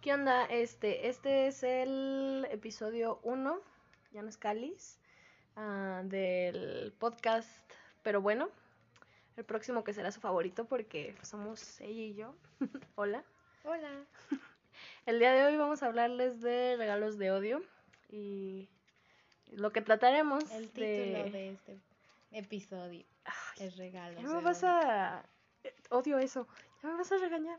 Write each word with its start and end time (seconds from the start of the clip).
¿Qué 0.00 0.14
onda? 0.14 0.44
Este, 0.44 1.08
este 1.08 1.48
es 1.48 1.64
el 1.64 2.46
episodio 2.52 3.18
1, 3.24 3.60
ya 4.12 4.22
no 4.22 4.28
es 4.28 4.36
Cáliz, 4.36 5.00
ah, 5.56 6.02
del 6.04 6.94
podcast, 7.00 7.50
pero 8.04 8.22
bueno, 8.22 8.48
el 9.36 9.44
próximo 9.44 9.82
que 9.82 9.92
será 9.92 10.12
su 10.12 10.20
favorito 10.20 10.66
porque 10.66 11.16
somos 11.22 11.80
ella 11.80 12.02
y 12.02 12.14
yo. 12.14 12.32
Hola. 12.94 13.24
Hola. 13.64 13.90
El 15.04 15.18
día 15.18 15.32
de 15.32 15.44
hoy 15.44 15.56
vamos 15.56 15.82
a 15.82 15.86
hablarles 15.86 16.40
de 16.40 16.76
regalos 16.76 17.18
de 17.18 17.32
odio 17.32 17.62
y 18.08 18.68
lo 19.50 19.72
que 19.72 19.82
trataremos 19.82 20.48
El 20.52 20.70
título 20.70 21.30
de, 21.32 21.50
este 21.50 21.80
episodio 22.30 23.04
es 23.58 23.76
regalos. 23.76 24.22
Ya 24.22 24.28
me 24.28 24.42
vas 24.42 24.62
odio. 24.62 24.72
a... 24.72 25.24
Odio 25.90 26.18
eso. 26.20 26.46
Ya 26.84 26.88
me 26.90 26.94
vas 26.94 27.10
a 27.10 27.18
regañar. 27.18 27.58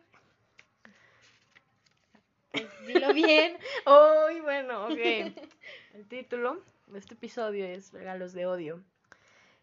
Pues, 2.51 2.67
dilo 2.87 3.13
bien. 3.13 3.57
Uy, 3.85 4.39
bueno, 4.41 4.85
ok. 4.85 4.91
El 5.93 6.07
título 6.07 6.63
de 6.87 6.99
este 6.99 7.13
episodio 7.15 7.65
es 7.65 7.91
Regalos 7.93 8.33
de 8.33 8.45
Odio. 8.47 8.83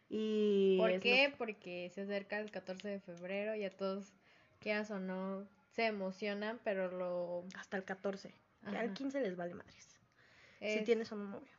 Y 0.09 0.77
¿Por 0.79 0.93
lo- 0.93 1.01
qué? 1.01 1.35
Porque 1.37 1.91
se 1.95 2.03
acerca 2.03 2.39
el 2.39 2.51
14 2.51 2.89
de 2.89 3.01
febrero 3.01 3.55
y 3.57 3.65
a 3.65 3.71
todos, 3.71 4.13
quieras 4.61 4.91
o 4.91 5.01
no, 5.01 5.47
se 5.73 5.87
emocionan, 5.87 6.61
pero 6.63 6.91
lo... 6.93 7.45
hasta 7.59 7.77
el 7.77 7.85
14. 7.85 8.33
Que 8.63 8.69
al 8.69 8.77
Ajá. 8.87 8.95
15 8.95 9.21
les 9.21 9.37
vale 9.37 9.55
madres. 9.55 9.99
Si 10.61 10.67
es- 10.67 10.85
tienes 10.85 11.11
un 11.13 11.31
novio. 11.31 11.53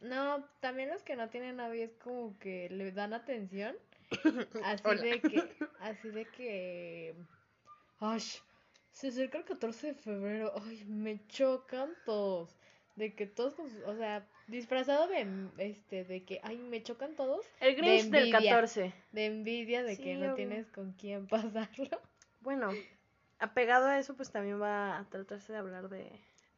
No, 0.00 0.44
también 0.60 0.90
los 0.90 1.02
que 1.02 1.16
no 1.16 1.30
tienen 1.30 1.56
novio 1.56 1.82
es 1.82 1.94
como 1.94 2.38
que 2.38 2.68
le 2.68 2.92
dan 2.92 3.14
atención. 3.14 3.74
Así 4.64 4.82
Hola. 4.84 5.00
de 5.02 5.20
que, 5.22 5.42
así 5.80 6.10
de 6.10 6.26
que, 6.26 7.14
ay, 8.00 8.20
se 8.94 9.08
acerca 9.08 9.36
el 9.38 9.44
14 9.44 9.88
de 9.88 9.94
febrero, 9.94 10.52
ay, 10.64 10.84
me 10.86 11.24
chocan 11.28 11.90
todos. 12.06 12.56
De 12.96 13.14
que 13.14 13.26
todos, 13.26 13.54
o 13.86 13.96
sea, 13.96 14.24
disfrazado 14.46 15.08
de, 15.08 15.26
este, 15.58 16.04
de 16.04 16.24
que, 16.24 16.40
ay, 16.44 16.56
me 16.58 16.82
chocan 16.82 17.14
todos. 17.16 17.44
El 17.60 17.74
Grinch 17.74 18.04
del 18.10 18.28
envidia. 18.28 18.50
14. 18.52 18.94
De 19.12 19.26
envidia 19.26 19.82
de 19.82 19.96
Sí, 19.96 20.02
que 20.04 20.14
no 20.14 20.20
obvio. 20.26 20.34
tienes 20.36 20.70
con 20.70 20.92
quién 20.92 21.26
pasarlo. 21.26 21.88
Bueno, 22.40 22.70
apegado 23.40 23.86
a 23.88 23.98
eso, 23.98 24.14
pues 24.14 24.30
también 24.30 24.62
va 24.62 24.98
a 24.98 25.04
tratarse 25.10 25.52
de 25.52 25.58
hablar 25.58 25.88
de 25.88 26.08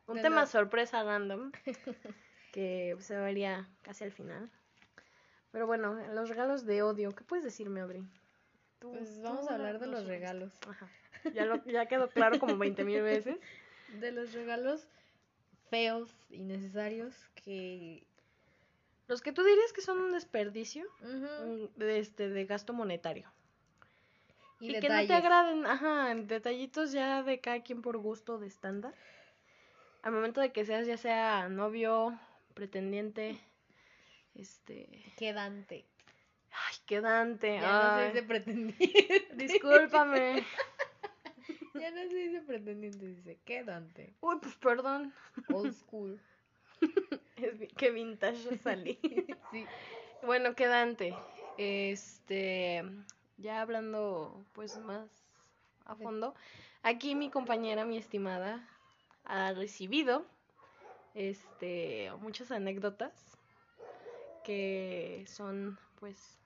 un 0.06 0.16
De 0.16 0.22
tema 0.22 0.42
la- 0.42 0.47
sorpresa 0.47 1.03
random 1.05 1.53
que 2.53 2.97
se 3.00 3.16
vería 3.16 3.66
casi 3.82 4.05
al 4.05 4.12
final. 4.12 4.50
Pero 5.53 5.66
bueno, 5.66 5.94
los 6.12 6.28
regalos 6.28 6.66
de 6.66 6.82
odio, 6.82 7.14
¿qué 7.14 7.25
puedes 7.25 7.44
decirme, 7.44 7.80
Audrey? 7.80 8.03
Tú- 8.78 8.92
Pues 8.92 9.22
vamos 9.22 9.47
tú 9.47 9.53
a 9.53 9.55
hablar 9.55 9.78
de 9.78 9.86
los 9.86 10.05
regalos. 10.05 10.53
Ajá. 10.69 10.86
Ya, 11.34 11.44
lo, 11.46 11.64
ya 11.64 11.86
quedó 11.86 12.08
claro 12.08 12.38
como 12.38 12.56
20 12.58 12.84
mil 12.84 13.02
veces. 13.02 13.36
De 14.00 14.12
los 14.12 14.32
regalos 14.32 14.86
feos, 15.70 16.14
innecesarios, 16.30 17.14
que... 17.34 18.06
Los 19.08 19.20
que 19.22 19.32
tú 19.32 19.44
dirías 19.44 19.72
que 19.72 19.82
son 19.82 19.98
un 20.00 20.12
desperdicio 20.12 20.84
de, 21.77 21.98
este, 21.98 22.28
de 22.28 22.44
gasto 22.44 22.72
monetario. 22.72 23.30
Y, 24.58 24.74
Y, 24.77 24.80
que 24.80 24.88
no 24.88 25.06
te 25.06 25.12
agraden, 25.12 25.64
ajá, 25.66 26.12
detallitos 26.14 26.91
ya 26.92 27.22
de 27.22 27.41
cada 27.41 27.62
quien 27.62 27.82
por 27.82 27.98
gusto 27.98 28.38
de 28.38 28.48
estándar. 28.48 28.94
Al 30.02 30.12
momento 30.12 30.41
de 30.41 30.50
que 30.52 30.64
seas 30.64 30.86
ya 30.86 30.97
sea 30.97 31.48
novio, 31.48 32.19
pretendiente, 32.54 33.38
este, 34.34 35.12
Quedante. 35.16 35.84
ay, 36.50 36.77
quedante, 36.86 37.58
Ya 37.60 37.72
no 37.72 37.97
se 37.98 38.02
ay, 38.04 38.12
dice 38.12 38.22
pretendiente. 38.22 39.28
discúlpame. 39.34 40.44
ya 41.80 41.91
no 41.91 42.08
se 42.08 42.16
dice 42.16 42.41
pretendiente, 42.42 43.06
dice 43.06 43.38
quedante. 43.44 44.14
Uy, 44.20 44.36
pues 44.41 44.55
perdón, 44.56 45.12
Old 45.52 45.72
school. 45.72 46.20
es 47.36 47.72
qué 47.77 47.91
vintage 47.91 48.58
salí. 48.58 48.98
sí. 49.50 49.66
bueno, 50.22 50.54
quedante, 50.54 51.14
este, 51.59 52.84
ya 53.38 53.60
hablando 53.60 54.44
pues 54.53 54.78
más 54.78 55.09
a 55.84 55.94
fondo, 55.94 56.34
aquí 56.82 57.14
mi 57.14 57.31
compañera, 57.31 57.84
mi 57.84 57.97
estimada, 57.97 58.69
ha 59.25 59.53
recibido 59.53 60.26
este 61.14 62.10
muchas 62.20 62.50
anécdotas 62.50 63.38
que 64.44 65.25
son 65.26 65.78
pues 65.98 66.38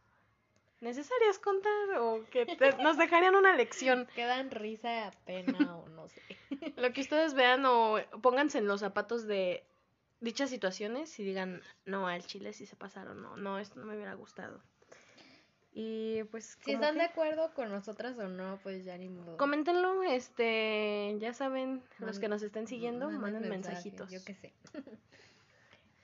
necesarias 0.81 1.39
contar 1.39 1.99
o 1.99 2.25
que 2.31 2.47
te- 2.47 2.77
nos 2.83 2.97
dejarían 2.97 3.35
una 3.35 3.55
lección. 3.55 4.07
Quedan 4.15 4.51
risa, 4.51 5.11
pena 5.27 5.77
o 5.77 5.89
no 5.89 6.09
sé. 6.09 6.23
Lo 6.77 6.93
que 6.93 7.01
ustedes 7.03 7.35
vean 7.35 7.65
o 7.67 7.99
pónganse 8.23 8.59
en 8.59 8.67
los 8.67 8.81
zapatos 8.81 9.27
de 9.27 9.65
dichas 10.21 10.51
situaciones 10.51 11.19
y 11.19 11.25
digan, 11.25 11.63
no, 11.87 12.07
al 12.09 12.25
chile 12.27 12.53
sí 12.53 12.67
se 12.67 12.77
pasaron, 12.77 13.23
no, 13.23 13.37
no, 13.37 13.59
esto 13.59 13.79
no 13.81 13.87
me 13.87 13.95
hubiera 13.95 14.15
gustado. 14.15 14.61
Y 15.73 16.25
pues 16.25 16.59
Si 16.65 16.73
están 16.73 16.95
que- 16.95 17.01
de 17.01 17.05
acuerdo 17.07 17.55
con 17.55 17.71
nosotras 17.71 18.19
o 18.19 18.29
no, 18.29 18.59
pues 18.63 18.85
ya 18.85 18.99
ni 18.99 19.09
modo. 19.09 19.37
Coméntenlo, 19.37 20.03
este, 20.03 21.17
ya 21.21 21.33
saben, 21.33 21.83
los 22.01 22.19
que 22.19 22.29
nos 22.29 22.43
estén 22.43 22.67
siguiendo, 22.67 23.09
manden 23.11 23.49
mensajitos. 23.49 24.11
Yo 24.11 24.19
qué 24.25 24.35
sé. 24.35 24.53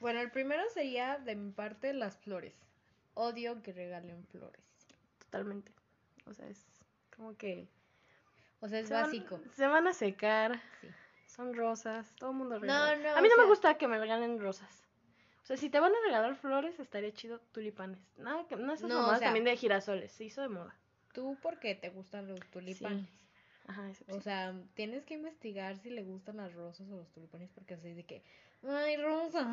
bueno, 0.00 0.20
el 0.20 0.30
primero 0.30 0.62
sería 0.72 1.18
de 1.18 1.34
mi 1.34 1.50
parte 1.50 1.92
las 1.94 2.16
flores. 2.18 2.54
Odio 3.14 3.60
que 3.62 3.72
regalen 3.72 4.24
flores. 4.26 4.62
Totalmente. 5.38 5.72
O 6.26 6.32
sea, 6.34 6.46
es 6.48 6.64
como 7.16 7.36
que 7.36 7.68
O 8.60 8.68
sea, 8.68 8.80
es 8.80 8.88
se 8.88 8.94
van- 8.94 9.04
básico. 9.04 9.40
se 9.54 9.66
van 9.66 9.86
a 9.86 9.92
secar, 9.92 10.60
Sí. 10.80 10.88
son 11.26 11.54
rosas, 11.54 12.14
todo 12.16 12.30
el 12.30 12.36
mundo 12.36 12.58
regala. 12.58 12.96
no, 12.96 13.16
a 13.16 13.20
mí 13.20 13.28
no 13.28 13.42
me 13.42 13.48
gusta 13.48 13.76
que 13.78 13.86
me 13.88 13.98
regalen 13.98 14.40
rosas. 14.40 14.82
O 15.42 15.46
sea, 15.46 15.56
si 15.56 15.70
te 15.70 15.78
van 15.78 15.92
a 15.92 15.96
regalar 16.04 16.34
flores, 16.36 16.78
estaría 16.80 17.12
chido 17.12 17.38
tulipanes. 17.52 18.00
Nada, 18.16 18.44
que, 18.48 18.56
no 18.56 18.72
esas 18.72 18.88
No, 18.88 19.06
o 19.06 19.10
sea- 19.10 19.20
también 19.20 19.44
de 19.44 19.56
girasoles, 19.56 20.10
se 20.12 20.24
hizo 20.24 20.42
de 20.42 20.48
moda. 20.48 20.74
Tú 21.12 21.38
porque 21.40 21.74
te 21.74 21.90
gustan 21.90 22.26
los 22.28 22.40
tulipanes. 22.50 23.08
Ajá, 23.68 23.88
eso 23.90 24.04
O 24.08 24.14
sí. 24.14 24.20
sea, 24.22 24.54
tienes 24.74 25.04
que 25.04 25.14
investigar 25.14 25.76
si 25.78 25.90
le 25.90 26.02
gustan 26.02 26.36
las 26.38 26.52
rosas 26.54 26.88
o 26.90 26.96
los 26.96 27.10
tulipanes 27.12 27.50
porque 27.54 27.74
así 27.74 27.92
de 27.94 28.04
que, 28.04 28.22
ay, 28.68 28.96
rosa. 28.96 29.44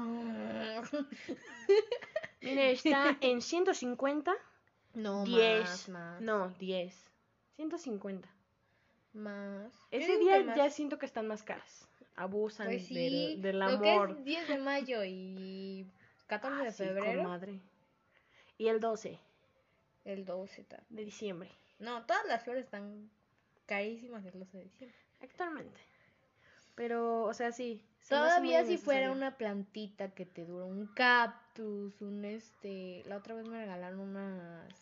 Mire, 2.42 2.72
está 2.72 3.18
en 3.22 3.42
150, 3.42 4.34
No, 4.94 5.24
10. 5.26 5.62
más, 5.62 5.90
más. 5.90 6.22
No, 6.22 6.50
10. 6.60 7.10
150. 7.56 8.30
Más. 9.14 9.72
Ese 9.92 10.18
día 10.18 10.44
más. 10.44 10.58
ya 10.58 10.70
siento 10.70 10.98
que 10.98 11.06
están 11.06 11.28
más 11.28 11.44
caras. 11.44 11.88
Abusan 12.16 12.68
Pues 12.68 12.86
sí, 12.88 12.94
del, 12.96 13.42
del 13.42 13.60
lo 13.60 13.80
que 13.82 13.90
amor. 13.92 14.12
es 14.12 14.24
10 14.24 14.48
de 14.48 14.58
mayo 14.60 15.04
y 15.04 15.86
14 16.28 16.62
Ah, 16.62 16.64
de 16.66 16.72
sí, 16.72 16.84
febrero, 16.84 17.24
comadre. 17.24 17.60
Y 18.58 18.68
el 18.68 18.80
12 18.80 19.20
el 20.06 20.26
12 20.26 20.64
tal. 20.66 20.84
de 20.90 21.06
diciembre, 21.06 21.50
No, 21.80 22.06
todas 22.06 22.26
las 22.28 22.44
flores 22.44 22.66
están 22.66 23.10
carísimas 23.66 24.26
el 24.26 24.38
12 24.40 24.58
de 24.58 24.64
diciembre. 24.66 24.98
actualmente. 25.22 25.80
Pero, 26.76 27.24
o 27.24 27.34
sea, 27.34 27.52
sí. 27.52 27.82
se 28.00 28.16
Todavía 28.16 28.66
si 28.66 28.78
fuera 28.78 29.12
una 29.12 29.38
plantita 29.38 30.10
que 30.10 30.26
te 30.26 30.46
dura, 30.46 30.66
un 30.66 30.88
cactus, 30.88 32.02
un 32.02 32.26
este, 32.26 33.04
la 33.06 33.18
otra 33.18 33.36
vez 33.36 33.48
me 33.48 33.58
regalaron 33.60 34.00
unas, 34.00 34.74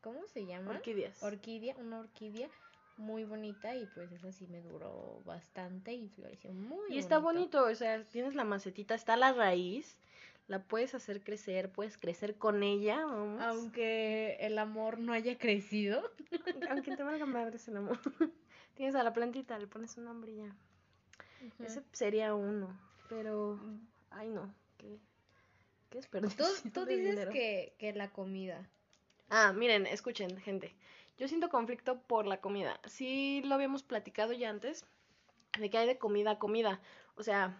¿cómo 0.00 0.26
se 0.26 0.46
llaman? 0.46 0.76
Orquídeas. 0.76 1.22
Orquídea, 1.22 1.76
una 1.78 2.00
orquídea 2.00 2.48
muy 2.96 3.24
bonita 3.24 3.74
y 3.74 3.86
pues 3.86 4.12
esa 4.12 4.32
sí 4.32 4.46
me 4.46 4.60
duró 4.60 5.22
bastante 5.24 5.92
y 5.92 6.08
floreció 6.08 6.52
muy 6.52 6.94
y 6.94 6.98
está 6.98 7.18
bonito, 7.18 7.64
o 7.64 7.74
sea, 7.74 8.04
tienes 8.04 8.34
la 8.34 8.44
macetita, 8.44 8.94
está 8.94 9.16
la 9.16 9.32
raíz, 9.32 9.98
la 10.46 10.62
puedes 10.62 10.94
hacer 10.94 11.22
crecer, 11.22 11.70
puedes 11.70 11.96
crecer 11.96 12.36
con 12.36 12.62
ella, 12.62 13.04
vamos. 13.04 13.40
Aunque 13.42 14.36
el 14.40 14.58
amor 14.58 14.98
no 14.98 15.12
haya 15.12 15.38
crecido. 15.38 16.02
Aunque 16.70 16.96
te 16.96 17.02
valga 17.02 17.26
madres 17.26 17.66
el 17.68 17.78
amor. 17.78 17.98
tienes 18.74 18.94
a 18.94 19.02
la 19.02 19.12
plantita, 19.12 19.58
le 19.58 19.66
pones 19.66 19.96
un 19.96 20.04
nombre 20.04 20.32
y 20.32 20.36
ya. 20.36 20.56
Ese 21.58 21.82
sería 21.92 22.34
uno, 22.34 22.78
pero, 23.08 23.58
ay 24.10 24.28
no, 24.28 24.52
qué, 24.78 24.98
qué 25.90 26.00
Tú, 26.00 26.18
desperdicio 26.20 26.44
tú 26.72 26.84
de 26.84 26.96
dices 26.96 27.28
que, 27.28 27.74
que 27.78 27.92
la 27.92 28.10
comida. 28.10 28.68
Ah, 29.28 29.52
miren, 29.52 29.86
escuchen, 29.86 30.36
gente. 30.38 30.74
Yo 31.18 31.28
siento 31.28 31.48
conflicto 31.48 32.00
por 32.02 32.26
la 32.26 32.40
comida. 32.40 32.80
Sí 32.84 33.42
lo 33.44 33.54
habíamos 33.54 33.82
platicado 33.82 34.32
ya 34.32 34.50
antes, 34.50 34.84
de 35.58 35.70
que 35.70 35.78
hay 35.78 35.86
de 35.86 35.98
comida 35.98 36.32
a 36.32 36.38
comida. 36.38 36.80
O 37.16 37.22
sea, 37.22 37.56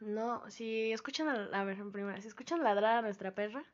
no, 0.00 0.48
si 0.50 0.92
escuchan, 0.92 1.28
a, 1.28 1.60
a 1.60 1.64
ver, 1.64 1.78
en 1.78 1.92
primera, 1.92 2.20
si 2.20 2.28
escuchan 2.28 2.62
ladrar 2.62 2.98
a 2.98 3.02
nuestra 3.02 3.34
perra, 3.34 3.64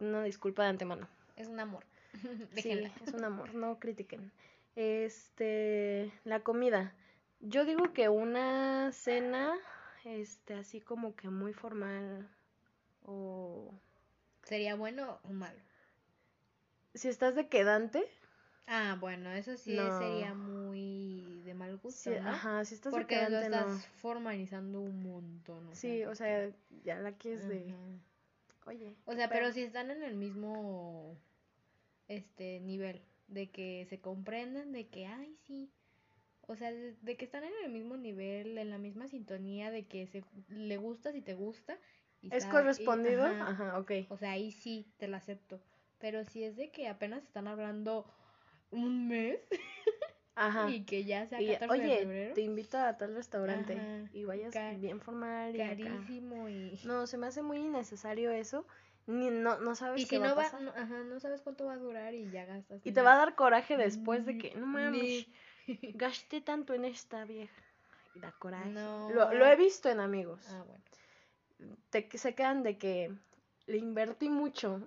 una 0.00 0.22
disculpa 0.22 0.62
de 0.62 0.70
antemano. 0.70 1.08
Es 1.36 1.48
un 1.48 1.60
amor. 1.60 1.84
Sí, 2.54 2.70
es 3.04 3.12
un 3.12 3.24
amor, 3.24 3.54
no 3.54 3.78
critiquen. 3.78 4.32
Este, 4.74 6.10
la 6.24 6.40
comida. 6.40 6.94
Yo 7.40 7.64
digo 7.64 7.92
que 7.92 8.08
una 8.08 8.92
cena, 8.92 9.54
este, 10.04 10.54
así 10.54 10.80
como 10.80 11.14
que 11.16 11.28
muy 11.28 11.52
formal 11.52 12.28
o 13.04 13.72
¿Sería 14.42 14.74
bueno 14.76 15.18
o 15.24 15.32
malo? 15.32 15.58
si 16.94 17.08
estás 17.08 17.34
de 17.34 17.48
quedante, 17.48 18.04
Ah, 18.66 18.96
bueno, 19.00 19.30
eso 19.30 19.56
sí 19.56 19.76
No. 19.76 19.98
sería 19.98 20.34
muy 20.34 21.40
de 21.44 21.54
mal 21.54 21.76
gusto, 21.78 22.10
Sí, 22.10 22.16
¿no? 22.16 22.30
ajá, 22.30 22.64
si 22.64 22.74
estás 22.74 22.92
de 22.94 23.00
Porque 23.00 23.14
lo 23.14 23.38
quedante, 23.38 23.44
estás 23.44 23.66
no. 23.66 24.00
formalizando 24.02 24.80
un 24.80 25.02
montón. 25.02 25.74
Sí, 25.74 26.04
o 26.04 26.14
sea, 26.14 26.50
ya 26.84 26.96
la 26.98 27.12
que 27.12 27.34
es 27.34 27.48
de, 27.48 27.74
oye. 28.66 28.92
O 29.06 29.14
sea, 29.14 29.28
pero 29.28 29.44
pedo. 29.44 29.54
si 29.54 29.62
están 29.62 29.90
en 29.90 30.02
el 30.02 30.14
mismo 30.16 31.16
este 32.08 32.60
nivel, 32.60 33.00
de 33.28 33.50
que 33.50 33.86
se 33.88 34.00
comprenden, 34.00 34.72
de 34.72 34.88
que, 34.88 35.06
ay, 35.06 35.36
sí. 35.46 35.70
O 36.48 36.54
sea, 36.56 36.70
de, 36.70 36.94
de 37.02 37.16
que 37.16 37.24
están 37.24 37.44
en 37.44 37.52
el 37.64 37.70
mismo 37.70 37.96
nivel, 37.96 38.56
en 38.58 38.70
la 38.70 38.78
misma 38.78 39.08
sintonía, 39.08 39.70
de 39.70 39.86
que 39.86 40.06
se 40.06 40.22
le 40.48 40.76
gusta 40.76 41.12
si 41.12 41.20
te 41.20 41.34
gusta. 41.34 41.76
y 42.22 42.28
¿Es 42.28 42.44
está- 42.44 42.48
y- 42.48 42.50
correspondido? 42.50 43.24
ajá. 43.24 43.48
Ajá, 43.50 43.78
ok. 43.78 43.92
O 44.10 44.16
sea, 44.16 44.32
ahí 44.32 44.52
sí 44.52 44.86
te 44.98 45.08
lo 45.08 45.16
acepto. 45.16 45.60
Pero 45.98 46.24
si 46.24 46.44
es 46.44 46.56
de 46.56 46.70
que 46.70 46.88
apenas 46.88 47.22
están 47.24 47.48
hablando 47.48 48.06
un 48.70 49.08
mes 49.08 49.40
Ajajá. 50.34 50.70
y 50.76 50.84
que 50.84 51.04
ya 51.04 51.26
sea 51.26 51.40
Y, 51.40 51.46
14 51.46 51.66
de 51.66 51.82
oye, 51.82 51.98
febrero, 52.00 52.34
te 52.34 52.40
invito 52.42 52.78
a 52.78 52.96
tal 52.96 53.14
restaurante 53.14 53.74
Ajá, 53.74 54.10
y 54.12 54.24
vayas 54.24 54.52
ca- 54.52 54.72
bien 54.74 55.00
formal 55.00 55.56
y 55.56 55.60
acá. 55.62 55.74
carísimo 55.76 56.48
y... 56.48 56.78
No, 56.84 57.06
se 57.06 57.16
me 57.16 57.26
hace 57.26 57.42
muy 57.42 57.58
innecesario 57.58 58.30
eso. 58.30 58.64
Ni, 59.06 59.30
no, 59.30 59.58
no 59.60 59.74
sabes 59.76 60.02
Y 60.02 60.04
qué 60.04 60.16
si 60.16 60.18
va 60.18 60.26
no 60.26 60.32
a 60.32 60.34
va, 60.34 60.60
no, 60.60 60.70
ajá, 60.70 61.04
no 61.04 61.20
sabes 61.20 61.40
cuánto 61.40 61.64
va 61.66 61.74
a 61.74 61.78
durar 61.78 62.12
y 62.14 62.28
ya 62.30 62.44
gastas. 62.44 62.84
Y 62.84 62.90
te 62.92 63.02
va 63.02 63.14
a 63.14 63.16
dar 63.18 63.36
coraje 63.36 63.76
después 63.76 64.26
de 64.26 64.32
Ni- 64.34 64.38
que, 64.40 64.54
no 64.56 64.66
mames, 64.66 65.26
gasté 65.94 66.40
tanto 66.40 66.74
en 66.74 66.84
esta 66.84 67.24
vieja. 67.24 67.62
Y 68.14 68.20
da 68.20 68.32
coraje. 68.32 68.70
No. 68.70 69.10
Lo, 69.10 69.32
lo 69.32 69.46
he 69.46 69.56
visto 69.56 69.88
en 69.88 70.00
amigos. 70.00 70.40
Ah, 70.50 70.64
bueno. 70.66 71.76
Te, 71.90 72.08
se 72.16 72.34
quedan 72.34 72.62
de 72.62 72.78
que 72.78 73.12
le 73.66 73.78
invertí 73.78 74.28
mucho. 74.28 74.80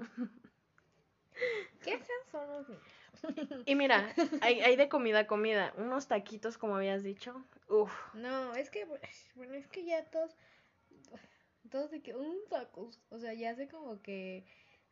¿Qué 1.83 1.99
son 2.31 2.47
los? 2.47 2.67
Y 3.65 3.75
mira, 3.75 4.13
hay, 4.41 4.61
hay 4.61 4.75
de 4.75 4.89
comida 4.89 5.19
a 5.19 5.27
comida. 5.27 5.73
Unos 5.77 6.07
taquitos, 6.07 6.57
como 6.57 6.75
habías 6.75 7.03
dicho. 7.03 7.43
Uf. 7.67 7.91
No, 8.13 8.53
es 8.55 8.69
que, 8.69 8.85
bueno, 9.35 9.53
es 9.53 9.67
que 9.67 9.83
ya 9.83 10.05
todos, 10.05 10.35
todos 11.69 11.91
de 11.91 12.01
que, 12.01 12.15
un 12.15 12.37
tacos, 12.49 12.99
o 13.09 13.19
sea, 13.19 13.33
ya 13.33 13.55
sé 13.55 13.67
como 13.67 14.01
que 14.01 14.45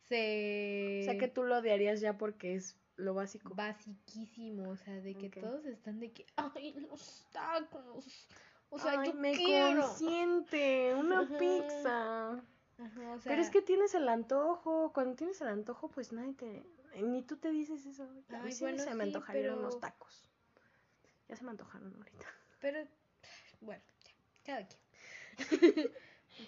se... 0.08 1.00
O 1.02 1.04
sea 1.04 1.18
que 1.18 1.28
tú 1.28 1.44
lo 1.44 1.58
odiarías 1.58 2.00
ya 2.00 2.18
porque 2.18 2.54
es 2.54 2.76
lo 2.98 3.14
básico. 3.14 3.54
Basiquísimo, 3.54 4.68
o 4.70 4.76
sea, 4.76 4.94
de 5.00 5.14
que 5.14 5.30
todos 5.30 5.64
están 5.64 5.98
de 6.00 6.12
que, 6.12 6.26
ay, 6.36 6.74
los 6.90 7.26
tacos, 7.32 8.26
o 8.70 8.78
sea, 8.78 9.00
Ay, 9.00 9.08
yo 9.08 9.14
me 9.14 9.32
quiero. 9.32 9.80
consiente 9.82 10.94
una 10.94 11.20
Ajá. 11.20 11.38
pizza. 11.38 12.30
Ajá, 12.32 13.12
o 13.14 13.18
sea, 13.20 13.30
Pero 13.30 13.40
es 13.42 13.50
que 13.50 13.62
tienes 13.62 13.94
el 13.94 14.08
antojo. 14.08 14.92
Cuando 14.92 15.16
tienes 15.16 15.40
el 15.40 15.48
antojo, 15.48 15.88
pues 15.88 16.12
nadie 16.12 16.34
te. 16.34 16.64
Ni 17.00 17.22
tú 17.22 17.36
te 17.38 17.50
dices 17.50 17.86
eso. 17.86 18.02
A 18.04 18.06
mí 18.42 18.52
bueno, 18.60 18.82
se 18.82 18.94
me 18.94 19.04
sí, 19.04 19.08
antojarían 19.08 19.44
pero- 19.46 19.58
unos 19.58 19.80
tacos. 19.80 20.28
Ya 21.28 21.36
se 21.36 21.44
me 21.44 21.50
antojaron 21.50 21.94
ahorita. 21.96 22.26
pero, 22.60 22.78
bueno, 23.60 23.82
ya, 24.04 24.12
cada 24.44 24.66
quien. 24.66 24.80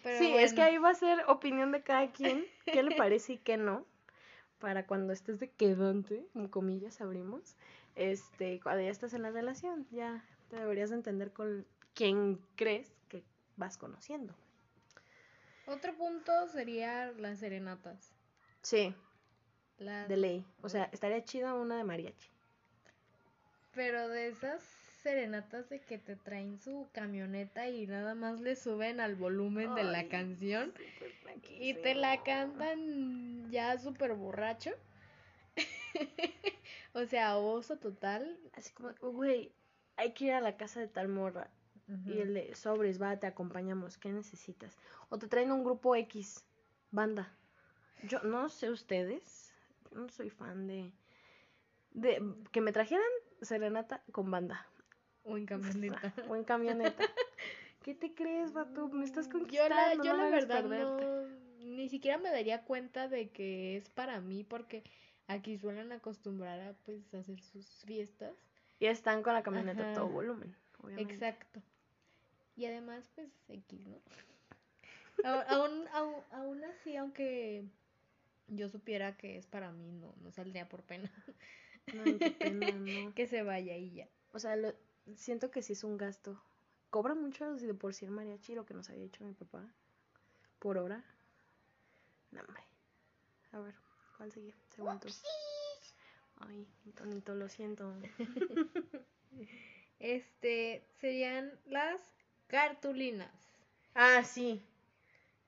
Pero 0.04 0.18
sí, 0.18 0.34
es 0.36 0.52
que 0.54 0.62
ahí 0.62 0.78
va 0.78 0.90
a 0.90 0.94
ser 0.94 1.24
opinión 1.26 1.72
de 1.72 1.82
cada 1.82 2.12
quien. 2.12 2.44
¿Qué 2.64 2.82
le 2.84 2.94
parece 2.96 3.32
y 3.34 3.38
qué 3.38 3.56
no? 3.56 3.84
Para 4.60 4.86
cuando 4.86 5.12
estés 5.12 5.40
de 5.40 5.50
quedante, 5.50 6.26
comillas 6.50 7.00
abrimos. 7.00 7.56
Este, 7.96 8.60
cuando 8.60 8.82
ya 8.82 8.90
estás 8.90 9.14
en 9.14 9.22
la 9.22 9.30
relación, 9.30 9.86
ya 9.90 10.24
te 10.50 10.56
deberías 10.56 10.90
de 10.90 10.96
entender 10.96 11.32
con 11.32 11.66
quién 11.94 12.38
crees 12.56 12.92
que 13.08 13.24
vas 13.56 13.76
conociendo. 13.78 14.34
Otro 15.66 15.94
punto 15.96 16.32
sería 16.48 17.12
las 17.12 17.38
serenatas. 17.38 18.12
Sí, 18.62 18.94
Las... 19.78 20.08
de 20.08 20.16
ley. 20.16 20.46
O 20.62 20.68
sea, 20.68 20.84
estaría 20.92 21.24
chida 21.24 21.54
una 21.54 21.76
de 21.76 21.84
mariachi. 21.84 22.28
Pero 23.74 24.08
de 24.08 24.28
esas 24.28 24.62
serenatas 25.02 25.68
de 25.68 25.80
que 25.80 25.98
te 25.98 26.16
traen 26.16 26.58
su 26.60 26.88
camioneta 26.92 27.68
y 27.68 27.86
nada 27.86 28.14
más 28.14 28.40
le 28.40 28.56
suben 28.56 29.00
al 29.00 29.16
volumen 29.16 29.74
de 29.74 29.84
la 29.84 30.08
canción 30.08 30.72
y 31.58 31.74
te 31.74 31.94
la 31.94 32.22
cantan 32.22 33.50
ya 33.50 33.78
súper 33.78 34.14
borracho. 34.14 34.70
o 36.94 37.04
sea, 37.04 37.36
oso 37.36 37.76
total. 37.78 38.38
Así 38.54 38.72
como, 38.72 38.92
güey, 39.00 39.52
hay 39.96 40.12
que 40.12 40.26
ir 40.26 40.32
a 40.32 40.40
la 40.40 40.56
casa 40.56 40.80
de 40.80 40.88
tal 40.88 41.08
morra. 41.08 41.50
Y 42.06 42.20
el 42.20 42.34
de 42.34 42.54
sobres, 42.54 43.02
va, 43.02 43.18
te 43.18 43.26
acompañamos. 43.26 43.98
¿Qué 43.98 44.10
necesitas? 44.10 44.78
O 45.08 45.18
te 45.18 45.26
traen 45.26 45.50
un 45.50 45.64
grupo 45.64 45.96
X, 45.96 46.44
banda. 46.92 47.34
Yo 48.04 48.20
no 48.22 48.48
sé 48.48 48.70
ustedes, 48.70 49.52
yo 49.90 49.98
no 49.98 50.08
soy 50.08 50.30
fan 50.30 50.68
de. 50.68 50.92
de 51.90 52.22
que 52.52 52.60
me 52.60 52.70
trajeran 52.70 53.02
serenata 53.42 54.04
con 54.12 54.30
banda. 54.30 54.69
O 55.24 55.36
en 55.36 55.46
camioneta. 55.46 56.14
O 56.28 56.36
en 56.36 56.44
camioneta. 56.44 57.04
¿Qué 57.82 57.94
te 57.94 58.14
crees, 58.14 58.52
vato? 58.52 58.88
Me 58.88 59.04
estás 59.04 59.26
Yo 59.26 59.32
conquistando. 59.32 59.74
la, 59.74 59.94
no 59.94 60.04
yo 60.04 60.16
la 60.16 60.28
verdad 60.28 60.64
no, 60.64 61.26
ni 61.64 61.88
siquiera 61.88 62.18
me 62.18 62.30
daría 62.30 62.62
cuenta 62.64 63.08
de 63.08 63.30
que 63.30 63.76
es 63.76 63.88
para 63.88 64.20
mí 64.20 64.44
porque 64.44 64.82
aquí 65.28 65.56
suelen 65.56 65.90
acostumbrar 65.92 66.60
a 66.60 66.72
pues 66.84 67.12
hacer 67.14 67.40
sus 67.40 67.66
fiestas. 67.86 68.34
Y 68.78 68.86
están 68.86 69.22
con 69.22 69.34
la 69.34 69.42
camioneta 69.42 69.90
a 69.90 69.94
todo 69.94 70.04
Ajá. 70.06 70.12
volumen, 70.14 70.56
obviamente. 70.82 71.12
Exacto. 71.12 71.62
Y 72.56 72.66
además 72.66 73.10
pues 73.14 73.30
X, 73.48 73.86
¿no? 73.86 73.96
Aún, 75.48 75.86
aún, 75.92 76.14
aún 76.30 76.64
así, 76.64 76.96
aunque 76.96 77.64
yo 78.48 78.68
supiera 78.70 79.16
que 79.16 79.36
es 79.36 79.46
para 79.46 79.70
mí, 79.70 79.92
no, 79.92 80.14
no 80.22 80.30
saldría 80.30 80.68
por 80.68 80.82
pena. 80.82 81.10
No, 81.92 82.04
qué 82.18 82.30
pena, 82.30 82.70
no. 82.72 83.14
que 83.14 83.26
se 83.26 83.42
vaya 83.42 83.76
y 83.76 83.90
ya. 83.92 84.08
O 84.32 84.38
sea, 84.38 84.56
lo- 84.56 84.74
siento 85.16 85.50
que 85.50 85.62
sí 85.62 85.72
es 85.74 85.84
un 85.84 85.96
gasto. 85.96 86.40
Cobra 86.90 87.14
mucho 87.14 87.58
si 87.58 87.66
de 87.66 87.74
por 87.74 87.94
sí 87.94 88.04
el 88.04 88.10
mariachi, 88.10 88.54
lo 88.54 88.66
que 88.66 88.74
nos 88.74 88.90
había 88.90 89.02
dicho 89.02 89.24
mi 89.24 89.32
papá, 89.32 89.64
por 90.58 90.78
hora. 90.78 91.04
No, 92.32 92.40
hombre. 92.40 92.62
A 93.52 93.60
ver, 93.60 93.74
¿cuál 94.16 94.32
sigue? 94.32 94.54
Según 94.74 94.98
tú. 95.00 95.08
Ay, 96.36 96.66
Tonito, 96.94 97.34
lo 97.34 97.48
siento. 97.48 97.94
Este, 100.00 100.82
serían 100.98 101.60
las 101.66 102.00
cartulinas. 102.46 103.30
Ah, 103.94 104.24
sí. 104.24 104.64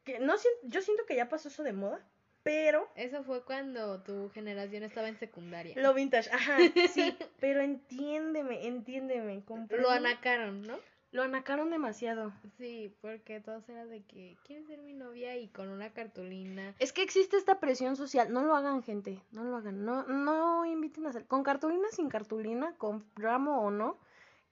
Que 0.05 0.19
no 0.19 0.35
yo 0.65 0.83
siento 0.83 1.07
que 1.07 1.17
ya 1.17 1.31
pasó 1.31 1.49
eso 1.49 1.63
de 1.63 1.73
moda, 1.73 2.07
pero 2.43 2.89
Eso 2.97 3.23
fue 3.25 3.45
cuando 3.45 4.03
tu 4.03 4.31
generación 4.31 4.83
estaba 4.83 5.09
en 5.09 5.19
secundaria. 5.19 5.75
lo 5.77 5.95
vintage, 5.95 6.31
ajá, 6.31 6.59
sí, 6.93 7.17
pero 7.41 7.61
entiéndeme, 7.61 8.67
entiéndeme. 8.67 9.43
Lo 9.71 9.91
anacaron, 9.91 10.63
¿no? 10.63 10.77
Lo 11.13 11.23
anacaron 11.23 11.71
demasiado. 11.71 12.33
Sí, 12.57 12.97
porque 13.03 13.39
todos 13.41 13.69
era 13.69 13.85
de 13.85 14.03
que 14.05 14.39
quieres 14.47 14.67
ser 14.67 14.81
mi 14.81 14.95
novia 14.95 15.37
y 15.37 15.49
con 15.49 15.69
una 15.69 15.93
cartulina. 15.93 16.75
Es 16.79 16.95
que 16.95 17.03
existe 17.03 17.37
esta 17.37 17.61
presión 17.61 17.97
social. 17.97 18.33
No 18.33 18.43
lo 18.43 18.57
hagan, 18.57 18.83
gente. 18.83 19.21
No 19.31 19.45
lo 19.45 19.57
hagan. 19.57 19.85
No, 19.85 20.05
no 20.05 20.65
inviten 20.65 21.05
a 21.05 21.11
hacer. 21.11 21.27
Con 21.27 21.43
cartulina, 21.43 21.87
sin 21.91 22.09
cartulina, 22.09 22.75
con 22.79 23.05
ramo 23.15 23.61
o 23.61 23.71
no. 23.71 23.99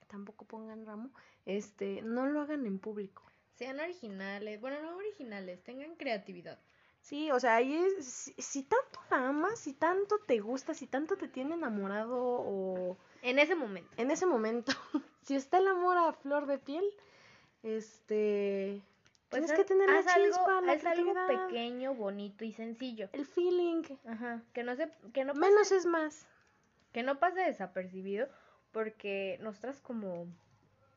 que 0.01 0.07
Tampoco 0.09 0.45
pongan 0.45 0.85
ramo. 0.85 1.11
Este, 1.47 2.03
no 2.03 2.27
lo 2.27 2.43
hagan 2.43 2.67
en 2.67 2.79
público. 2.79 3.23
Sean 3.55 3.81
originales, 3.81 4.61
bueno, 4.61 4.83
no 4.83 4.97
originales, 4.97 5.63
tengan 5.65 5.95
creatividad. 5.97 6.59
Sí, 7.11 7.29
o 7.33 7.41
sea, 7.41 7.57
ahí 7.57 7.75
es, 7.75 8.05
si, 8.07 8.33
si 8.39 8.63
tanto 8.63 9.01
la 9.11 9.29
amas, 9.31 9.59
si 9.59 9.73
tanto 9.73 10.19
te 10.21 10.39
gusta, 10.39 10.75
si 10.75 10.87
tanto 10.87 11.17
te 11.17 11.27
tiene 11.27 11.55
enamorado 11.57 12.17
o 12.17 12.97
En 13.23 13.41
ese 13.41 13.57
momento. 13.57 13.91
en 13.97 14.13
ese 14.13 14.27
momento, 14.27 14.71
si 15.23 15.35
está 15.35 15.59
el 15.59 15.67
amor 15.67 15.99
a 15.99 16.13
flor 16.13 16.47
de 16.47 16.59
piel, 16.59 16.85
este, 17.65 18.81
Pues 19.29 19.43
tienes 19.43 19.51
haz- 19.51 19.57
que 19.57 19.65
tener 19.65 19.89
la 19.91 19.99
haz 19.99 20.07
algo, 20.07 20.27
chispa, 20.29 20.61
la 20.61 20.73
haz 20.73 20.85
algo 20.87 21.15
pequeño, 21.27 21.95
bonito 21.95 22.45
y 22.45 22.53
sencillo. 22.53 23.09
el 23.13 23.27
feeling. 23.27 23.83
Ajá. 24.07 24.43
Que 24.53 24.63
no 24.63 24.75
se, 24.77 24.91
que 25.13 25.25
no 25.25 25.33
pase, 25.35 25.47
Menos 25.47 25.73
es 25.73 25.87
más. 25.87 26.27
que 26.93 27.03
no 27.03 27.19
pase 27.19 27.41
desapercibido, 27.41 28.29
porque 28.73 29.37
nosotras 29.41 29.81
como 29.81 30.27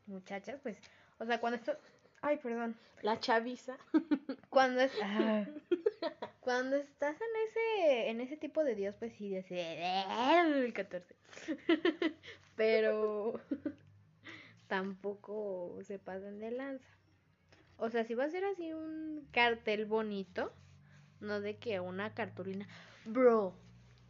muchachas, 0.05 0.59
pues, 0.61 0.77
o 1.19 1.25
sea, 1.25 1.39
cuando 1.39 1.57
esto, 1.57 1.75
ay, 2.23 2.37
perdón, 2.37 2.75
La 3.01 3.19
chaviza. 3.19 3.77
cuando 4.49 4.81
es, 4.81 4.91
ah, 5.03 5.45
cuando 6.39 6.77
estás 6.77 7.15
en 7.15 7.47
ese, 7.47 8.09
en 8.09 8.21
ese 8.21 8.37
tipo 8.37 8.63
de 8.63 8.75
Dios, 8.75 8.95
pues 8.97 9.13
sí, 9.13 9.29
de 9.29 9.45
el 10.65 10.73
14. 10.73 11.15
Pero 12.55 13.39
tampoco 14.67 15.77
se 15.83 15.99
pasan 15.99 16.39
de 16.39 16.51
lanza. 16.51 16.87
O 17.77 17.89
sea, 17.89 18.05
si 18.05 18.13
va 18.13 18.23
a 18.23 18.29
ser 18.29 18.45
así 18.45 18.71
un 18.71 19.27
cartel 19.31 19.85
bonito, 19.85 20.53
no 21.19 21.41
de 21.41 21.57
que 21.57 21.79
una 21.81 22.13
cartulina. 22.13 22.67
Bro, 23.05 23.53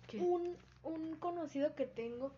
¿Qué? 0.08 0.20
un, 0.20 0.56
un 0.84 1.16
conocido 1.16 1.74
que 1.74 1.88
tengo, 1.88 2.32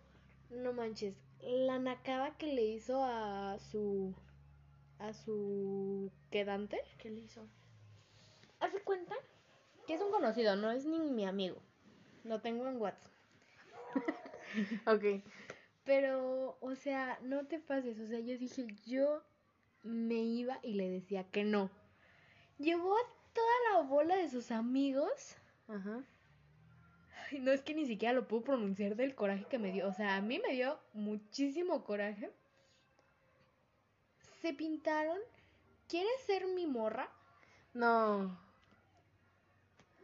no 0.48 0.72
manches, 0.72 1.14
la 1.42 1.78
nacada 1.78 2.30
que 2.38 2.46
le 2.46 2.62
hizo 2.64 3.04
a 3.04 3.58
su 3.58 4.14
a 4.98 5.12
su 5.12 6.10
quedante. 6.30 6.80
¿Qué 6.98 7.10
le 7.10 7.20
hizo? 7.20 7.46
¿Hace 8.60 8.80
cuenta? 8.80 9.14
Que 9.86 9.94
es 9.94 10.00
un 10.00 10.10
conocido, 10.10 10.56
no 10.56 10.70
es 10.70 10.86
ni 10.86 10.98
mi 10.98 11.24
amigo. 11.26 11.56
Lo 12.24 12.40
tengo 12.40 12.66
en 12.68 12.80
WhatsApp. 12.80 13.12
Ok. 14.86 15.22
Pero, 15.84 16.56
o 16.60 16.74
sea, 16.74 17.18
no 17.22 17.46
te 17.46 17.58
pases. 17.58 17.98
O 18.00 18.06
sea, 18.06 18.20
yo 18.20 18.38
dije, 18.38 18.66
yo 18.86 19.22
me 19.82 20.16
iba 20.16 20.58
y 20.62 20.74
le 20.74 20.90
decía 20.90 21.24
que 21.30 21.44
no. 21.44 21.70
Llevó 22.58 22.96
a 22.96 23.02
toda 23.32 23.52
la 23.72 23.88
bola 23.88 24.16
de 24.16 24.28
sus 24.28 24.50
amigos. 24.50 25.36
Ajá. 25.68 26.02
Ay, 27.30 27.40
no 27.40 27.52
es 27.52 27.62
que 27.62 27.74
ni 27.74 27.86
siquiera 27.86 28.14
lo 28.14 28.26
puedo 28.26 28.44
pronunciar 28.44 28.96
del 28.96 29.14
coraje 29.14 29.46
que 29.48 29.58
me 29.58 29.72
dio. 29.72 29.86
O 29.86 29.92
sea, 29.92 30.16
a 30.16 30.20
mí 30.20 30.40
me 30.40 30.54
dio 30.54 30.78
muchísimo 30.92 31.84
coraje. 31.84 32.32
Se 34.42 34.52
pintaron. 34.54 35.18
¿Quieres 35.88 36.20
ser 36.26 36.46
mi 36.46 36.66
morra? 36.66 37.08
No. 37.74 38.38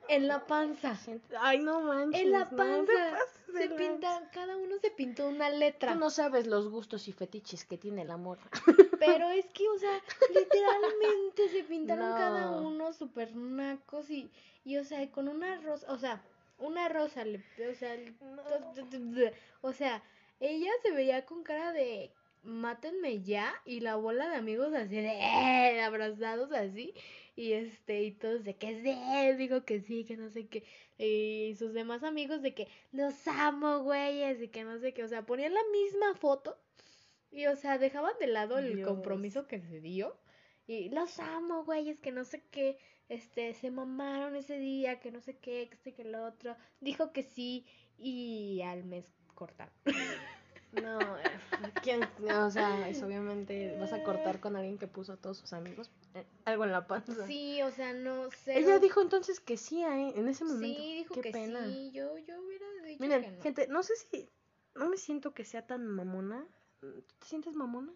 En 0.09 0.27
la 0.29 0.47
panza. 0.47 0.99
Ay, 1.41 1.59
no 1.61 1.81
manches. 1.81 2.21
En 2.23 2.33
la 2.33 2.51
panza. 2.51 3.17
se 3.53 3.69
pintaron. 3.71 4.29
Cada 4.33 4.57
uno 4.57 4.77
se 4.81 4.91
pintó 4.91 5.29
una 5.29 5.49
letra. 5.51 5.93
Tú 5.93 5.99
no 5.99 6.11
sabes 6.11 6.47
los 6.47 6.69
gustos 6.69 7.09
y 7.09 7.13
fetiches 7.13 7.65
que 7.65 7.79
tiene 7.79 8.03
el 8.03 8.11
amor. 8.11 8.39
Pero 9.01 9.31
es 9.31 9.47
que, 9.47 9.69
o 9.69 9.79
sea, 9.79 10.01
literalmente 10.35 11.49
se 11.51 11.65
pintaron 11.65 12.11
No. 12.11 12.17
cada 12.17 12.51
uno 12.51 12.93
super 12.93 13.35
nacos 13.35 14.11
y, 14.11 14.31
y, 14.65 14.77
o 14.77 14.85
sea, 14.85 15.09
con 15.11 15.29
una 15.29 15.61
rosa, 15.61 15.91
o 15.93 15.99
sea, 15.99 16.23
una 16.59 16.89
rosa, 16.89 17.25
le- 17.25 17.45
o 17.71 17.75
sea, 17.75 17.97
o 19.63 19.73
sea, 19.73 20.03
ella 20.41 20.71
se 20.83 20.93
veía 20.93 21.25
con 21.27 21.43
cara 21.43 21.73
de 21.73 22.13
mátenme 22.43 23.23
ya 23.23 23.53
y 23.65 23.81
la 23.81 23.97
bola 23.97 24.29
de 24.29 24.37
amigos 24.37 24.73
así 24.75 24.97
de 24.97 25.09
"Eh", 25.21 25.81
abrazados 25.83 26.53
así 26.53 26.95
y 27.37 27.53
este 27.53 28.03
y 28.03 28.13
todos 28.13 28.45
de 28.45 28.55
que 28.57 28.81
sí, 28.83 29.37
digo 29.39 29.65
que 29.65 29.81
sí, 29.81 30.05
que 30.05 30.17
no 30.17 30.29
sé 30.31 30.47
qué 30.49 30.65
y 30.99 31.55
sus 31.59 31.73
demás 31.73 32.03
amigos 32.05 32.43
de 32.43 32.55
que 32.55 32.69
los 32.93 33.27
amo, 33.29 33.81
güeyes 33.83 34.41
y 34.43 34.49
que 34.49 34.65
no 34.65 34.79
sé 34.79 34.93
qué, 34.95 35.03
o 35.05 35.09
sea, 35.09 35.25
ponían 35.27 35.55
la 35.55 35.63
misma 35.73 36.15
foto 36.15 36.59
y, 37.31 37.47
o 37.47 37.57
sea, 37.57 37.79
dejaban 37.79 38.13
de 38.21 38.27
lado 38.27 38.59
el 38.59 38.77
Dios. 38.77 38.89
compromiso 38.89 39.47
que 39.47 39.61
se 39.61 39.81
dio. 39.81 40.17
Y 40.67 40.91
los 40.91 41.19
amo, 41.19 41.65
güeyes, 41.65 41.99
que 41.99 42.13
no 42.13 42.25
sé 42.25 42.45
qué. 42.51 42.79
Este, 43.09 43.55
se 43.55 43.71
mamaron 43.71 44.37
ese 44.37 44.59
día, 44.59 45.01
que 45.01 45.11
no 45.11 45.21
sé 45.21 45.39
qué, 45.39 45.69
que 45.69 45.75
este, 45.75 45.95
que 45.95 46.03
el 46.03 46.15
otro. 46.15 46.57
Dijo 46.81 47.13
que 47.13 47.23
sí. 47.23 47.67
Y 47.99 48.61
al 48.63 48.85
mes 48.85 49.07
cortaron. 49.35 49.75
No, 50.73 51.01
eh, 51.19 51.23
¿quién? 51.83 52.01
O 52.31 52.51
sea, 52.51 52.89
es 52.89 53.03
obviamente 53.03 53.77
vas 53.79 53.93
a 53.93 54.03
cortar 54.03 54.41
con 54.41 54.57
alguien 54.57 54.79
que 54.79 54.87
puso 54.87 55.13
a 55.13 55.17
todos 55.17 55.37
sus 55.39 55.53
amigos 55.53 55.91
eh, 56.15 56.25
algo 56.47 56.65
en 56.65 56.73
la 56.73 56.87
panza. 56.87 57.27
Sí, 57.27 57.61
o 57.63 57.71
sea, 57.71 57.93
no 57.93 58.31
sé. 58.31 58.59
Ella 58.59 58.79
dijo 58.79 59.03
entonces 59.03 59.39
que 59.41 59.57
sí, 59.57 59.83
¿eh? 59.83 60.13
en 60.17 60.29
ese 60.29 60.45
momento. 60.45 60.67
Sí, 60.81 60.95
dijo 60.95 61.15
Qué 61.15 61.21
que 61.21 61.31
pena. 61.33 61.67
sí. 61.67 61.91
Yo, 61.93 62.17
yo 62.19 62.41
hubiera 62.41 62.67
dicho 62.87 63.03
Miren, 63.03 63.23
que 63.23 63.31
no. 63.33 63.43
gente, 63.43 63.67
no 63.69 63.83
sé 63.83 63.95
si. 64.11 64.29
No 64.75 64.89
me 64.89 64.97
siento 64.97 65.35
que 65.35 65.45
sea 65.45 65.67
tan 65.67 65.87
mamona. 65.87 66.47
¿Tú 66.81 66.91
te 67.19 67.27
sientes 67.27 67.55
mamona? 67.55 67.93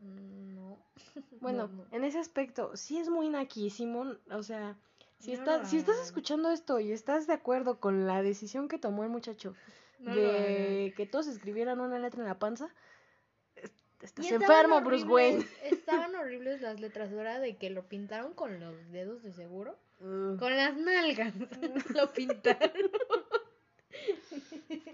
Mm, 0.00 0.54
No. 0.54 0.78
Bueno, 1.40 1.68
No, 1.68 1.84
no. 1.84 1.86
en 1.90 2.04
ese 2.04 2.18
aspecto, 2.18 2.74
sí 2.76 2.98
es 2.98 3.10
muy 3.10 3.28
naquísimo. 3.28 4.14
O 4.30 4.42
sea, 4.42 4.78
si, 5.18 5.32
No 5.32 5.38
está, 5.38 5.64
si 5.66 5.76
estás 5.76 5.98
escuchando 5.98 6.50
esto 6.50 6.80
y 6.80 6.90
estás 6.92 7.26
de 7.26 7.34
acuerdo 7.34 7.78
con 7.80 8.06
la 8.06 8.22
decisión 8.22 8.68
que 8.68 8.78
tomó 8.78 9.04
el 9.04 9.10
muchacho 9.10 9.54
No 9.98 10.14
de 10.14 10.92
que 10.96 11.06
todos 11.06 11.26
escribieran 11.26 11.80
una 11.80 11.98
letra 11.98 12.20
en 12.22 12.26
la 12.28 12.38
panza, 12.38 12.68
es- 13.56 13.72
estás 14.02 14.30
enfermo, 14.30 14.80
Bruce 14.82 15.04
Wayne. 15.06 15.46
Estaban 15.64 16.14
horribles 16.16 16.60
las 16.60 16.80
letras. 16.80 17.10
Era 17.12 17.38
de 17.40 17.56
que 17.56 17.70
lo 17.70 17.84
pintaron 17.88 18.34
con 18.34 18.60
los 18.60 18.90
dedos 18.90 19.22
de 19.22 19.32
seguro. 19.32 19.76
Con 19.98 20.56
las 20.56 20.76
nalgas. 20.76 21.32
lo 21.94 22.12
pintaron. 22.12 22.70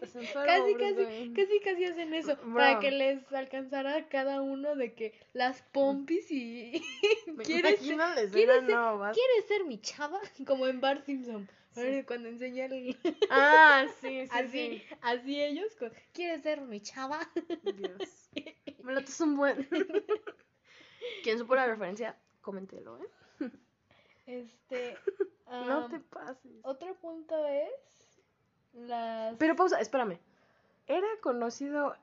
enfermo, 0.02 0.44
Casi, 0.46 0.74
Bruce 0.74 0.78
casi, 0.94 1.02
Wayne. 1.04 1.34
casi, 1.34 1.60
casi 1.60 1.84
hacen 1.86 2.14
eso. 2.14 2.36
Bro. 2.36 2.54
Para 2.54 2.78
que 2.80 2.90
les 2.90 3.32
alcanzara 3.32 3.96
a 3.96 4.08
cada 4.08 4.40
uno 4.42 4.76
de 4.76 4.92
que 4.94 5.14
las 5.32 5.62
pompis 5.72 6.30
y. 6.30 6.82
¿Quieres 7.44 7.80
ser, 7.80 7.96
¿quieres 8.30 8.64
ser- 8.66 8.74
no, 8.74 8.98
¿Quieres 9.12 9.46
ser 9.48 9.64
mi 9.64 9.80
chava? 9.80 10.20
Como 10.46 10.66
en 10.66 10.80
Bart 10.80 11.04
Simpson. 11.06 11.48
Sí. 11.72 12.02
Cuando 12.06 12.28
enseña 12.28 12.66
el. 12.66 12.96
Ah, 13.30 13.86
sí, 14.00 14.26
sí, 14.26 14.28
así, 14.32 14.82
así 15.00 15.40
ellos. 15.40 15.74
Con, 15.76 15.92
¿Quieres 16.12 16.42
ser 16.42 16.60
mi 16.62 16.80
chava? 16.80 17.20
Dios. 17.62 18.30
Me 18.82 18.94
lo 18.94 19.00
un 19.20 19.36
buen. 19.36 19.68
Quien 21.22 21.38
supo 21.38 21.54
la 21.54 21.66
referencia, 21.66 22.16
coméntelo, 22.40 22.98
¿eh? 22.98 23.50
Este. 24.26 24.96
no 25.46 25.88
te 25.88 26.00
pases. 26.00 26.52
Otro 26.62 26.94
punto 26.96 27.46
es. 27.46 27.70
Las. 28.72 29.36
Pero 29.36 29.56
pausa, 29.56 29.80
espérame. 29.80 30.18
Era 30.86 31.06
conocido 31.20 31.94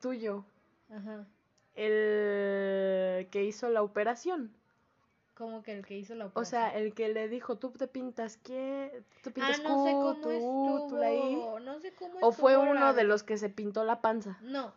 tuyo 0.00 0.44
Ajá. 0.90 1.26
el 1.74 3.28
que 3.30 3.44
hizo 3.44 3.68
la 3.68 3.82
operación. 3.82 4.52
Como 5.34 5.62
que 5.64 5.72
el 5.72 5.84
que 5.84 5.96
hizo 5.98 6.14
la 6.14 6.26
O 6.26 6.44
sea, 6.44 6.66
operación. 6.68 6.86
el 6.86 6.94
que 6.94 7.08
le 7.08 7.28
dijo, 7.28 7.58
tú 7.58 7.70
te 7.72 7.88
pintas 7.88 8.36
qué, 8.36 9.02
tú 9.22 9.30
Ah, 9.30 9.32
pintas 9.34 9.60
no 9.62 9.84
sé 9.84 9.90
cómo 9.92 10.14
tú, 10.20 10.30
estuvo. 10.30 10.86
tú 10.88 10.96
ahí. 11.02 11.34
No 11.64 11.80
sé 11.80 11.92
cómo 11.94 12.18
O 12.20 12.30
fue 12.32 12.56
uno 12.56 12.74
la- 12.74 12.92
de 12.92 13.02
los 13.04 13.22
que 13.24 13.36
se 13.36 13.48
pintó 13.48 13.82
la 13.84 14.00
panza. 14.00 14.38
No. 14.42 14.72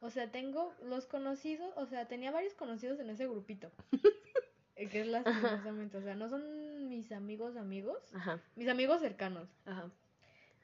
O 0.00 0.10
sea, 0.10 0.30
tengo 0.30 0.74
los 0.84 1.06
conocidos, 1.06 1.72
o 1.76 1.86
sea, 1.86 2.06
tenía 2.06 2.30
varios 2.30 2.52
conocidos 2.54 3.00
en 3.00 3.10
ese 3.10 3.26
grupito. 3.26 3.70
Eh, 4.76 4.88
que 4.88 5.02
es 5.02 5.06
lastimosamente, 5.06 5.98
o 5.98 6.02
sea, 6.02 6.16
no 6.16 6.28
son 6.28 6.88
mis 6.88 7.12
amigos 7.12 7.56
amigos, 7.56 7.96
Ajá, 8.12 8.40
mis 8.56 8.66
amigos 8.68 9.00
cercanos, 9.00 9.48
ajá. 9.66 9.88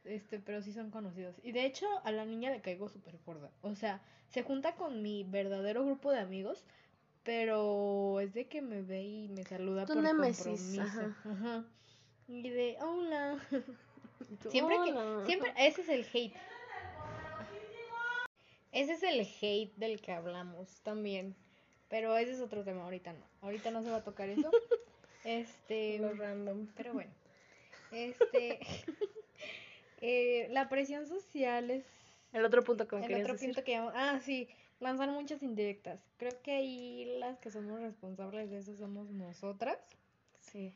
este, 0.04 0.40
pero 0.40 0.62
sí 0.62 0.72
son 0.72 0.90
conocidos. 0.90 1.36
Y 1.44 1.52
de 1.52 1.64
hecho, 1.64 1.86
a 2.02 2.10
la 2.10 2.24
niña 2.24 2.50
le 2.50 2.60
caigo 2.60 2.88
súper 2.88 3.20
gorda. 3.24 3.52
O 3.62 3.76
sea, 3.76 4.00
se 4.28 4.42
junta 4.42 4.74
con 4.74 5.00
mi 5.00 5.22
verdadero 5.22 5.84
grupo 5.84 6.10
de 6.10 6.18
amigos, 6.18 6.64
pero 7.22 8.20
es 8.20 8.32
de 8.34 8.46
que 8.46 8.62
me 8.62 8.82
ve 8.82 9.02
y 9.02 9.28
me 9.28 9.44
saluda 9.44 9.86
por 9.86 9.96
némesis, 9.96 10.44
compromiso. 10.46 10.82
ajá. 10.82 11.16
Ajá. 11.24 11.64
Y 12.28 12.48
de, 12.50 12.76
hola. 12.80 13.38
Siempre 14.50 14.76
que, 14.84 14.92
"Hola". 14.92 15.26
siempre, 15.26 15.52
ese 15.58 15.82
es 15.82 15.88
el 15.88 16.06
hate. 16.12 16.34
Ese 18.72 18.92
es 18.92 19.02
el 19.02 19.20
hate 19.40 19.74
del 19.76 20.00
que 20.00 20.12
hablamos 20.12 20.80
también. 20.82 21.34
Pero 21.88 22.16
ese 22.16 22.32
es 22.32 22.40
otro 22.40 22.62
tema, 22.62 22.84
ahorita 22.84 23.12
no. 23.12 23.24
Ahorita 23.40 23.70
no 23.72 23.82
se 23.82 23.90
va 23.90 23.96
a 23.98 24.04
tocar 24.04 24.28
eso. 24.28 24.50
Este, 25.22 25.98
Lo 25.98 26.14
random. 26.14 26.66
pero 26.74 26.94
bueno. 26.94 27.10
Este, 27.92 28.58
eh, 30.00 30.48
la 30.50 30.70
presión 30.70 31.06
social 31.06 31.70
es 31.70 31.84
El 32.32 32.42
otro 32.46 32.64
punto 32.64 32.88
que 32.88 32.96
me 32.96 33.04
el 33.04 33.20
otro 33.20 33.34
decir. 33.34 33.48
punto 33.50 33.62
que 33.64 33.72
llamamos- 33.72 33.92
Ah, 33.96 34.18
sí, 34.24 34.48
lanzar 34.80 35.10
muchas 35.10 35.42
indirectas. 35.42 36.00
Creo 36.16 36.32
que 36.42 36.52
ahí 36.52 37.16
las 37.18 37.38
que 37.38 37.50
somos 37.50 37.80
responsables 37.80 38.50
de 38.50 38.58
eso 38.58 38.76
somos 38.76 39.10
nosotras. 39.10 39.78
Sí. 40.40 40.74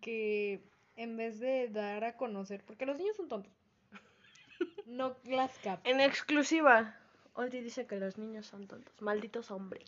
que 0.00 0.60
en 0.96 1.16
vez 1.16 1.38
de 1.38 1.68
dar 1.68 2.04
a 2.04 2.16
conocer, 2.16 2.62
porque 2.64 2.86
los 2.86 2.98
niños 2.98 3.16
son 3.16 3.28
tontos, 3.28 3.52
no 4.86 5.16
las 5.24 5.56
captan. 5.58 5.92
En 5.92 6.00
exclusiva. 6.00 6.96
Audrey 7.34 7.62
dice 7.62 7.86
que 7.86 7.96
los 7.96 8.16
niños 8.16 8.46
son 8.46 8.66
tontos. 8.66 9.00
Malditos 9.00 9.50
hombres. 9.50 9.84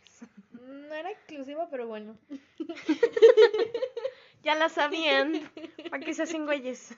No 0.52 0.94
era 0.94 1.10
exclusiva, 1.10 1.68
pero 1.70 1.86
bueno. 1.86 2.16
Ya 4.44 4.54
la 4.54 4.68
sabían. 4.68 5.50
¿Para 5.90 6.04
qué 6.04 6.14
se 6.14 6.22
hacen 6.22 6.46
güeyes? 6.46 6.96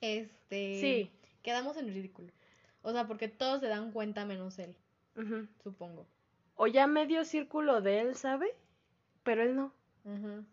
Este. 0.00 0.80
Sí. 0.80 1.10
Quedamos 1.42 1.76
en 1.78 1.88
ridículo. 1.88 2.30
O 2.82 2.92
sea, 2.92 3.06
porque 3.06 3.28
todos 3.28 3.60
se 3.60 3.68
dan 3.68 3.92
cuenta 3.92 4.26
menos 4.26 4.58
él, 4.58 4.76
Supongo. 5.62 6.06
O 6.56 6.66
ya 6.66 6.86
medio 6.86 7.24
círculo 7.24 7.80
de 7.80 8.00
él 8.00 8.14
sabe, 8.14 8.54
pero 9.22 9.42
él 9.42 9.56
no. 9.56 9.72
Ujú. 10.04 10.44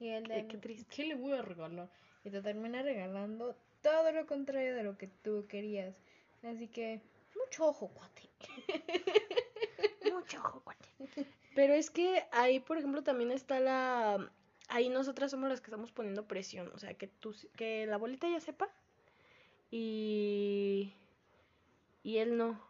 Y 0.00 0.08
él 0.08 0.24
de, 0.24 0.46
qué 0.46 0.58
triste. 0.58 0.94
¿qué 0.94 1.04
le 1.04 1.14
voy 1.14 1.32
a 1.32 1.42
regalar? 1.42 1.88
Y 2.24 2.30
te 2.30 2.42
termina 2.42 2.82
regalando 2.82 3.56
todo 3.82 4.12
lo 4.12 4.26
contrario 4.26 4.74
de 4.74 4.82
lo 4.82 4.96
que 4.96 5.08
tú 5.08 5.46
querías. 5.48 5.94
Así 6.42 6.68
que, 6.68 7.00
mucho 7.36 7.66
ojo, 7.66 7.88
cuate. 7.88 8.22
Mucho 10.12 10.38
ojo, 10.38 10.60
cuate. 10.60 10.88
Pero 11.54 11.74
es 11.74 11.90
que 11.90 12.24
ahí, 12.32 12.60
por 12.60 12.78
ejemplo, 12.78 13.02
también 13.02 13.30
está 13.30 13.60
la... 13.60 14.30
Ahí 14.68 14.88
nosotras 14.88 15.30
somos 15.30 15.48
las 15.48 15.60
que 15.60 15.66
estamos 15.66 15.92
poniendo 15.92 16.26
presión. 16.26 16.70
O 16.74 16.78
sea, 16.78 16.94
que, 16.94 17.08
tú, 17.08 17.34
que 17.56 17.86
la 17.86 17.96
bolita 17.96 18.28
ya 18.28 18.40
sepa 18.40 18.68
y... 19.70 20.94
Y 22.02 22.18
él 22.18 22.36
no. 22.36 22.60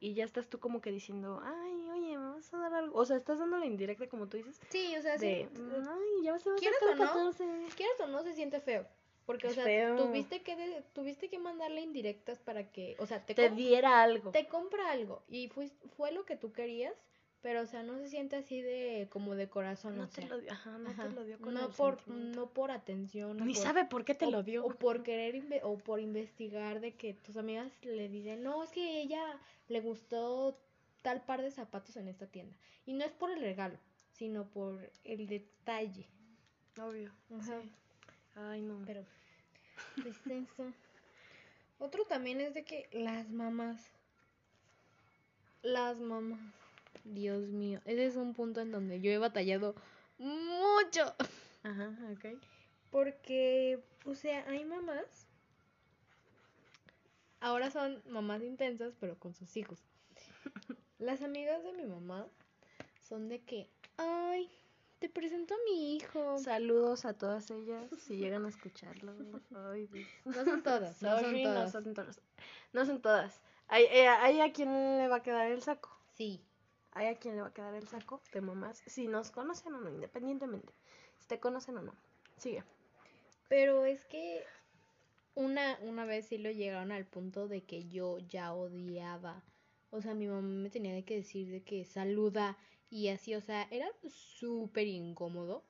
Y 0.00 0.14
ya 0.14 0.24
estás 0.24 0.48
tú 0.48 0.58
como 0.60 0.80
que 0.80 0.90
diciendo, 0.90 1.40
ay, 1.42 1.88
oye, 1.90 2.18
me 2.18 2.28
vas 2.34 2.52
a 2.52 2.58
dar 2.58 2.74
algo. 2.74 2.98
O 2.98 3.04
sea, 3.04 3.16
estás 3.16 3.38
dando 3.38 3.56
la 3.58 3.66
indirecta, 3.66 4.08
como 4.08 4.28
tú 4.28 4.36
dices, 4.36 4.60
Sí, 4.68 4.94
o 4.96 5.02
sea, 5.02 5.16
de, 5.16 5.48
sí. 5.52 5.60
ay, 5.88 6.24
ya 6.24 6.32
vas 6.32 6.46
a 6.46 6.54
¿Quieres 6.56 6.82
o 6.82 6.94
no? 6.94 7.04
14. 7.04 7.44
quieras 7.76 8.00
o 8.00 8.06
no 8.08 8.22
se 8.22 8.34
siente 8.34 8.60
feo. 8.60 8.86
Porque, 9.26 9.46
o 9.46 9.50
Es 9.50 9.54
sea, 9.56 9.64
feo. 9.64 9.96
tuviste 9.96 10.42
que 10.42 10.54
de- 10.54 10.82
tuviste 10.92 11.30
que 11.30 11.38
mandarle 11.38 11.80
indirectas 11.80 12.38
para 12.40 12.70
que, 12.70 12.94
o 12.98 13.06
sea, 13.06 13.24
te, 13.24 13.48
diera 13.50 14.02
algo. 14.02 14.30
te 14.32 14.46
compra 14.48 14.90
algo 14.90 15.22
y 15.28 15.48
fue, 15.48 15.70
fue 15.96 16.12
lo 16.12 16.26
que 16.26 16.36
tú 16.36 16.52
querías, 16.52 16.92
pero 17.44 17.60
o 17.60 17.66
sea, 17.66 17.82
no 17.82 17.98
se 17.98 18.08
siente 18.08 18.36
así 18.36 18.62
de 18.62 19.06
como 19.10 19.34
de 19.34 19.50
corazón, 19.50 19.98
No 19.98 20.04
o 20.04 20.08
te 20.08 20.22
sea, 20.22 20.28
lo 20.28 20.38
dio, 20.40 20.50
ajá, 20.50 20.78
no 20.78 20.88
ajá, 20.88 21.08
te 21.08 21.14
lo 21.14 21.24
dio 21.24 21.38
con 21.38 21.52
no 21.52 21.66
el 21.66 21.72
por 21.74 21.96
sentimiento. 21.96 22.40
no 22.40 22.48
por 22.48 22.70
atención, 22.70 23.36
Ni 23.46 23.52
por- 23.52 23.62
sabe 23.62 23.84
por 23.84 24.06
qué 24.06 24.14
te 24.14 24.24
o, 24.24 24.30
lo 24.30 24.42
dio. 24.42 24.64
o 24.64 24.70
por 24.70 25.02
querer 25.02 25.44
o 25.62 25.76
por 25.76 26.00
investigar 26.00 26.80
de 26.80 26.94
que 26.94 27.12
tus 27.12 27.36
amigas 27.36 27.70
le 27.82 28.08
dicen, 28.08 28.42
"No, 28.42 28.64
es 28.64 28.70
que 28.70 29.02
ella 29.02 29.38
le 29.68 29.80
gustó 29.82 30.58
tal 31.02 31.22
par 31.26 31.42
de 31.42 31.50
zapatos 31.50 31.96
en 31.98 32.08
esta 32.08 32.26
tienda." 32.26 32.56
Y 32.86 32.94
no 32.94 33.04
es 33.04 33.12
por 33.12 33.30
el 33.30 33.40
regalo, 33.40 33.76
sino 34.14 34.46
por 34.48 34.90
el 35.04 35.26
detalle. 35.26 36.08
Obvio. 36.80 37.12
Ajá. 37.38 37.60
Sí. 37.60 37.70
Ay, 38.36 38.62
no. 38.62 38.82
Pero 38.86 39.04
eso. 40.30 40.72
Otro 41.78 42.04
también 42.06 42.40
es 42.40 42.54
de 42.54 42.64
que 42.64 42.88
las 42.92 43.28
mamás. 43.28 43.90
Las 45.62 45.98
mamás. 46.00 46.40
Dios 47.04 47.48
mío. 47.48 47.80
Ese 47.84 48.06
es 48.06 48.16
un 48.16 48.34
punto 48.34 48.60
en 48.60 48.70
donde 48.70 49.00
yo 49.00 49.10
he 49.10 49.18
batallado 49.18 49.74
mucho. 50.18 51.14
Ajá, 51.62 51.96
ok. 52.12 52.38
Porque, 52.90 53.82
o 54.04 54.14
sea, 54.14 54.48
hay 54.48 54.64
mamás. 54.64 55.26
Ahora 57.40 57.70
son 57.70 58.02
mamás 58.08 58.42
intensas, 58.42 58.94
pero 59.00 59.18
con 59.18 59.34
sus 59.34 59.56
hijos. 59.56 59.82
Las 60.98 61.22
amigas 61.22 61.62
de 61.62 61.72
mi 61.72 61.84
mamá 61.84 62.26
son 63.02 63.28
de 63.28 63.40
que, 63.42 63.68
ay, 63.96 64.50
te 64.98 65.08
presento 65.08 65.54
a 65.54 65.58
mi 65.70 65.96
hijo. 65.96 66.38
Saludos 66.38 67.04
a 67.04 67.12
todas 67.12 67.50
ellas 67.50 67.90
si 68.00 68.16
llegan 68.16 68.46
a 68.46 68.48
escucharlo. 68.48 69.14
Ay, 69.70 69.86
Dios. 69.88 70.08
No 70.24 70.44
son 70.44 70.62
todas, 70.62 71.02
no 71.02 71.10
son 71.10 71.20
Sorry, 71.20 71.42
no 71.42 71.50
todas. 71.50 71.72
son 71.72 71.94
todas. 71.94 72.20
No 72.72 72.86
son 72.86 73.02
todas. 73.02 73.40
Hay, 73.68 73.84
eh, 73.84 74.08
hay 74.08 74.40
a 74.40 74.52
quien 74.52 74.70
le 74.98 75.08
va 75.08 75.16
a 75.16 75.22
quedar 75.22 75.50
el 75.50 75.62
saco. 75.62 75.90
Sí. 76.14 76.40
Hay 76.94 77.06
a 77.06 77.16
quien 77.16 77.36
le 77.36 77.42
va 77.42 77.48
a 77.48 77.52
quedar 77.52 77.74
el 77.74 77.88
saco 77.88 78.22
de 78.32 78.40
mamás. 78.40 78.82
Si 78.86 79.08
nos 79.08 79.30
conocen 79.30 79.74
o 79.74 79.80
no, 79.80 79.90
independientemente. 79.90 80.72
Si 81.18 81.26
te 81.26 81.40
conocen 81.40 81.76
o 81.78 81.82
no. 81.82 81.94
Sigue. 82.38 82.64
Pero 83.48 83.84
es 83.84 84.04
que 84.04 84.44
una, 85.34 85.78
una 85.82 86.04
vez 86.04 86.26
sí 86.26 86.38
lo 86.38 86.50
llegaron 86.50 86.92
al 86.92 87.04
punto 87.04 87.48
de 87.48 87.64
que 87.64 87.88
yo 87.88 88.18
ya 88.18 88.54
odiaba. 88.54 89.42
O 89.90 90.00
sea, 90.00 90.14
mi 90.14 90.26
mamá 90.26 90.42
me 90.42 90.70
tenía 90.70 91.04
que 91.04 91.16
decir 91.16 91.50
de 91.50 91.62
que 91.62 91.84
saluda 91.84 92.56
y 92.90 93.08
así, 93.08 93.34
o 93.34 93.40
sea, 93.40 93.66
era 93.70 93.88
súper 94.08 94.86
incómodo. 94.86 95.64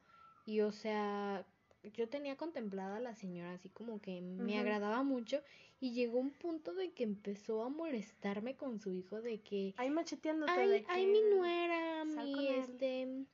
Y 0.46 0.60
o 0.60 0.72
sea, 0.72 1.46
yo 1.92 2.08
tenía 2.08 2.36
contemplada 2.36 2.96
a 2.96 3.00
la 3.00 3.14
señora 3.14 3.52
así 3.52 3.68
como 3.68 4.00
que 4.00 4.20
me 4.20 4.58
agradaba 4.58 5.02
mucho 5.02 5.42
y 5.80 5.92
llegó 5.92 6.18
un 6.18 6.30
punto 6.30 6.74
de 6.74 6.92
que 6.92 7.04
empezó 7.04 7.62
a 7.62 7.68
molestarme 7.68 8.56
con 8.56 8.80
su 8.80 8.92
hijo 8.92 9.20
de 9.20 9.40
que 9.40 9.74
Ahí 9.76 9.90
macheteándote 9.90 10.52
ay, 10.52 10.68
de 10.68 10.82
que... 10.82 10.90
ay, 10.90 11.06
mi 11.06 11.20
nuera, 11.22 12.04
mi, 12.04 12.48
este, 12.48 13.26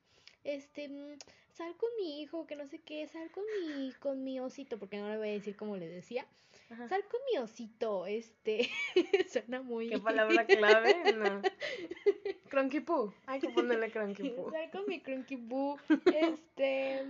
este, 0.43 0.89
sal 1.53 1.75
con 1.77 1.89
mi 1.97 2.21
hijo, 2.21 2.47
que 2.47 2.55
no 2.55 2.67
sé 2.67 2.79
qué, 2.79 3.07
sal 3.07 3.29
con 3.31 3.43
mi, 3.45 3.93
con 3.93 4.23
mi 4.23 4.39
osito, 4.39 4.77
porque 4.79 4.97
no 4.97 5.09
le 5.09 5.17
voy 5.17 5.29
a 5.29 5.33
decir 5.33 5.55
como 5.55 5.77
le 5.77 5.87
decía, 5.87 6.25
Ajá. 6.69 6.87
sal 6.89 7.03
con 7.09 7.19
mi 7.31 7.39
osito, 7.39 8.05
este, 8.05 8.69
suena 9.29 9.61
muy... 9.61 9.89
¿Qué 9.89 9.99
palabra 9.99 10.45
clave? 10.45 11.13
No. 11.13 11.41
Cronky 12.49 12.81
Poo. 12.81 13.13
Hay 13.27 13.39
que 13.39 13.49
ponerle 13.49 13.91
Cronky 13.91 14.29
Poo. 14.35 14.51
Sal 14.51 14.69
con 14.71 14.83
mi 14.87 14.99
Crunky 14.99 15.35
Boo, 15.37 15.77
este, 16.05 17.05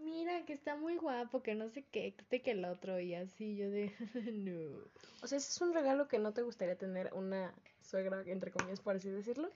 mira 0.00 0.44
que 0.44 0.52
está 0.52 0.76
muy 0.76 0.96
guapo, 0.96 1.42
que 1.42 1.54
no 1.54 1.68
sé 1.68 1.82
qué, 1.90 2.12
que 2.14 2.22
este 2.22 2.42
que 2.42 2.52
el 2.52 2.64
otro, 2.64 2.98
y 3.00 3.14
así, 3.14 3.56
yo 3.56 3.70
de, 3.70 3.92
no. 4.32 4.84
O 5.22 5.26
sea, 5.26 5.38
ese 5.38 5.50
es 5.50 5.60
un 5.60 5.72
regalo 5.74 6.08
que 6.08 6.18
no 6.18 6.32
te 6.32 6.42
gustaría 6.42 6.76
tener 6.76 7.12
una 7.14 7.54
suegra, 7.82 8.22
entre 8.26 8.50
comillas, 8.50 8.80
por 8.80 8.96
así 8.96 9.08
decirlo. 9.10 9.50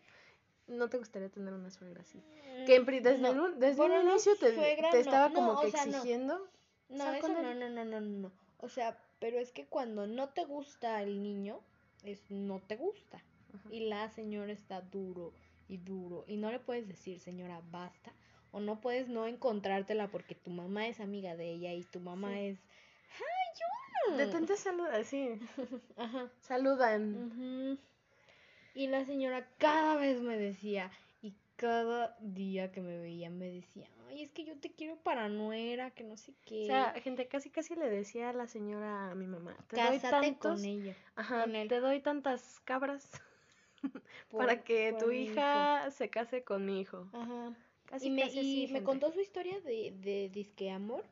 No 0.67 0.89
te 0.89 0.97
gustaría 0.99 1.29
tener 1.29 1.53
una 1.53 1.71
suegra 1.71 2.01
así. 2.01 2.23
Que 2.67 2.77
en 2.77 2.87
desde, 2.87 3.19
No. 3.19 3.31
el 3.33 3.41
un- 3.41 3.59
desde 3.59 3.77
Bueno, 3.77 4.01
un 4.01 4.07
no, 4.07 4.11
inicio 4.13 4.35
te, 4.37 4.55
suegra 4.55 4.91
te 4.91 5.01
estaba 5.01 5.29
no, 5.29 5.35
como 5.35 5.61
que 5.61 5.71
sea, 5.71 5.85
exigiendo. 5.85 6.49
No, 6.89 7.13
eso 7.13 7.21
con 7.21 7.33
no, 7.35 7.43
no, 7.43 7.55
no, 7.55 7.69
no, 7.71 7.85
no, 7.85 8.01
no. 8.01 8.33
O 8.59 8.69
sea, 8.69 8.99
pero 9.19 9.39
es 9.39 9.53
que 9.53 9.67
cuando 9.67 10.07
no 10.07 10.31
te 10.31 10.45
gusta 10.45 11.03
el 11.03 11.23
niño, 11.23 11.61
es 12.03 12.31
no 12.31 12.61
te 12.61 12.77
gusta. 12.77 13.23
Ajá. 13.55 13.69
Y 13.71 13.81
la 13.89 14.09
señora 14.11 14.53
está 14.53 14.81
duro 14.81 15.33
y 15.69 15.77
duro. 15.77 16.25
Y 16.27 16.37
no 16.39 16.51
le 16.51 16.61
puedes 16.61 16.89
decir, 16.89 17.21
señora, 17.21 17.61
basta. 17.71 18.13
O 18.55 18.61
no 18.61 18.81
puedes 18.81 19.09
no 19.09 19.27
encontrártela 19.27 20.07
porque 20.09 20.37
tu 20.37 20.51
mamá 20.51 20.87
es 20.87 21.01
amiga 21.01 21.35
de 21.35 21.51
ella 21.51 21.73
y 21.73 21.83
tu 21.83 21.99
mamá 21.99 22.31
Sí. 22.35 22.39
es... 22.47 22.59
¡Ay, 23.19 24.11
yo! 24.13 24.17
Detente 24.17 24.57
saluda, 24.57 25.03
sí. 25.03 25.29
Ajá. 25.97 26.31
Saludan. 26.41 27.33
ujú. 27.33 27.79
Y 28.75 28.87
la 28.87 29.05
señora 29.05 29.49
cada 29.59 29.97
vez 29.97 30.21
me 30.21 30.37
decía, 30.37 30.91
y 31.23 31.33
cada 31.57 32.17
día 32.21 32.71
que 32.71 32.81
me 32.81 32.99
veía 33.01 33.29
me 33.31 33.47
decía, 33.47 33.89
ay, 34.09 34.23
es 34.23 34.31
que 34.31 34.45
yo 34.45 34.57
te 34.59 34.71
quiero 34.71 34.97
para 34.97 35.29
nuera, 35.29 35.91
que 35.91 36.05
no 36.05 36.17
sé 36.17 36.33
qué. 36.45 36.63
O 36.63 36.67
sea, 36.67 36.93
gente, 37.03 37.27
casi 37.27 37.51
casi 37.51 37.75
le 37.77 37.89
decía 37.91 38.31
a 38.31 38.33
la 38.33 38.47
señora, 38.47 39.11
a 39.11 39.15
mi 39.17 39.27
mamá, 39.27 39.57
te 39.69 39.81
doy 39.83 39.99
tantos, 39.99 40.57
con 40.61 40.65
ella. 40.65 40.95
ajá, 41.17 41.41
con 41.43 41.57
él. 41.57 41.69
te 41.69 41.81
doy 41.81 42.01
tantas 42.01 42.61
cabras 42.65 43.09
por- 44.31 44.39
para 44.41 44.63
que 44.65 44.93
tu 44.99 45.11
hijo. 45.13 45.33
hija 45.33 45.91
se 45.91 46.11
case 46.11 46.43
con 46.45 46.65
mi 46.67 46.81
hijo. 46.81 47.09
Ajá. 47.13 47.53
Casi 47.87 48.07
y 48.07 48.11
me, 48.11 48.23
casi 48.23 48.37
y 48.37 48.65
así, 48.65 48.73
me 48.73 48.83
contó 48.83 49.13
su 49.13 49.21
historia 49.21 49.61
de, 49.61 49.93
de 50.01 50.29
disque 50.31 50.71
amor, 50.71 51.05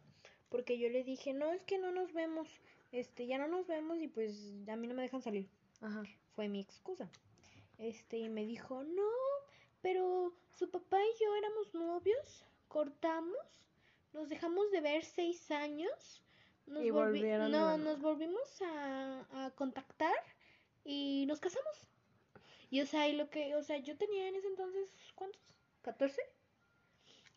porque 0.48 0.78
yo 0.78 0.88
le 0.88 1.04
dije, 1.04 1.32
no, 1.32 1.52
es 1.52 1.64
que 1.64 1.78
no 1.78 1.90
nos 1.92 2.12
vemos, 2.12 2.48
este, 2.92 3.26
ya 3.26 3.38
no 3.38 3.46
nos 3.48 3.66
vemos 3.66 3.98
y 4.00 4.08
pues 4.08 4.52
a 4.68 4.76
mí 4.76 4.86
no 4.86 4.94
me 4.94 5.02
dejan 5.02 5.22
salir. 5.22 5.48
Ajá. 5.80 6.02
Fue 6.34 6.48
mi 6.48 6.60
excusa. 6.60 7.10
Este, 7.78 8.18
y 8.18 8.28
me 8.28 8.44
dijo, 8.46 8.82
no, 8.84 9.08
pero 9.80 10.32
su 10.54 10.70
papá 10.70 10.98
y 11.02 11.22
yo 11.24 11.34
éramos 11.36 11.74
novios, 11.74 12.44
cortamos, 12.68 13.36
nos 14.12 14.28
dejamos 14.28 14.70
de 14.70 14.80
ver 14.80 15.04
seis 15.04 15.50
años, 15.50 16.22
nos 16.66 16.84
Y 16.84 16.88
volvi- 16.90 16.92
volvieron 16.92 17.50
no, 17.52 17.76
nos 17.78 18.00
volvimos 18.00 18.62
a, 18.62 19.46
a 19.46 19.50
contactar 19.52 20.14
y 20.84 21.24
nos 21.26 21.40
casamos. 21.40 21.88
Y 22.70 22.80
o 22.80 22.86
sea, 22.86 23.08
y 23.08 23.12
lo 23.16 23.28
que, 23.30 23.54
o 23.56 23.62
sea, 23.62 23.76
yo 23.78 23.96
tenía 23.96 24.28
en 24.28 24.36
ese 24.36 24.46
entonces, 24.48 24.88
¿cuántos? 25.14 25.42
¿14? 25.84 26.16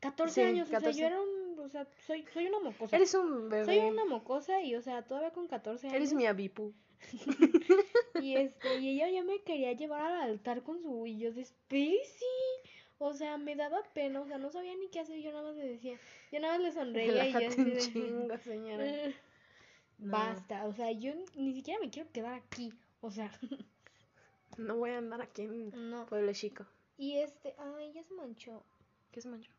14 0.10 0.34
Sí, 0.34 0.42
años, 0.42 0.68
o 0.70 0.72
14. 0.72 0.94
sea, 0.94 1.02
yo 1.02 1.08
era 1.08 1.22
un, 1.22 1.60
o 1.60 1.70
sea, 1.70 1.88
soy, 2.06 2.26
soy 2.34 2.48
una 2.48 2.60
mocosa. 2.60 2.96
Eres 2.96 3.14
un 3.14 3.50
bebé. 3.50 3.66
Soy 3.66 3.78
una 3.80 4.06
mocosa 4.06 4.62
y, 4.62 4.76
o 4.76 4.82
sea, 4.82 5.04
todavía 5.04 5.32
con 5.32 5.48
14 5.48 5.88
años. 5.88 5.96
Eres 5.96 6.14
mi 6.14 6.26
abipu. 6.26 6.74
Y 8.22 8.36
este, 8.38 8.80
y 8.80 8.90
ella 8.90 9.10
ya 9.10 9.24
me 9.24 9.42
quería 9.44 9.74
llevar 9.74 10.02
al 10.02 10.30
altar 10.32 10.64
con 10.64 10.82
su 10.82 11.06
y 11.06 11.18
yo 11.20 11.32
de 11.34 11.44
Spacey. 11.46 12.64
O 12.98 13.14
sea, 13.14 13.38
me 13.38 13.56
daba 13.58 13.84
pena, 13.94 14.22
o 14.22 14.26
sea, 14.26 14.38
no 14.38 14.50
sabía 14.52 14.74
ni 14.78 14.88
qué 14.88 15.02
hacer, 15.02 15.20
yo 15.20 15.32
nada 15.32 15.44
más 15.50 15.56
le 15.58 15.68
decía, 15.68 16.00
yo 16.32 16.40
nada 16.40 16.54
más 16.54 16.64
le 16.64 16.72
sonreía 16.72 17.28
y 17.28 17.34
yo 17.34 17.40
Relájate 17.40 17.46
así 17.48 17.60
un 17.62 17.74
de, 17.74 17.80
chingo, 17.80 18.38
señora. 18.38 18.86
"Eh, 18.88 19.16
No. 19.98 20.12
Basta, 20.12 20.66
o 20.66 20.74
sea, 20.74 20.92
yo 20.92 21.14
ni 21.36 21.54
siquiera 21.54 21.80
me 21.80 21.90
quiero 21.90 22.10
quedar 22.12 22.34
aquí, 22.34 22.74
o 23.02 23.12
sea, 23.12 23.32
No 24.58 24.76
voy 24.78 24.92
a 24.92 24.98
andar 24.98 25.22
aquí 25.22 25.44
en 25.44 25.90
no. 25.90 26.06
Pueblo 26.06 26.32
Chico. 26.34 26.66
Y 26.98 27.18
este, 27.18 27.54
ay, 27.58 27.92
ya 27.94 28.04
se 28.04 28.14
manchó. 28.14 28.64
¿Qué 29.12 29.20
es 29.20 29.26
mancho? 29.26 29.52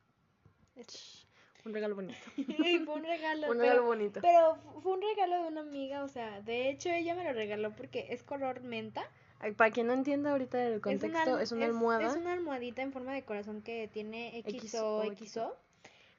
Un 1.65 1.75
regalo 1.75 1.95
bonito. 1.97 2.19
fue 2.85 2.95
un 2.95 3.03
regalo, 3.05 3.47
Un 3.51 3.59
pero, 3.59 3.61
regalo 3.61 3.83
bonito. 3.85 4.21
pero 4.21 4.57
fu- 4.57 4.81
fue 4.81 4.93
un 4.93 5.03
regalo 5.03 5.43
de 5.43 5.49
una 5.49 5.61
amiga, 5.63 6.05
o 6.05 6.09
sea, 6.09 6.41
de 6.43 6.69
hecho 6.71 6.91
ella 6.91 7.15
me 7.15 7.25
lo 7.25 7.33
regaló 7.33 7.75
porque 7.75 8.07
es 8.11 8.23
color 8.23 8.61
menta. 8.63 9.05
Ay, 9.41 9.53
Para 9.53 9.71
quien 9.71 9.89
no 9.89 9.93
entienda 9.93 10.31
ahorita 10.33 10.63
el 10.67 10.75
Es 10.75 10.81
una 10.81 10.81
contexto, 10.81 11.39
es 11.41 11.53
una 11.53 11.67
almohada. 11.67 12.07
Es 12.07 12.17
una 12.17 12.33
almohadita 12.33 12.83
en 12.83 12.93
forma 12.93 13.13
de 13.15 13.25
corazón 13.25 13.63
que 13.63 13.89
tiene 13.89 14.39
XO, 14.47 15.03
XO, 15.03 15.13
XO. 15.17 15.57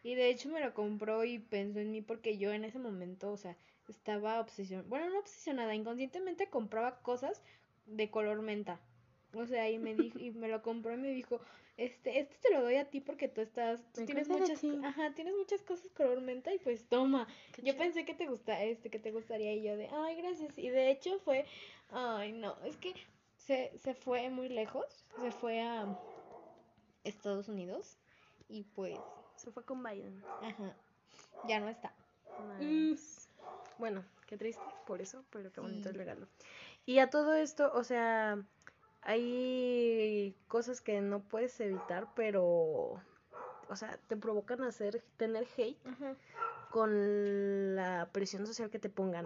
Y 0.03 0.15
de 0.15 0.29
hecho 0.29 0.49
me 0.49 0.59
lo 0.59 0.73
compró 0.73 1.23
y 1.23 1.39
pensó 1.39 1.79
en 1.79 1.91
mí 1.91 2.01
porque 2.01 2.37
yo 2.37 2.51
en 2.53 2.63
ese 2.63 2.77
momento, 2.79 3.31
o 3.31 3.37
sea, 3.37 3.55
estaba 3.89 4.39
obsesionada. 4.39 4.87
Bueno, 4.87 5.09
no 5.09 5.19
obsesionada, 5.19 5.73
inconscientemente 5.73 6.47
compraba 6.49 6.99
cosas 7.01 7.41
de 7.87 8.09
color 8.11 8.41
menta. 8.41 8.79
O 9.33 9.45
sea, 9.47 9.69
y 9.69 9.79
me 9.79 9.95
dijo, 9.95 10.19
y 10.19 10.31
me 10.31 10.47
lo 10.47 10.61
compró 10.61 10.93
y 10.93 10.97
me 10.97 11.09
dijo, 11.09 11.41
este, 11.77 12.19
este 12.19 12.35
te 12.41 12.51
lo 12.53 12.61
doy 12.63 12.75
a 12.75 12.89
ti 12.89 12.99
porque 13.01 13.27
tú 13.27 13.41
estás, 13.41 13.81
tú 13.93 14.01
Me 14.01 14.05
tienes 14.07 14.27
muchas, 14.27 14.61
ajá, 14.83 15.13
tienes 15.13 15.35
muchas 15.35 15.61
cosas 15.61 15.91
color 15.93 16.19
menta 16.21 16.53
y 16.53 16.59
pues 16.59 16.87
toma. 16.89 17.27
Qué 17.53 17.61
Yo 17.61 17.73
chido. 17.73 17.77
pensé 17.83 18.05
que 18.05 18.13
te 18.15 18.25
gusta, 18.27 18.61
este, 18.63 18.89
que 18.89 18.99
te 18.99 19.11
gustaría 19.11 19.53
y 19.53 19.61
yo 19.63 19.77
de, 19.77 19.87
ay, 19.89 20.15
gracias. 20.17 20.57
Y 20.57 20.69
de 20.69 20.89
hecho 20.91 21.19
fue, 21.19 21.45
ay, 21.91 22.33
no, 22.33 22.57
es 22.65 22.75
que 22.77 22.93
se, 23.37 23.77
se 23.77 23.93
fue 23.93 24.29
muy 24.29 24.49
lejos, 24.49 25.05
se 25.21 25.31
fue 25.31 25.61
a 25.61 25.85
Estados 27.03 27.47
Unidos 27.47 27.97
y 28.49 28.63
pues, 28.63 28.97
Se 29.35 29.51
fue 29.51 29.63
con 29.63 29.83
Biden. 29.83 30.23
ajá, 30.41 30.75
ya 31.47 31.59
no 31.59 31.69
está. 31.69 31.93
Nice. 32.59 33.29
Bueno, 33.77 34.03
qué 34.27 34.37
triste 34.37 34.63
por 34.85 35.01
eso, 35.01 35.23
pero 35.29 35.51
qué 35.51 35.61
bonito 35.61 35.89
el 35.89 35.95
Sí. 35.95 35.97
regalo. 35.99 36.27
Y 36.85 36.99
a 36.99 37.09
todo 37.09 37.35
esto, 37.35 37.71
o 37.73 37.83
sea, 37.83 38.43
hay 39.07 40.35
cosas 40.49 40.81
que 40.81 40.99
no 40.99 41.21
puedes 41.21 41.57
evitar, 41.61 42.09
pero, 42.13 43.01
o 43.69 43.75
sea, 43.75 43.97
te 44.07 44.17
provocan 44.17 44.61
hacer, 44.63 45.01
tener 45.15 45.47
hate 45.57 45.79
con 46.69 47.77
la 47.77 48.09
presión 48.11 48.45
social 48.45 48.69
que 48.69 48.79
te 48.79 48.89
pongan, 48.89 49.25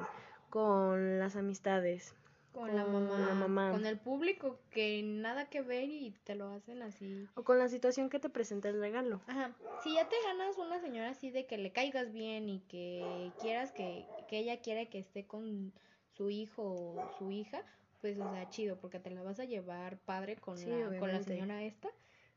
con 0.52 1.18
las 1.18 1.36
amistades, 1.36 2.14
con, 2.54 2.76
la, 2.76 2.86
mamá, 2.86 3.20
la 3.22 3.34
mamá. 3.34 3.72
con 3.72 3.88
el 3.88 3.98
público 3.98 4.60
que 4.70 5.02
nada 5.02 5.50
que 5.50 5.64
ver 5.64 5.90
y 5.90 6.12
te 6.26 6.36
lo 6.36 6.50
hacen 6.50 6.84
así. 6.84 7.28
O 7.34 7.44
con 7.44 7.58
la 7.58 7.68
situación 7.68 8.12
que 8.12 8.20
te 8.20 8.30
presenta 8.30 8.70
el 8.70 8.80
regalo. 8.80 9.20
Ajá, 9.26 9.56
si 9.82 9.96
ya 9.96 10.08
te 10.08 10.16
ganas 10.28 10.60
una 10.60 10.80
señora 10.80 11.10
así 11.10 11.32
de 11.32 11.48
que 11.48 11.58
le 11.58 11.72
caigas 11.72 12.12
bien 12.12 12.50
y 12.50 12.60
que 12.68 13.32
quieras 13.42 13.72
que, 13.72 14.06
que 14.28 14.38
ella 14.38 14.62
quiere 14.62 14.90
que 14.90 15.00
esté 15.00 15.26
con 15.26 15.74
su 16.12 16.30
hijo 16.30 16.62
o 16.62 17.12
su 17.18 17.32
hija, 17.32 17.64
pues 18.02 18.18
o 18.20 18.30
sea, 18.32 18.50
chido, 18.50 18.78
porque 18.80 19.00
te 19.00 19.12
la 19.12 19.22
vas 19.22 19.40
a 19.40 19.46
llevar 19.46 19.98
padre 20.00 20.36
con, 20.36 20.58
Sí, 20.58 20.66
la, 20.66 20.98
con 21.00 21.12
la 21.14 21.22
señora 21.24 21.64
esta 21.64 21.90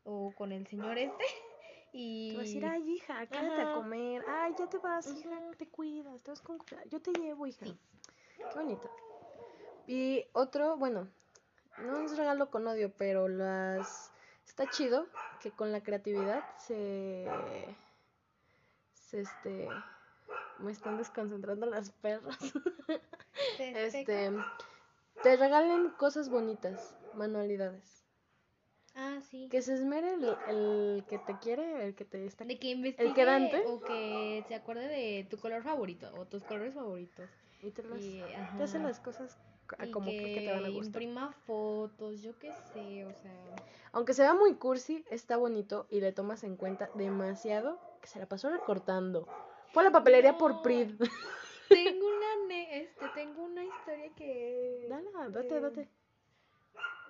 o 0.04 0.32
con 0.36 0.52
el 0.52 0.66
señor 0.66 0.98
este. 0.98 1.24
Y 1.96 2.30
Te 2.30 2.36
vas 2.36 2.40
a 2.40 2.46
decir, 2.46 2.66
ay, 2.66 2.90
hija, 2.90 3.26
quédate 3.28 3.62
a 3.62 3.72
comer. 3.74 4.24
Ay, 4.26 4.52
ya 4.58 4.68
te 4.68 4.78
vas, 4.78 5.06
hija, 5.06 5.38
te 5.56 5.68
cuidas, 5.68 6.24
te 6.24 6.32
vas 6.32 6.40
con 6.40 6.58
cuidado. 6.58 6.88
Yo 6.90 7.00
te 7.00 7.12
llevo, 7.12 7.46
hija. 7.46 7.64
Sí. 7.66 7.78
Qué 8.36 8.44
bonito. 8.52 8.90
Y 9.86 10.24
otro, 10.32 10.76
bueno, 10.76 11.08
no 11.78 12.00
es 12.00 12.16
regalo 12.16 12.50
con 12.50 12.66
odio, 12.66 12.92
pero 12.96 13.28
las... 13.28 14.12
Está 14.44 14.68
chido 14.70 15.06
que 15.40 15.52
con 15.52 15.70
la 15.70 15.84
creatividad 15.84 16.42
se... 16.58 17.28
Se, 18.92 19.20
este... 19.20 19.68
Me 20.58 20.72
están 20.72 20.98
desconcentrando 20.98 21.66
las 21.66 21.92
perras. 21.92 22.38
te- 22.88 23.00
te- 23.56 23.86
Este... 23.86 24.32
Te 25.24 25.36
regalen 25.36 25.90
cosas 25.98 26.28
bonitas, 26.28 26.94
manualidades. 27.14 28.04
Ah, 28.94 29.18
sí. 29.28 29.48
Que 29.50 29.60
se 29.62 29.74
esmere 29.74 30.14
el, 30.14 30.36
el 30.48 31.04
que 31.08 31.18
te 31.18 31.36
quiere, 31.40 31.86
el 31.86 31.94
que 31.96 32.04
te 32.04 32.24
está... 32.26 32.44
De 32.44 32.58
que 32.58 32.70
investigue 32.70 33.12
quedante? 33.14 33.62
o 33.66 33.80
que 33.82 34.44
se 34.46 34.54
acuerde 34.54 34.86
de 34.86 35.26
tu 35.28 35.38
color 35.38 35.62
favorito 35.62 36.08
o 36.16 36.26
tus 36.26 36.44
colores 36.44 36.74
favoritos. 36.74 37.28
Y 37.62 37.70
te, 37.70 37.82
las- 37.84 38.00
Y, 38.02 38.20
te 38.58 38.62
hace 38.62 38.76
ajá. 38.76 38.86
las 38.86 39.00
cosas 39.00 39.36
a 39.78 39.86
Y 39.86 39.90
como 39.90 40.10
cree 40.10 40.34
que 40.34 40.40
te 40.42 40.52
van 40.52 40.66
a 40.66 40.68
gustar. 40.68 41.02
imprima 41.02 41.32
fotos, 41.46 42.20
yo 42.22 42.38
qué 42.38 42.52
sé, 42.74 43.04
o 43.06 43.14
sea. 43.14 43.32
Aunque 43.92 44.12
se 44.14 44.22
vea 44.22 44.34
muy 44.34 44.54
cursi, 44.56 45.04
está 45.10 45.36
bonito 45.38 45.86
y 45.90 46.00
le 46.00 46.12
tomas 46.12 46.44
en 46.44 46.56
cuenta 46.56 46.90
demasiado 46.94 47.80
que 48.02 48.08
se 48.08 48.18
la 48.20 48.26
pasó 48.26 48.50
recortando. 48.50 49.26
Fue 49.72 49.82
a 49.82 49.86
la 49.86 49.92
papelería 49.92 50.36
por. 50.36 50.60
PRID. 50.62 51.00
Tengo 51.74 52.06
una 52.06 52.46
ne- 52.48 52.82
este, 52.82 53.08
tengo 53.14 53.42
una 53.44 53.64
historia 53.64 54.10
que 54.16 54.86
Dale, 54.88 55.10
date, 55.32 55.54
eh, 55.54 55.60
date. 55.60 55.88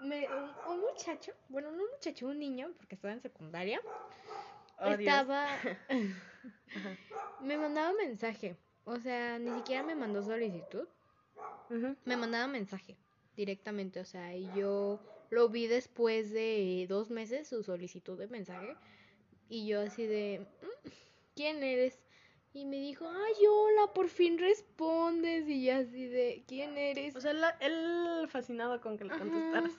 me, 0.03 0.27
un, 0.27 0.73
un 0.73 0.81
muchacho, 0.81 1.33
bueno, 1.49 1.71
no 1.71 1.83
un 1.83 1.91
muchacho, 1.91 2.27
un 2.27 2.39
niño, 2.39 2.73
porque 2.79 2.95
estaba 2.95 3.13
en 3.15 3.21
secundaria, 3.21 3.81
Oh, 4.81 4.91
estaba 4.91 5.59
me 7.41 7.57
mandaba 7.57 7.93
mensaje, 7.95 8.57
o 8.85 8.97
sea, 8.99 9.39
ni 9.39 9.55
siquiera 9.59 9.83
me 9.83 9.95
mandó 9.95 10.23
solicitud, 10.23 10.87
me 12.05 12.17
mandaba 12.17 12.47
mensaje 12.49 12.97
directamente, 13.37 14.01
o 14.01 14.05
sea, 14.05 14.35
y 14.37 14.47
yo 14.57 14.99
lo 15.31 15.49
vi 15.49 15.67
después 15.67 16.33
de 16.33 16.87
dos 16.89 17.11
meses 17.11 17.49
su 17.49 17.63
solicitud 17.63 18.19
de 18.19 18.29
mensaje 18.29 18.77
y 19.49 19.67
yo 19.67 19.81
así 19.81 20.07
de, 20.07 20.47
"Mm, 20.63 20.89
¿quién 21.37 21.63
eres? 21.63 22.04
Y 22.55 22.65
me 22.67 22.77
dijo, 22.77 23.07
ay, 23.09 23.35
hola, 23.51 23.93
por 23.93 24.09
fin 24.09 24.39
respondes. 24.39 25.49
Y 25.49 25.65
yo 25.67 25.75
así 25.75 26.07
de, 26.07 26.45
¿quién 26.47 26.79
eres? 26.79 27.17
O 27.17 27.21
sea, 27.21 27.33
la- 27.33 27.57
él 27.61 28.27
fascinado 28.29 28.81
con 28.81 28.97
que 28.97 29.05
le 29.05 29.11
Ajá. 29.13 29.19
contestaras. 29.21 29.73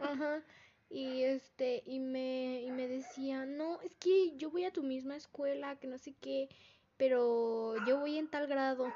Ajá. 0.00 0.42
Y 0.90 1.22
este, 1.22 1.82
y 1.86 2.00
me, 2.00 2.62
y 2.62 2.70
me 2.70 2.86
decía, 2.86 3.44
no, 3.46 3.80
es 3.82 3.94
que 3.96 4.36
yo 4.36 4.50
voy 4.50 4.64
a 4.64 4.72
tu 4.72 4.82
misma 4.82 5.16
escuela, 5.16 5.76
que 5.76 5.86
no 5.86 5.98
sé 5.98 6.14
qué, 6.20 6.48
pero 6.98 7.74
yo 7.86 7.98
voy 7.98 8.18
en 8.18 8.28
tal 8.28 8.46
grado. 8.46 8.86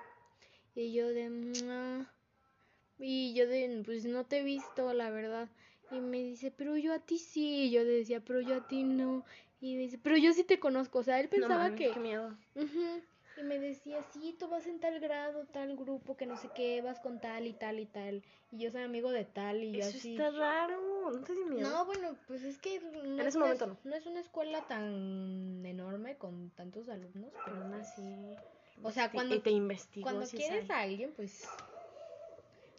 Y 0.75 0.93
yo 0.93 1.09
de, 1.09 1.29
"Mua". 1.31 2.07
y 2.99 3.35
yo 3.35 3.47
de, 3.49 3.83
pues 3.85 4.05
no 4.05 4.25
te 4.25 4.39
he 4.39 4.43
visto, 4.43 4.93
la 4.95 5.11
verdad. 5.11 5.49
Y 5.91 6.01
me 6.01 6.19
dice, 6.19 6.51
pero 6.51 6.77
yo 6.77 6.95
a 6.95 6.99
ti 7.01 7.19
sí. 7.19 7.65
Y 7.65 7.71
yo 7.71 7.85
decía, 7.85 8.21
pero 8.21 8.41
yo 8.41 8.57
a 8.57 8.61
ti 8.61 8.85
no. 8.85 9.25
Y 9.61 9.75
me 9.77 9.83
dice, 9.83 9.99
pero 9.99 10.17
yo 10.17 10.33
sí 10.33 10.45
te 10.45 10.59
conozco. 10.61 11.01
O 11.01 11.03
sea, 11.03 11.19
él 11.21 11.27
No 11.27 11.31
pensaba 11.33 11.65
mames, 11.65 11.79
que, 11.79 11.91
Qué 11.93 12.01
miedo. 12.01 12.37
Ujú, 12.55 13.03
Y 13.39 13.43
me 13.45 13.59
decía, 13.59 14.03
sí, 14.13 14.37
tú 14.39 14.49
vas 14.49 14.67
en 14.67 14.79
tal 14.79 15.01
grado, 15.01 15.47
tal 15.47 15.75
grupo, 15.77 16.17
que 16.17 16.27
no 16.27 16.37
sé 16.37 16.51
qué, 16.55 16.83
vas 16.83 17.01
con 17.01 17.19
tal 17.19 17.47
y 17.47 17.55
tal 17.55 17.81
y 17.81 17.87
tal. 17.87 18.23
Y 18.51 18.59
yo 18.59 18.71
soy 18.71 18.83
amigo 18.83 19.11
de 19.11 19.25
tal 19.25 19.63
y 19.65 19.73
yo 19.73 19.79
Eso 19.79 19.97
así. 19.97 20.13
está 20.17 20.31
raro. 20.31 21.11
No 21.11 21.23
te 21.25 21.35
di 21.35 21.45
miedo. 21.45 21.69
No, 21.71 21.87
bueno, 21.87 22.15
pues 22.27 22.43
es 22.43 22.59
que 22.59 22.81
no 22.81 23.03
En 23.03 23.21
es 23.21 23.27
ese 23.29 23.39
una 23.39 23.47
momento 23.47 23.65
es- 23.73 23.85
no. 23.87 23.95
es 23.97 24.07
una 24.07 24.21
escuela 24.21 24.61
tan 24.69 25.65
enorme 25.65 26.17
con 26.17 26.51
tantos 26.51 26.89
alumnos, 26.89 27.33
Pero 27.45 27.57
aún 27.57 27.71
pues, 27.71 27.89
así. 27.89 28.37
O 28.83 28.91
sea, 28.91 29.07
investi- 29.09 29.13
cuando- 29.15 29.43
te 29.43 29.51
investigó. 29.51 30.03
cuando 30.05 30.27
quieres 30.27 30.71
a 30.71 30.81
alguien, 30.81 31.13
pues... 31.17 31.49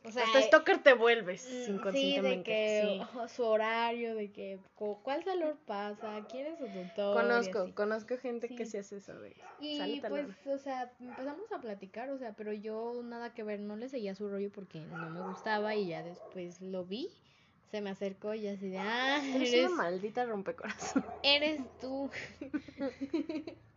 O 0.06 0.12
sea, 0.12 0.24
Hasta 0.26 0.42
stalker 0.42 0.84
te 0.84 0.94
vuelves 0.94 1.44
mm, 1.46 1.48
sí, 1.48 1.70
de 1.70 1.74
inconscientemente. 1.76 2.44
que 2.44 3.02
sí. 3.28 3.30
su 3.36 3.44
horario, 3.44 4.16
de 4.16 4.32
que 4.32 4.60
cu- 4.76 5.02
cuál 5.02 5.24
salón 5.24 5.58
pasa, 5.66 6.20
quién 6.30 6.48
es 6.48 6.58
su 6.60 6.66
tutor. 6.68 7.14
Conozco, 7.14 7.74
conozco 7.74 8.18
gente 8.18 8.50
que 8.50 8.66
Sí. 8.66 8.72
sí 8.72 8.78
hace 8.78 8.98
eso 8.98 9.18
de 9.20 9.34
Y 9.62 9.78
sale 9.78 10.02
pues, 10.10 10.28
o 10.48 10.58
sea, 10.58 10.92
empezamos 11.00 11.50
a 11.54 11.62
platicar, 11.62 12.10
o 12.10 12.18
sea, 12.18 12.34
pero 12.34 12.52
yo 12.52 13.02
nada 13.04 13.34
que 13.34 13.44
ver, 13.44 13.62
no 13.62 13.78
le 13.78 13.88
seguía 13.88 14.14
su 14.14 14.28
rollo 14.28 14.52
porque 14.52 14.80
no 14.80 15.10
me 15.10 15.22
gustaba 15.22 15.74
y 15.76 15.88
ya 15.88 16.04
después 16.04 16.60
lo 16.62 16.84
vi, 16.84 17.10
se 17.72 17.80
me 17.80 17.90
acercó 17.90 18.34
y 18.34 18.48
así 18.48 18.68
de, 18.68 18.80
ah, 18.80 19.22
Eres 19.36 19.54
eres, 19.54 19.68
una 19.68 19.76
maldita 19.84 20.26
rompecorazón. 20.26 21.04
eres 21.24 21.62
tú. 21.80 22.10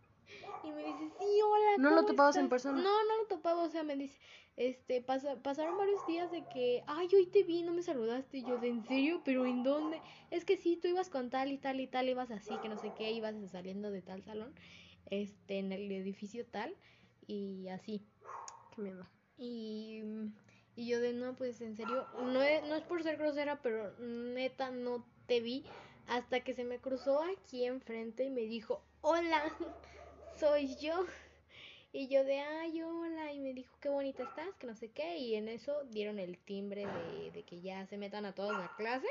y 0.67 0.71
me 0.71 0.83
dice, 0.85 1.09
sí, 1.17 1.25
hola. 1.43 1.77
¿No 1.77 1.89
lo 1.89 1.95
¿cómo 1.97 2.07
topabas 2.09 2.35
en 2.35 2.41
estás?". 2.43 2.49
persona? 2.49 2.81
No, 2.81 3.03
no 3.05 3.17
lo 3.21 3.27
topaba, 3.27 3.63
o 3.63 3.69
sea, 3.69 3.83
me 3.83 3.95
dice, 3.95 4.17
este, 4.57 5.01
pasa- 5.01 5.41
pasaron 5.41 5.77
varios 5.77 6.05
días 6.05 6.31
de 6.31 6.45
que, 6.45 6.83
ay, 6.87 7.07
hoy 7.13 7.25
te 7.27 7.43
vi, 7.43 7.61
no 7.63 7.73
me 7.73 7.83
saludaste, 7.83 8.39
y 8.39 8.43
yo, 8.43 8.57
¿de 8.57 8.69
en 8.69 8.83
serio? 8.85 9.21
¿Pero 9.23 9.45
en 9.45 9.63
dónde? 9.63 10.01
Es 10.31 10.45
que 10.45 10.57
sí, 10.57 10.77
tú 10.77 10.87
ibas 10.87 11.09
con 11.09 11.29
tal 11.29 11.51
y 11.51 11.57
tal 11.57 11.79
y 11.79 11.87
tal, 11.87 12.09
ibas 12.09 12.31
así, 12.31 12.57
que 12.57 12.69
no 12.69 12.77
sé 12.77 12.91
qué, 12.93 13.11
ibas 13.11 13.35
saliendo 13.51 13.91
de 13.91 14.01
tal 14.01 14.23
salón, 14.23 14.53
este, 15.09 15.59
en 15.59 15.71
el 15.71 15.91
edificio 15.91 16.45
tal, 16.45 16.75
y 17.27 17.67
así. 17.69 18.01
Qué 18.75 18.81
miedo. 18.81 19.05
Y, 19.37 20.01
y 20.75 20.87
yo 20.87 20.99
de 20.99 21.13
no, 21.13 21.35
pues 21.35 21.61
en 21.61 21.75
serio, 21.75 22.05
no 22.19 22.41
es, 22.41 22.63
no 22.67 22.75
es 22.75 22.83
por 22.83 23.03
ser 23.03 23.17
grosera, 23.17 23.61
pero 23.61 23.91
neta 23.99 24.71
no 24.71 25.03
te 25.27 25.39
vi 25.41 25.63
hasta 26.07 26.39
que 26.41 26.53
se 26.53 26.63
me 26.63 26.79
cruzó 26.79 27.21
aquí 27.21 27.65
enfrente 27.65 28.23
y 28.25 28.29
me 28.29 28.41
dijo, 28.41 28.81
hola, 29.01 29.43
soy 30.39 30.75
yo. 30.77 31.05
Y 31.93 32.07
yo 32.09 32.23
de, 32.23 32.39
ay, 32.41 32.81
hola, 32.83 33.31
y 33.33 33.39
me 33.39 33.53
dijo, 33.53 33.75
qué 33.81 33.89
bonita 33.89 34.23
estás, 34.23 34.47
que 34.59 34.67
no 34.67 34.75
sé 34.75 34.91
qué, 34.91 35.17
y 35.17 35.35
en 35.35 35.47
eso 35.47 35.83
dieron 35.85 36.19
el 36.19 36.37
timbre 36.37 36.85
de, 36.85 37.31
de 37.31 37.43
que 37.43 37.61
ya 37.61 37.85
se 37.87 37.97
metan 37.97 38.25
a 38.25 38.35
todos 38.35 38.53
a 38.55 38.75
clase. 38.75 39.07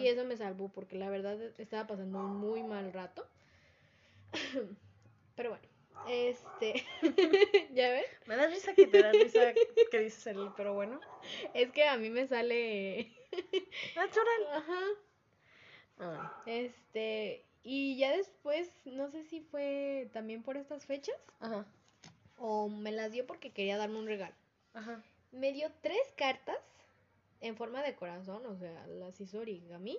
Y 0.00 0.06
eso 0.08 0.24
me 0.24 0.36
salvó 0.36 0.68
porque 0.68 0.96
la 0.96 1.10
verdad 1.10 1.40
estaba 1.58 1.86
pasando 1.86 2.18
un 2.18 2.36
muy 2.36 2.62
mal 2.62 2.92
rato. 2.92 3.26
Pero 5.36 5.50
bueno, 5.50 5.64
este, 6.08 6.84
¿ya 7.72 7.90
ves? 7.90 8.06
Me 8.26 8.36
da 8.36 8.46
risa 8.46 8.74
que 8.74 8.86
te 8.86 9.02
da 9.02 9.12
risa 9.12 9.52
que 9.90 10.00
dices 10.00 10.26
el, 10.26 10.50
pero 10.56 10.74
bueno. 10.74 11.00
Es 11.54 11.70
que 11.72 11.84
a 11.84 11.96
mí 11.96 12.10
me 12.10 12.26
sale. 12.26 13.12
Natural. 13.96 14.46
Ajá. 14.52 14.80
Ah, 15.98 16.42
Este. 16.46 17.44
Y 17.64 17.96
ya 17.96 18.10
después, 18.16 18.68
no 18.86 19.08
sé 19.10 19.24
si 19.24 19.40
fue 19.40 20.08
también 20.12 20.42
por 20.42 20.56
estas 20.56 20.84
fechas 20.84 21.14
ajá, 21.40 21.64
o 22.38 22.68
me 22.68 22.90
las 22.92 23.12
dio 23.12 23.26
porque 23.26 23.52
quería 23.52 23.76
darme 23.76 23.98
un 23.98 24.06
regalo. 24.06 24.34
ajá. 24.74 25.02
Me 25.30 25.52
dio 25.52 25.70
tres 25.80 26.12
cartas 26.16 26.58
en 27.40 27.56
forma 27.56 27.82
de 27.82 27.94
corazón, 27.94 28.44
o 28.46 28.56
sea, 28.56 28.86
las 28.86 29.18
hizo 29.20 29.38
origami 29.38 29.96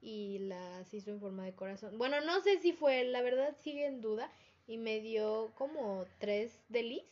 y 0.00 0.38
las 0.40 0.92
hizo 0.94 1.10
en 1.10 1.18
forma 1.20 1.44
de 1.44 1.52
corazón. 1.54 1.98
Bueno, 1.98 2.20
no 2.20 2.40
sé 2.42 2.58
si 2.60 2.72
fue, 2.72 3.02
la 3.04 3.20
verdad 3.22 3.56
sigue 3.60 3.86
en 3.86 4.00
duda. 4.00 4.30
Y 4.68 4.76
me 4.76 5.00
dio 5.00 5.50
como 5.56 6.04
tres 6.18 6.60
de 6.68 6.82
Liz, 6.82 7.04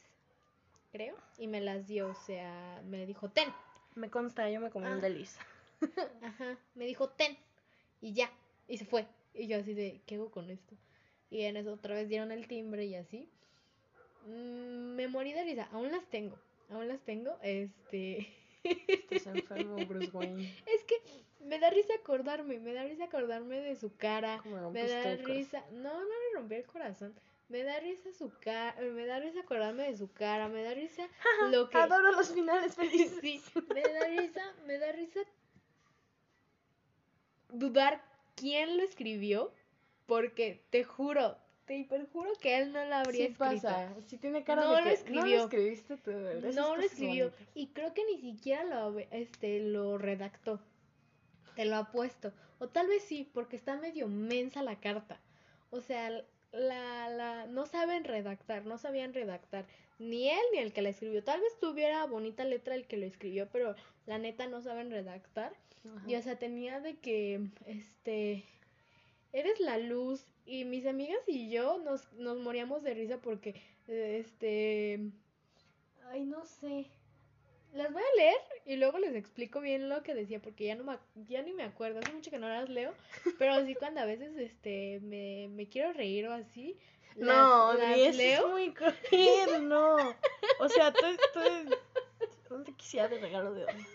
creo, 0.92 1.16
y 1.38 1.46
me 1.46 1.62
las 1.62 1.86
dio, 1.88 2.08
o 2.08 2.14
sea, 2.14 2.82
me 2.84 3.06
dijo, 3.06 3.30
ten. 3.30 3.48
Me 3.94 4.10
consta, 4.10 4.50
yo 4.50 4.60
me 4.60 4.68
comí 4.70 4.86
Ah. 4.86 4.92
un 4.92 5.00
delis. 5.00 5.38
Ajá, 6.22 6.58
me 6.74 6.84
dijo 6.84 7.08
ten 7.08 7.36
y 8.02 8.12
ya, 8.12 8.30
y 8.68 8.76
se 8.76 8.84
fue. 8.84 9.06
Y 9.36 9.46
yo 9.48 9.58
así 9.58 9.74
de, 9.74 10.00
¿qué 10.06 10.16
hago 10.16 10.30
con 10.30 10.50
esto? 10.50 10.74
Y 11.30 11.42
en 11.42 11.56
eso 11.56 11.72
otra 11.72 11.94
vez 11.94 12.08
dieron 12.08 12.32
el 12.32 12.46
timbre 12.46 12.86
y 12.86 12.94
así. 12.94 13.28
Mm, 14.26 14.94
me 14.94 15.08
morí 15.08 15.32
de 15.32 15.44
risa, 15.44 15.68
aún 15.72 15.90
las 15.92 16.04
tengo, 16.06 16.38
aún 16.70 16.88
las 16.88 17.00
tengo, 17.00 17.38
este... 17.42 18.26
Estás 18.64 19.26
enfermo, 19.34 19.76
Bruce 19.86 20.10
Wayne. 20.12 20.52
es 20.66 20.84
que 20.84 20.96
me 21.40 21.60
da 21.60 21.70
risa 21.70 21.94
acordarme, 21.94 22.58
me 22.58 22.72
da 22.72 22.84
risa 22.84 23.04
acordarme 23.04 23.60
de 23.60 23.76
su 23.76 23.94
cara, 23.96 24.40
Como 24.42 24.72
me 24.72 24.88
da 24.88 25.14
risa, 25.16 25.64
no, 25.70 25.92
no 25.92 26.04
le 26.04 26.34
rompí 26.34 26.56
el 26.56 26.66
corazón, 26.66 27.14
me 27.48 27.62
da 27.62 27.78
risa 27.78 28.12
su 28.12 28.32
cara, 28.40 28.80
me 28.80 29.06
da 29.06 29.20
risa 29.20 29.40
acordarme 29.40 29.84
de 29.84 29.96
su 29.96 30.12
cara, 30.12 30.48
me 30.48 30.64
da 30.64 30.74
risa 30.74 31.08
lo 31.50 31.70
que... 31.70 31.78
Adoro 31.78 32.10
los 32.10 32.32
finales 32.32 32.74
felices. 32.76 33.20
Sí, 33.20 33.40
me 33.72 33.82
da 33.82 34.06
risa, 34.08 34.54
me 34.66 34.78
da 34.78 34.90
risa 34.90 35.20
dudar 37.50 38.02
quién 38.36 38.76
lo 38.76 38.84
escribió, 38.84 39.52
porque 40.06 40.64
te 40.70 40.84
juro, 40.84 41.36
te 41.64 41.84
perjuro 41.84 42.30
que 42.40 42.58
él 42.58 42.72
no 42.72 42.84
lo 42.84 42.94
habría 42.96 43.26
Sí 43.26 43.32
escrito. 43.32 43.38
pasa, 43.38 43.94
sí 44.06 44.18
tiene 44.18 44.44
cara 44.44 44.64
No 44.64 44.74
de 44.76 44.82
lo 44.82 44.82
que 44.82 45.10
no 45.12 45.24
escribió. 45.24 45.36
lo 45.38 45.44
escribiste 45.44 45.96
tú. 45.98 46.12
No 46.54 46.76
lo 46.76 46.82
escribió 46.82 47.32
bonitas. 47.32 47.48
y 47.54 47.68
creo 47.68 47.92
que 47.94 48.04
ni 48.04 48.18
siquiera 48.20 48.64
lo, 48.64 48.98
este, 49.10 49.60
lo 49.60 49.98
redactó. 49.98 50.60
Te 51.56 51.64
lo 51.64 51.76
ha 51.76 51.90
puesto. 51.90 52.32
O 52.58 52.68
tal 52.68 52.86
vez 52.88 53.02
sí, 53.02 53.28
porque 53.32 53.56
está 53.56 53.76
medio 53.76 54.08
mensa 54.08 54.62
la 54.62 54.78
carta. 54.80 55.20
O 55.70 55.80
sea, 55.80 56.10
la, 56.52 57.08
la, 57.10 57.46
no 57.46 57.66
saben 57.66 58.04
redactar, 58.04 58.66
no 58.66 58.78
sabían 58.78 59.14
redactar. 59.14 59.66
Ni 59.98 60.28
él 60.28 60.40
ni 60.52 60.58
el 60.58 60.72
que 60.72 60.82
la 60.82 60.90
escribió. 60.90 61.24
Tal 61.24 61.40
vez 61.40 61.58
tuviera 61.60 62.04
bonita 62.06 62.44
letra 62.44 62.74
el 62.74 62.86
que 62.86 62.96
lo 62.96 63.06
escribió, 63.06 63.48
pero 63.50 63.74
la 64.06 64.18
neta 64.18 64.46
no 64.46 64.60
saben 64.60 64.90
redactar. 64.90 65.52
Ajá. 65.84 66.04
Y 66.06 66.16
o 66.16 66.22
sea, 66.22 66.38
tenía 66.38 66.80
de 66.80 66.96
que, 66.96 67.48
este, 67.66 68.44
eres 69.32 69.60
la 69.60 69.78
luz. 69.78 70.24
Y 70.44 70.64
mis 70.64 70.86
amigas 70.86 71.20
y 71.26 71.50
yo 71.50 71.78
nos, 71.78 72.12
nos 72.12 72.38
moríamos 72.38 72.82
de 72.82 72.94
risa 72.94 73.18
porque, 73.18 73.60
este, 73.88 75.00
ay, 76.10 76.24
no 76.24 76.44
sé. 76.44 76.86
Las 77.76 77.92
voy 77.92 78.02
a 78.02 78.16
leer 78.16 78.36
y 78.64 78.76
luego 78.76 78.98
les 78.98 79.14
explico 79.14 79.60
bien 79.60 79.88
lo 79.88 80.02
que 80.02 80.14
decía 80.14 80.40
porque 80.40 80.64
ya 80.64 80.74
no 80.74 80.84
me, 80.84 80.98
ya 81.28 81.42
ni 81.42 81.52
me 81.52 81.62
acuerdo. 81.64 82.00
Hace 82.00 82.12
mucho 82.12 82.30
que 82.30 82.38
no 82.38 82.48
las 82.48 82.68
leo, 82.68 82.92
pero 83.38 83.64
sí 83.66 83.74
cuando 83.78 84.00
a 84.00 84.04
veces, 84.06 84.36
este, 84.36 85.00
me, 85.02 85.48
me 85.50 85.68
quiero 85.68 85.92
reír 85.92 86.26
o 86.28 86.32
así. 86.32 86.76
las- 87.16 87.36
No, 87.36 87.74
las 87.74 87.96
eso 87.98 88.16
leo. 88.18 88.46
es 88.46 88.52
muy 88.52 88.72
cruel, 88.74 89.68
no. 89.68 89.96
O 90.60 90.68
sea, 90.68 90.92
tú, 90.92 91.04
tú 91.32 91.40
¿Dónde 92.48 92.72
quisiera 92.74 93.08
de 93.08 93.18
regalo 93.18 93.52
de 93.52 93.64
hoy? 93.64 93.86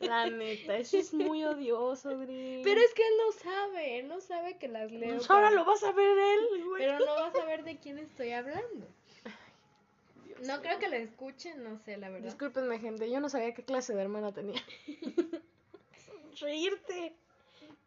La 0.00 0.28
neta, 0.28 0.76
eso 0.78 0.96
es 0.98 1.12
muy 1.12 1.44
odioso, 1.44 2.08
Adri. 2.08 2.62
Pero 2.64 2.80
es 2.80 2.94
que 2.94 3.02
él 3.06 3.14
no 3.18 3.32
sabe, 3.32 3.98
él 3.98 4.08
no 4.08 4.20
sabe 4.20 4.56
que 4.56 4.68
las 4.68 4.90
leo. 4.90 5.16
Pues 5.16 5.30
ahora 5.30 5.48
para- 5.48 5.56
lo 5.56 5.64
vas 5.66 5.82
a 5.84 5.92
ver 5.92 6.16
él, 6.18 6.64
güey. 6.64 6.82
Pero 6.82 6.98
no 6.98 7.14
vas 7.14 7.34
a 7.36 7.44
ver 7.44 7.62
de 7.62 7.76
quién 7.78 7.98
estoy 7.98 8.32
hablando. 8.32 8.86
No 10.46 10.60
creo 10.60 10.78
que 10.78 10.88
la 10.88 10.96
escuchen, 10.96 11.62
no 11.62 11.78
sé, 11.78 11.96
la 11.96 12.08
verdad. 12.10 12.26
Discúlpenme, 12.26 12.78
gente, 12.78 13.10
yo 13.10 13.20
no 13.20 13.28
sabía 13.28 13.54
qué 13.54 13.64
clase 13.64 13.94
de 13.94 14.02
hermana 14.02 14.32
tenía. 14.32 14.60
Reírte. 16.40 17.14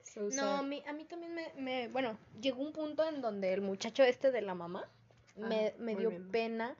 So 0.04 0.30
No, 0.30 0.58
a 0.58 0.64
mí, 0.64 0.84
a 0.88 0.94
mí 0.94 1.04
también 1.06 1.34
me, 1.34 1.52
me- 1.58 1.88
Bueno, 1.90 2.18
llegó 2.42 2.62
un 2.62 2.72
punto 2.74 3.04
en 3.08 3.22
donde 3.22 3.54
el 3.54 3.62
muchacho 3.62 4.04
este 4.04 4.32
de 4.32 4.42
la 4.42 4.56
mamá 4.56 4.90
me, 5.36 5.68
Ah, 5.70 5.74
me 5.80 5.94
muy 5.94 6.02
dio 6.02 6.10
bien. 6.10 6.32
pena 6.32 6.76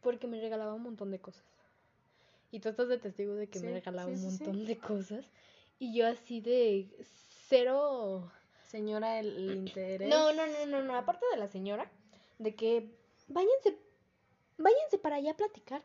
porque 0.00 0.26
me 0.26 0.40
regalaba 0.40 0.74
un 0.74 0.82
montón 0.82 1.10
de 1.10 1.18
cosas. 1.20 1.44
Y 2.50 2.60
tú 2.60 2.70
estás 2.70 2.88
de 2.88 2.98
testigo 2.98 3.34
de 3.34 3.46
que 3.48 3.60
me 3.60 3.72
regalaba 3.72 4.08
sí, 4.08 4.14
un 4.14 4.18
sí. 4.20 4.26
montón 4.44 4.64
de 4.64 4.78
cosas. 4.78 5.24
Y 5.78 5.94
yo 5.94 6.06
así 6.06 6.40
de 6.40 6.88
cero... 7.48 8.32
Señora, 8.66 9.18
el, 9.20 9.36
el 9.36 9.56
interés. 9.56 10.08
No, 10.08 10.32
no, 10.32 10.46
no, 10.46 10.66
no, 10.66 10.82
no. 10.82 10.94
Aparte 10.96 11.24
de 11.32 11.38
la 11.38 11.48
señora, 11.48 11.90
de 12.38 12.54
que 12.54 12.90
váyanse, 13.28 13.76
váyanse 14.58 14.98
para 14.98 15.16
allá 15.16 15.32
a 15.32 15.36
platicar. 15.36 15.82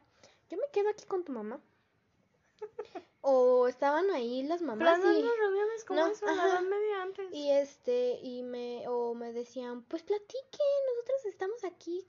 Yo 0.49 0.57
me 0.57 0.67
quedo 0.71 0.89
aquí 0.89 1.05
con 1.05 1.23
tu 1.23 1.31
mamá. 1.31 1.59
O 3.21 3.67
estaban 3.67 4.09
ahí 4.11 4.43
las 4.43 4.61
mamás 4.61 4.99
y, 4.99 5.03
reuniones 5.03 5.85
como 5.85 5.99
No, 6.01 6.07
eso, 6.07 6.25
la 6.25 6.33
ajá. 6.33 6.47
edad 6.47 6.61
media 6.61 7.01
antes. 7.03 7.33
y 7.33 7.51
este, 7.51 8.19
y 8.21 8.43
me, 8.43 8.85
o 8.89 9.13
me 9.15 9.31
decían, 9.31 9.83
pues 9.83 10.03
platiquen, 10.03 10.67
nosotros 10.93 11.25
estamos 11.25 11.63
aquí. 11.63 12.05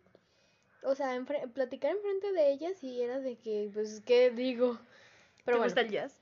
O 0.83 0.95
sea, 0.95 1.17
enfre- 1.17 1.51
platicar 1.53 1.93
enfrente 1.93 2.33
de 2.33 2.51
ellas 2.51 2.83
y 2.83 3.01
era 3.01 3.21
de 3.21 3.37
que, 3.39 3.71
pues, 3.73 4.03
¿qué 4.05 4.31
digo? 4.31 4.79
Pero 5.45 5.57
¿Te 5.57 5.59
bueno. 5.59 5.65
gusta 5.65 5.81
el 5.83 5.91
jazz? 5.91 6.19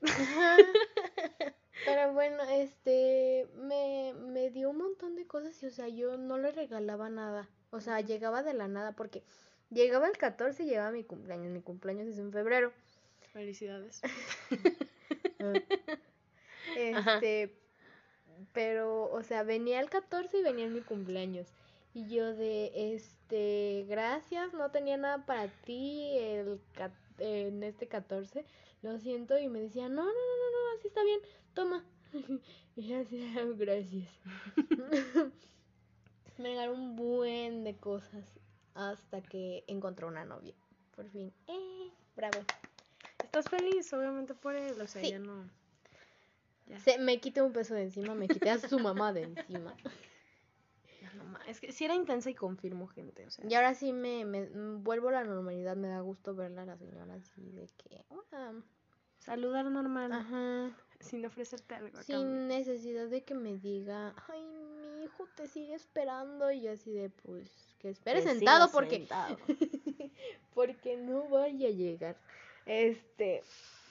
Pero 1.85 2.13
bueno, 2.13 2.43
este, 2.43 3.47
me, 3.55 4.13
me 4.13 4.51
dio 4.51 4.69
un 4.69 4.77
montón 4.77 5.15
de 5.15 5.27
cosas 5.27 5.61
y, 5.63 5.65
o 5.65 5.71
sea, 5.71 5.87
yo 5.89 6.17
no 6.17 6.37
le 6.37 6.51
regalaba 6.51 7.09
nada. 7.09 7.49
O 7.71 7.81
sea, 7.81 7.99
llegaba 8.01 8.41
de 8.43 8.53
la 8.53 8.67
nada 8.67 8.93
porque 8.93 9.23
llegaba 9.73 10.07
el 10.07 10.17
14 10.17 10.63
y 10.63 10.67
llegaba 10.67 10.91
mi 10.91 11.03
cumpleaños. 11.03 11.51
Mi 11.51 11.61
cumpleaños 11.61 12.07
es 12.07 12.17
en 12.17 12.31
febrero. 12.31 12.71
Felicidades. 13.33 14.01
Ajá. 16.93 17.15
Este, 17.15 17.53
pero, 18.53 19.11
o 19.11 19.21
sea, 19.23 19.43
venía 19.43 19.79
el 19.79 19.89
14 19.89 20.37
y 20.39 20.43
venía 20.43 20.67
mi 20.67 20.81
cumpleaños. 20.81 21.47
Y 21.93 22.07
yo 22.07 22.33
de, 22.33 22.71
este, 22.95 23.85
gracias, 23.87 24.53
no 24.53 24.71
tenía 24.71 24.97
nada 24.97 25.25
para 25.25 25.47
ti 25.65 26.17
el, 26.17 26.59
en 27.19 27.63
este 27.63 27.87
14. 27.87 28.45
Lo 28.81 28.97
siento. 28.99 29.37
Y 29.37 29.47
me 29.47 29.59
decía, 29.61 29.89
no, 29.89 30.03
no, 30.03 30.11
no, 30.11 30.11
no, 30.11 30.51
no, 30.51 30.77
así 30.77 30.87
está 30.87 31.03
bien, 31.03 31.19
toma. 31.53 31.85
Y 32.75 32.91
así, 32.93 33.23
"Ah, 33.37 33.45
gracias. 33.55 34.09
me 36.39 36.49
regaló 36.49 36.73
un 36.73 36.95
buen 36.95 37.63
de 37.63 37.75
cosas 37.75 38.25
hasta 38.75 39.21
que 39.21 39.63
encontró 39.67 40.07
una 40.07 40.25
novia. 40.25 40.53
Por 40.95 41.09
fin. 41.09 41.33
Eh, 41.47 41.91
bravo. 42.15 42.39
¿Estás 43.23 43.49
feliz? 43.49 43.91
Obviamente 43.93 44.33
por 44.33 44.55
él, 44.55 44.79
o 44.79 44.87
sea, 44.87 45.01
Sí. 45.01 45.09
ya 45.11 45.19
no... 45.19 45.49
Ya. 46.65 46.79
Se, 46.79 46.97
me 46.97 47.19
quité 47.19 47.41
un 47.41 47.51
peso 47.51 47.73
de 47.73 47.83
encima, 47.83 48.15
me 48.15 48.27
quité 48.27 48.49
a 48.49 48.57
su 48.57 48.79
mamá 48.79 49.11
de 49.11 49.23
encima. 49.23 49.75
No 51.15 51.37
Es 51.47 51.59
que 51.59 51.71
sí 51.73 51.83
era 51.83 51.93
intensa 51.93 52.29
y 52.29 52.35
confirmo, 52.35 52.87
gente, 52.87 53.25
o 53.25 53.29
sea... 53.29 53.45
Y 53.47 53.53
ahora 53.53 53.75
sí 53.75 53.91
me, 53.91 54.23
me 54.23 54.47
vuelvo 54.77 55.09
a 55.09 55.13
la 55.13 55.23
normalidad, 55.25 55.75
me 55.75 55.89
da 55.89 55.99
gusto 55.99 56.33
verla 56.33 56.61
a 56.61 56.65
la 56.65 56.77
señora 56.77 57.15
así 57.15 57.51
de 57.51 57.67
que, 57.77 58.05
hola. 58.09 58.53
Saludar 59.19 59.65
normal, 59.65 60.11
Ajá. 60.11 60.71
sin 60.99 61.25
ofrecerte 61.25 61.75
algo 61.75 61.91
cambio. 61.91 62.03
Sin 62.03 62.47
necesidad 62.47 63.07
de 63.07 63.23
que 63.23 63.35
me 63.35 63.57
diga, 63.57 64.13
ay, 64.29 64.45
mi 64.45 65.03
hijo 65.03 65.27
te 65.35 65.47
sigue 65.47 65.73
esperando. 65.75 66.51
Y 66.51 66.61
yo 66.61 66.71
así 66.73 66.91
de, 66.91 67.09
pues, 67.09 67.72
que 67.83 67.89
espere 67.89 68.23
Que 68.23 68.29
sentado 68.29 68.71
porque, 68.71 68.97
sentado. 68.97 69.37
porque 70.55 70.97
no 70.97 71.27
vaya 71.29 71.67
a 71.67 71.71
llegar. 71.71 72.17
Este, 72.65 73.43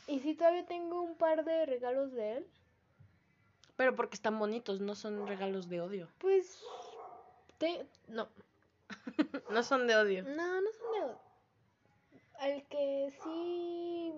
y 0.09 0.21
si 0.21 0.35
todavía 0.35 0.67
tengo 0.67 1.03
un 1.03 1.15
par 1.17 1.45
de 1.45 1.67
regalos 1.67 2.13
de 2.13 2.39
él, 2.39 2.47
Pero 3.77 3.95
porque 3.95 4.15
están 4.17 4.39
bonitos, 4.39 4.81
no 4.81 4.95
son 4.95 5.27
regalos 5.27 5.69
de 5.69 5.81
odio. 5.83 6.09
pues, 6.19 6.63
te, 7.59 7.87
no, 8.09 8.29
No 9.51 9.63
son 9.63 9.87
de 9.87 9.97
odio. 9.97 10.25
No, 10.25 10.61
no 10.63 10.69
son 10.73 10.93
de... 12.41 12.47
El 12.55 12.67
que 12.69 13.11
sí... 13.23 14.13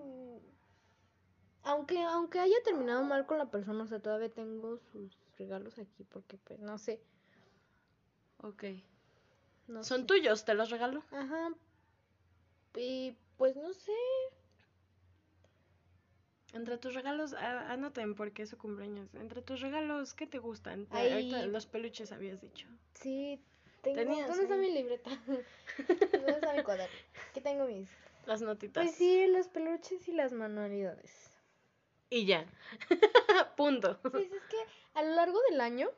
Aunque, 1.63 2.01
aunque 2.03 2.39
haya 2.39 2.55
terminado 2.63 3.03
mal 3.03 3.25
con 3.25 3.37
la 3.39 3.51
persona, 3.51 3.83
o 3.83 3.87
sea, 3.87 3.99
todavía 4.01 4.29
tengo 4.29 4.77
sus 4.77 5.17
regalos 5.37 5.79
aquí 5.79 6.03
porque, 6.05 6.37
pues, 6.37 6.59
no 6.59 6.77
sé. 6.77 7.01
Ok. 8.37 8.63
No 9.67 9.83
¿Son 9.83 10.01
sé. 10.01 10.05
tuyos? 10.07 10.45
¿Te 10.45 10.53
los 10.53 10.69
regalo? 10.69 11.03
Ajá. 11.11 11.49
Y, 12.75 13.15
pues, 13.37 13.55
no 13.55 13.73
sé. 13.73 13.91
Entre 16.53 16.77
tus 16.77 16.93
regalos, 16.93 17.33
a- 17.33 17.71
anoten 17.71 18.15
porque 18.15 18.43
es 18.43 18.49
su 18.49 18.57
cumpleaños. 18.57 19.13
Entre 19.15 19.41
tus 19.41 19.59
regalos, 19.61 20.13
¿qué 20.13 20.25
te 20.27 20.39
gustan? 20.39 20.87
Ahorita 20.91 21.45
los 21.47 21.65
peluches 21.65 22.11
habías 22.11 22.39
dicho. 22.41 22.67
Sí, 22.93 23.41
tengo... 23.81 23.97
Tenías, 23.97 24.27
¿Dónde 24.29 24.43
está 24.43 24.55
¿eh? 24.55 24.59
mi 24.59 24.71
libreta? 24.71 25.09
¿Dónde 26.13 26.31
está 26.31 26.53
mi 26.53 26.63
cuaderno? 26.63 26.95
Aquí 27.31 27.41
tengo 27.41 27.65
mis... 27.65 27.89
Las 28.25 28.41
notitas. 28.41 28.83
Pues 28.85 28.95
sí, 28.95 29.27
los 29.27 29.47
peluches 29.49 30.07
y 30.07 30.13
las 30.13 30.31
manualidades. 30.31 31.31
Y 32.09 32.25
ya. 32.25 32.45
Punto. 33.57 33.99
Pues 34.01 34.31
es 34.31 34.43
que 34.43 34.57
a 34.93 35.03
lo 35.03 35.13
largo 35.15 35.37
del 35.49 35.59
año 35.61 35.89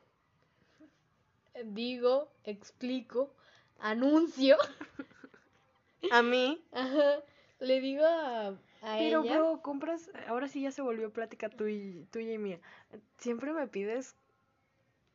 digo, 1.64 2.30
explico, 2.44 3.32
anuncio, 3.80 4.56
A 6.10 6.22
mí. 6.22 6.62
ajá, 6.72 7.22
le 7.60 7.80
digo 7.80 8.04
a, 8.04 8.48
a 8.82 8.98
Pero, 8.98 9.22
ella, 9.22 9.38
bro, 9.38 9.62
compras. 9.62 10.10
Ahora 10.28 10.48
sí 10.48 10.62
ya 10.62 10.70
se 10.70 10.82
volvió 10.82 11.12
plática 11.12 11.48
tuya, 11.48 12.04
tuya 12.10 12.32
y 12.32 12.38
mía. 12.38 12.60
Siempre 13.18 13.52
me 13.52 13.66
pides 13.66 14.14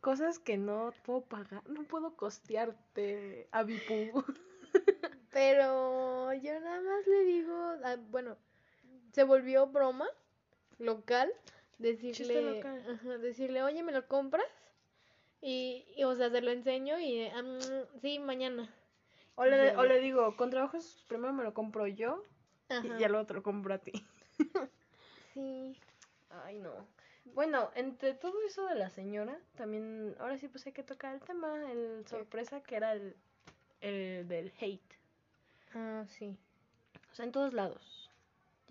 cosas 0.01 0.39
que 0.39 0.57
no 0.57 0.91
puedo 1.05 1.21
pagar. 1.21 1.67
No 1.69 1.83
puedo 1.83 2.15
costearte, 2.15 3.47
Abipu. 3.51 4.23
pero 5.31 6.33
yo 6.33 6.59
nada 6.59 6.81
más 6.81 7.07
le 7.07 7.23
digo, 7.23 7.55
ah, 7.83 7.95
bueno, 8.09 8.37
se 9.13 9.23
volvió 9.23 9.67
broma 9.67 10.07
local, 10.79 11.31
decirle, 11.77 12.41
local. 12.55 12.83
ajá, 12.91 13.17
decirle, 13.19 13.63
oye, 13.63 13.83
¿me 13.83 13.91
lo 13.93 14.07
compras? 14.07 14.45
Y, 15.45 15.85
y, 15.97 16.05
o 16.05 16.15
sea, 16.15 16.29
se 16.29 16.39
lo 16.39 16.51
enseño 16.51 16.97
y, 16.99 17.25
ah, 17.27 17.41
mm, 17.41 17.99
sí, 18.01 18.17
mañana. 18.17 18.73
O 19.35 19.43
le, 19.45 19.75
o 19.75 19.83
le 19.83 19.99
digo, 19.99 20.37
con 20.37 20.49
trabajos 20.49 21.03
primero 21.09 21.33
me 21.33 21.43
lo 21.43 21.53
compro 21.53 21.85
yo 21.85 22.23
Ajá. 22.69 22.87
y 22.87 22.99
ya 22.99 23.09
luego 23.09 23.25
te 23.25 23.33
lo 23.33 23.43
compro 23.43 23.73
a 23.73 23.79
ti. 23.79 23.91
Sí. 25.33 25.75
Ay, 26.45 26.59
no. 26.59 26.71
Bueno, 27.33 27.71
entre 27.73 28.13
todo 28.13 28.35
eso 28.45 28.67
de 28.67 28.75
la 28.75 28.91
señora, 28.91 29.35
también, 29.55 30.15
ahora 30.19 30.37
sí 30.37 30.47
pues 30.47 30.65
hay 30.67 30.73
que 30.73 30.83
tocar 30.83 31.15
el 31.15 31.21
tema, 31.21 31.71
el 31.71 32.05
sorpresa 32.07 32.61
que 32.61 32.75
era 32.75 32.93
el, 32.93 33.15
el 33.81 34.27
del 34.27 34.53
hate. 34.59 34.93
Ah, 35.73 36.05
sí. 36.07 36.37
O 37.11 37.15
sea, 37.15 37.25
en 37.25 37.31
todos 37.31 37.53
lados. 37.53 37.92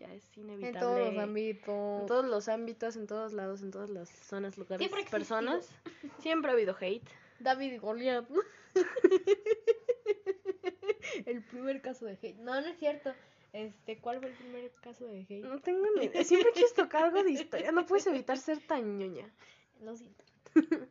Ya 0.03 0.13
es 0.15 0.25
En 0.37 0.45
inevitable. 0.45 0.81
todos 0.81 1.15
los 1.15 1.23
ámbitos. 1.23 2.01
En 2.01 2.07
todos 2.07 2.27
los 2.27 2.49
ámbitos, 2.49 2.97
en 2.97 3.07
todos 3.07 3.33
lados, 3.33 3.63
en 3.63 3.71
todas 3.71 3.89
las 3.89 4.09
zonas, 4.09 4.59
lugares, 4.59 4.85
Siempre 4.85 5.09
personas. 5.09 5.71
Siempre 6.19 6.51
ha 6.51 6.55
habido 6.55 6.77
hate. 6.81 7.09
David 7.39 7.75
y 7.75 7.79
Goliat. 7.79 8.29
el 11.27 11.43
primer 11.45 11.81
caso 11.81 12.07
de 12.07 12.19
hate. 12.21 12.37
No, 12.39 12.61
no 12.61 12.67
es 12.67 12.79
cierto. 12.79 13.13
Este, 13.53 13.99
¿cuál 13.99 14.19
fue 14.19 14.31
el 14.31 14.35
primer 14.35 14.73
caso 14.81 15.07
de 15.07 15.21
hate? 15.21 15.45
No 15.45 15.61
tengo 15.61 15.87
ni 15.97 16.07
idea. 16.07 16.25
Siempre 16.25 16.51
quieres 16.53 16.75
tocar 16.75 17.05
algo 17.05 17.23
de 17.23 17.31
historia. 17.31 17.71
No 17.71 17.87
puedes 17.87 18.07
evitar 18.09 18.39
ser 18.39 18.59
tan 18.67 18.99
ñoña. 18.99 19.33
Lo 19.83 19.97
siento. 19.97 20.25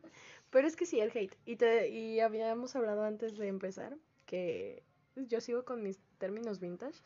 Pero 0.50 0.66
es 0.66 0.76
que 0.76 0.86
sí, 0.86 1.00
el 1.00 1.10
hate. 1.14 1.36
Y, 1.44 1.56
te, 1.56 1.90
y 1.90 2.20
habíamos 2.20 2.74
hablado 2.76 3.04
antes 3.04 3.36
de 3.36 3.48
empezar 3.48 3.94
que 4.24 4.82
yo 5.16 5.42
sigo 5.42 5.66
con 5.66 5.82
mis 5.82 5.98
términos 6.16 6.60
vintage. 6.60 6.98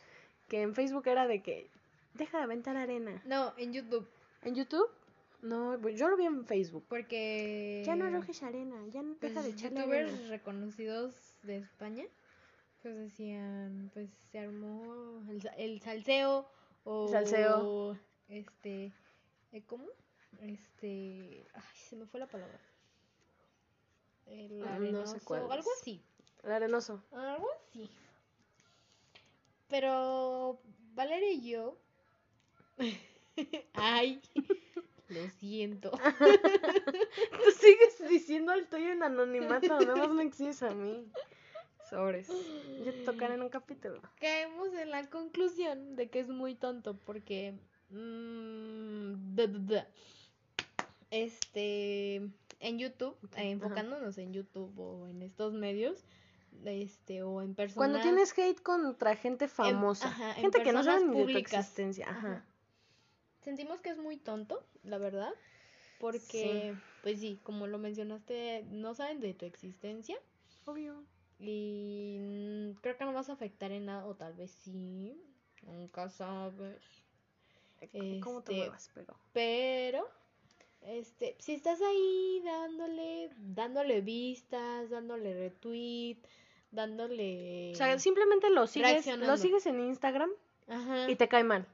Que 0.46 0.62
en 0.62 0.74
Facebook 0.74 1.08
era 1.08 1.26
de 1.26 1.42
que 1.42 1.68
deja 2.16 2.38
de 2.38 2.44
aventar 2.44 2.76
arena. 2.76 3.22
No, 3.24 3.52
en 3.56 3.72
YouTube. 3.72 4.08
¿En 4.42 4.54
YouTube? 4.54 4.88
No, 5.42 5.78
pues 5.80 5.98
yo 5.98 6.08
lo 6.08 6.16
vi 6.16 6.24
en 6.24 6.44
Facebook. 6.44 6.84
Porque. 6.88 7.82
Ya 7.86 7.96
no 7.96 8.06
arrojes 8.06 8.42
arena, 8.42 8.76
ya 8.92 9.02
no 9.02 9.14
pues, 9.14 9.32
deja 9.32 9.44
de 9.44 9.50
echarle 9.52 9.80
youtubers 9.80 10.12
arena. 10.12 10.28
reconocidos 10.30 11.14
de 11.42 11.58
España. 11.58 12.04
Pues 12.82 12.96
decían, 12.96 13.90
pues 13.94 14.10
se 14.30 14.38
armó 14.38 15.22
el, 15.28 15.48
el 15.56 15.80
salseo. 15.80 16.48
O. 16.84 17.08
Salseo. 17.08 17.98
Este. 18.28 18.92
eh, 19.52 19.62
¿Cómo? 19.66 19.86
Este. 20.40 21.46
Ay, 21.54 21.62
se 21.74 21.96
me 21.96 22.06
fue 22.06 22.20
la 22.20 22.26
palabra. 22.26 22.60
El 24.26 24.58
no 24.58 24.66
sé 24.66 24.72
arenoso, 24.72 25.16
cuál 25.24 25.42
algo 25.50 25.70
así. 25.80 26.02
El 26.42 26.52
arenoso. 26.52 27.02
Algo 27.12 27.46
así. 27.68 27.88
Pero 29.68 30.60
Valeria 30.94 31.32
y 31.32 31.50
yo. 31.50 31.76
Ay, 33.74 34.20
lo 35.08 35.28
siento. 35.38 35.90
Tú 35.90 37.50
sigues 37.58 38.08
diciendo 38.08 38.52
el 38.52 38.66
tuyo 38.66 38.90
en 38.90 39.02
anonimato, 39.02 39.80
nada 39.80 39.96
más 39.96 40.10
me 40.10 40.24
exiges 40.24 40.62
a 40.62 40.70
mí. 40.70 41.06
Sobres. 41.88 42.28
Ya 42.84 42.92
te 42.92 43.04
tocaré 43.04 43.34
en 43.34 43.42
un 43.42 43.48
capítulo. 43.48 44.00
Caemos 44.20 44.74
en 44.74 44.90
la 44.90 45.08
conclusión 45.08 45.94
de 45.94 46.08
que 46.08 46.18
es 46.18 46.28
muy 46.28 46.54
tonto 46.54 46.96
porque. 46.96 47.54
mm, 47.90 49.34
da, 49.36 49.46
da, 49.46 49.58
da. 49.58 49.88
Este. 51.10 52.16
En 52.58 52.78
YouTube, 52.78 53.16
eh, 53.36 53.50
enfocándonos 53.50 54.16
en 54.18 54.32
YouTube 54.32 54.72
o 54.78 55.06
en 55.06 55.20
estos 55.22 55.52
medios, 55.52 56.06
este, 56.64 57.22
o 57.22 57.42
en 57.42 57.54
personas. 57.54 57.76
Cuando 57.76 58.00
tienes 58.00 58.36
hate 58.36 58.62
contra 58.62 59.14
gente 59.14 59.46
famosa, 59.46 60.08
ajá, 60.08 60.32
gente 60.34 60.62
que 60.62 60.72
no 60.72 60.82
sabe 60.82 61.04
ni 61.04 61.18
de 61.18 61.32
tu 61.32 61.38
existencia. 61.38 62.08
Ajá. 62.08 62.18
Ajá. 62.18 62.46
Sentimos 63.46 63.80
que 63.80 63.90
es 63.90 63.98
muy 63.98 64.16
tonto, 64.16 64.60
la 64.82 64.98
verdad. 64.98 65.32
Porque, 66.00 66.74
pues 67.04 67.20
sí, 67.20 67.38
como 67.44 67.68
lo 67.68 67.78
mencionaste, 67.78 68.64
no 68.72 68.92
saben 68.92 69.20
de 69.20 69.34
tu 69.34 69.46
existencia. 69.46 70.16
Obvio. 70.64 71.04
Y 71.38 72.18
mm, 72.18 72.80
creo 72.80 72.96
que 72.96 73.04
no 73.04 73.12
vas 73.12 73.30
a 73.30 73.34
afectar 73.34 73.70
en 73.70 73.86
nada, 73.86 74.04
o 74.04 74.16
tal 74.16 74.34
vez 74.34 74.50
sí. 74.50 75.16
Nunca 75.62 76.08
sabes. 76.08 76.82
¿Cómo 78.20 78.42
te 78.42 78.52
Este, 78.52 78.56
muevas? 78.56 78.90
Pero. 78.92 79.16
Pero, 79.32 80.08
este, 80.80 81.36
si 81.38 81.54
estás 81.54 81.80
ahí 81.80 82.42
dándole, 82.44 83.30
dándole 83.38 84.00
vistas, 84.00 84.90
dándole 84.90 85.34
retweet, 85.34 86.18
dándole. 86.72 87.70
O 87.74 87.76
sea, 87.76 87.96
simplemente 88.00 88.50
lo 88.50 88.66
sigues, 88.66 89.06
lo 89.18 89.36
sigues 89.36 89.66
en 89.66 89.78
Instagram 89.78 90.32
Ajá. 90.66 91.08
y 91.08 91.14
te 91.14 91.28
cae 91.28 91.44
mal. 91.44 91.64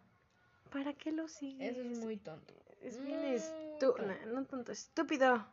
¿Para 0.73 0.95
qué 0.95 1.13
lo 1.13 1.29
sigues? 1.29 1.77
Eso 1.77 1.83
es 1.83 1.99
muy 1.99 2.17
tonto. 2.17 2.55
Es 2.81 3.01
bien 3.01 3.21
muy 3.21 3.37
estúpido. 3.37 3.95
tonto. 3.95 4.27
No, 4.27 4.45
tonto, 4.47 4.73
estúpido. 4.73 5.47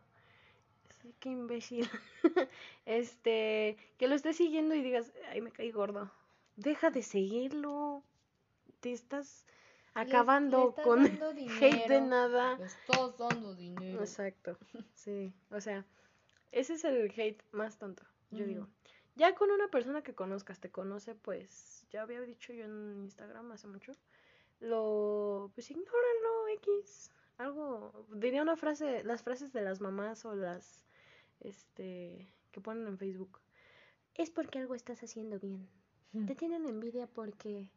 Sí, 1.02 1.14
Qué 1.20 1.30
imbécil. 1.30 1.90
este, 2.86 3.78
que 3.98 4.08
lo 4.08 4.16
estés 4.16 4.38
siguiendo 4.38 4.76
y 4.76 4.82
digas, 4.82 5.12
ay, 5.30 5.42
me 5.42 5.52
caí 5.52 5.72
gordo. 5.72 6.12
Deja 6.56 6.90
de 6.90 7.04
seguirlo. 7.04 8.04
Te 8.80 8.94
estás 8.94 9.46
acabando 9.94 10.64
le 10.64 10.70
estás 10.70 10.86
con 10.86 11.06
hate 11.62 11.88
de 11.88 12.02
nada. 12.02 12.58
le 12.58 12.66
estás 12.66 13.18
dando 13.18 13.56
dinero. 13.56 14.00
Exacto. 14.00 14.58
Sí, 14.94 15.34
o 15.50 15.60
sea, 15.62 15.86
ese 16.52 16.74
es 16.74 16.84
el 16.84 17.12
hate 17.12 17.44
más 17.52 17.78
tonto, 17.78 18.04
yo 18.32 18.46
digo. 18.46 18.68
Ya 19.16 19.36
con 19.36 19.52
una 19.52 19.68
persona 19.68 20.02
que 20.02 20.14
conozcas, 20.14 20.60
te 20.60 20.72
conoce, 20.72 21.16
pues, 21.16 21.86
ya 21.90 22.04
había 22.04 22.22
dicho 22.22 22.54
yo 22.54 22.64
en 22.64 23.04
Instagram 23.04 23.52
hace 23.52 23.68
mucho, 23.68 23.92
lo, 24.60 25.52
pues 25.54 25.70
ignóralo, 25.72 26.48
X. 26.56 27.12
Algo, 27.38 28.06
diría 28.14 28.42
una 28.42 28.58
frase, 28.58 29.04
las 29.04 29.24
frases 29.24 29.54
de 29.54 29.62
las 29.62 29.80
mamás 29.80 30.26
o 30.26 30.36
las, 30.36 30.84
este, 31.40 32.28
que 32.52 32.62
ponen 32.62 32.88
en 32.88 32.98
Facebook. 32.98 33.40
Es 34.16 34.30
porque 34.30 34.60
algo 34.60 34.76
estás 34.76 35.02
haciendo 35.02 35.40
bien. 35.40 35.70
Te 36.26 36.36
tienen 36.36 36.66
envidia 36.66 37.08
porque... 37.08 37.70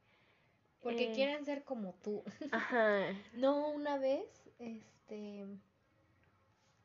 Porque 0.80 1.12
eh, 1.12 1.14
quieren 1.14 1.44
ser 1.44 1.62
como 1.64 1.94
tú. 2.02 2.24
Ajá. 2.50 3.06
No, 3.34 3.68
una 3.68 3.98
vez, 3.98 4.50
este, 4.58 5.46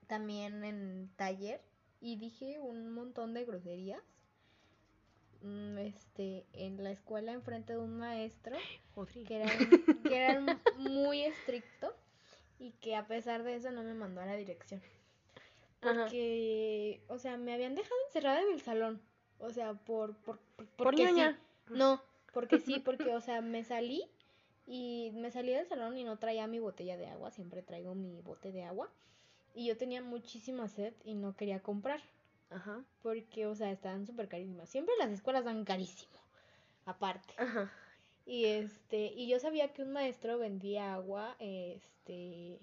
también 0.06 0.64
en 0.64 1.10
taller, 1.16 1.62
y 2.00 2.18
dije 2.18 2.60
un 2.60 2.92
montón 2.92 3.34
de 3.34 3.46
groserías. 3.46 4.04
Mm, 5.42 5.78
Este, 5.80 6.46
en 6.54 6.84
la 6.84 6.92
escuela 6.92 7.32
enfrente 7.32 7.74
de 7.74 7.80
un 7.80 7.98
maestro 7.98 8.56
que 9.28 9.36
era, 9.36 9.46
que 10.04 10.16
era 10.18 10.60
muy 10.78 11.24
estricto 11.24 11.94
y 12.60 12.72
que 12.72 12.96
a 12.96 13.08
pesar 13.08 13.44
de 13.44 13.56
eso 13.56 13.72
no 13.72 13.84
me 13.84 13.94
mandó 13.94 14.22
a 14.22 14.26
la 14.26 14.36
dirección. 14.36 14.82
Ajá. 15.82 16.02
Porque, 16.04 17.02
o 17.08 17.20
sea, 17.20 17.38
me 17.38 17.54
habían 17.54 17.76
dejado 17.76 17.96
encerrada 18.08 18.42
en 18.42 18.54
el 18.54 18.62
salón. 18.62 19.02
O 19.40 19.52
sea, 19.52 19.74
por, 19.74 20.16
por, 20.18 20.40
por, 20.40 20.66
Por 20.66 20.88
porque 20.88 21.06
sí. 21.06 21.12
ñoña. 21.12 21.40
No, 21.70 22.02
porque 22.34 22.60
sí, 22.60 22.80
porque, 22.80 23.14
o 23.14 23.22
sea, 23.22 23.42
me 23.42 23.64
salí 23.64 24.04
y 24.66 25.12
me 25.14 25.30
salí 25.32 25.52
del 25.52 25.68
salón 25.68 25.98
y 25.98 26.04
no 26.04 26.18
traía 26.18 26.48
mi 26.48 26.60
botella 26.60 26.98
de 26.98 27.08
agua. 27.08 27.32
Siempre 27.32 27.62
traigo 27.62 27.94
mi 27.94 28.22
bote 28.22 28.52
de 28.52 28.64
agua. 28.64 28.90
Y 29.54 29.68
yo 29.68 29.78
tenía 29.78 30.02
muchísima 30.02 30.68
sed 30.68 30.94
y 31.04 31.14
no 31.16 31.36
quería 31.36 31.62
comprar. 31.62 32.02
Ajá. 32.50 32.84
Porque, 33.02 33.46
o 33.48 33.56
sea, 33.56 33.72
estaban 33.72 34.06
súper 34.06 34.28
carísimas. 34.28 34.70
Siempre 34.70 34.94
las 35.00 35.12
escuelas 35.12 35.46
dan 35.46 35.66
carísimo. 35.66 36.18
Aparte. 36.86 37.34
Ajá. 37.38 37.72
Y 38.26 38.46
este, 38.46 39.14
y 39.16 39.28
yo 39.28 39.40
sabía 39.40 39.72
que 39.72 39.84
un 39.84 39.92
maestro 39.94 40.38
vendía 40.38 40.94
agua, 40.94 41.38
este, 41.40 42.60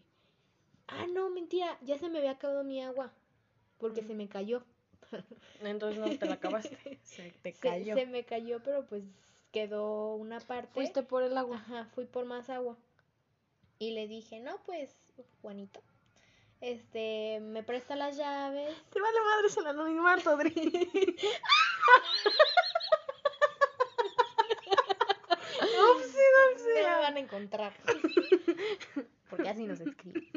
ah, 0.89 1.07
no, 1.13 1.31
mentira, 1.31 1.79
ya 1.81 1.97
se 1.99 2.11
me 2.11 2.19
había 2.19 2.33
acabado 2.33 2.65
mi 2.65 2.83
agua, 2.83 3.13
porque 3.79 4.03
se 4.03 4.15
me 4.15 4.29
cayó. 4.29 4.63
Entonces 5.63 5.99
no 6.01 6.19
te 6.19 6.27
la 6.27 6.35
acabaste. 6.35 6.77
Se 7.03 7.31
te 7.43 7.53
Se, 7.53 7.59
cayó. 7.61 7.95
se 7.95 8.07
me 8.07 8.25
cayó, 8.25 8.63
pero 8.63 8.85
pues 8.85 9.05
quedó 9.53 10.17
una 10.17 10.41
parte. 10.41 10.73
Fuiste 10.75 11.03
por 11.03 11.23
el 11.23 11.37
agua. 11.39 11.57
Ajá, 11.57 11.87
fui 11.95 12.05
por 12.05 12.27
más 12.27 12.51
agua. 12.51 12.77
Y 13.79 13.93
le 13.93 14.07
dije, 14.07 14.41
no, 14.41 14.59
pues, 14.67 14.95
Juanito, 15.41 15.81
este, 16.73 17.41
me 17.41 17.63
presta 17.63 17.95
las 17.97 18.17
llaves. 18.17 18.75
Te 18.91 19.01
vale 19.01 19.19
madres 19.21 19.57
el 19.57 19.67
anonimato, 19.67 20.31
Adri. 20.31 20.53
Upsi, 25.61 26.19
upsi. 26.53 26.69
Me 26.75 26.83
van 26.83 27.17
a 27.17 27.21
encontrar. 27.21 27.73
Porque 29.31 29.49
así 29.49 29.65
nos 29.67 29.81
escriben. 29.81 30.29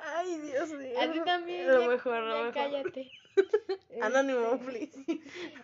Ay, 0.00 0.38
Dios 0.40 0.70
mío. 0.70 1.00
A 1.00 1.12
ti 1.12 1.20
también. 1.24 1.66
Lo 1.68 1.80
ya- 1.80 1.88
mejor, 1.88 2.22
lo 2.22 2.28
ya 2.30 2.44
mejor. 2.44 2.54
cállate. 2.54 3.10
Anónimo, 4.00 4.54
Este, 4.54 4.64
please. 4.64 5.20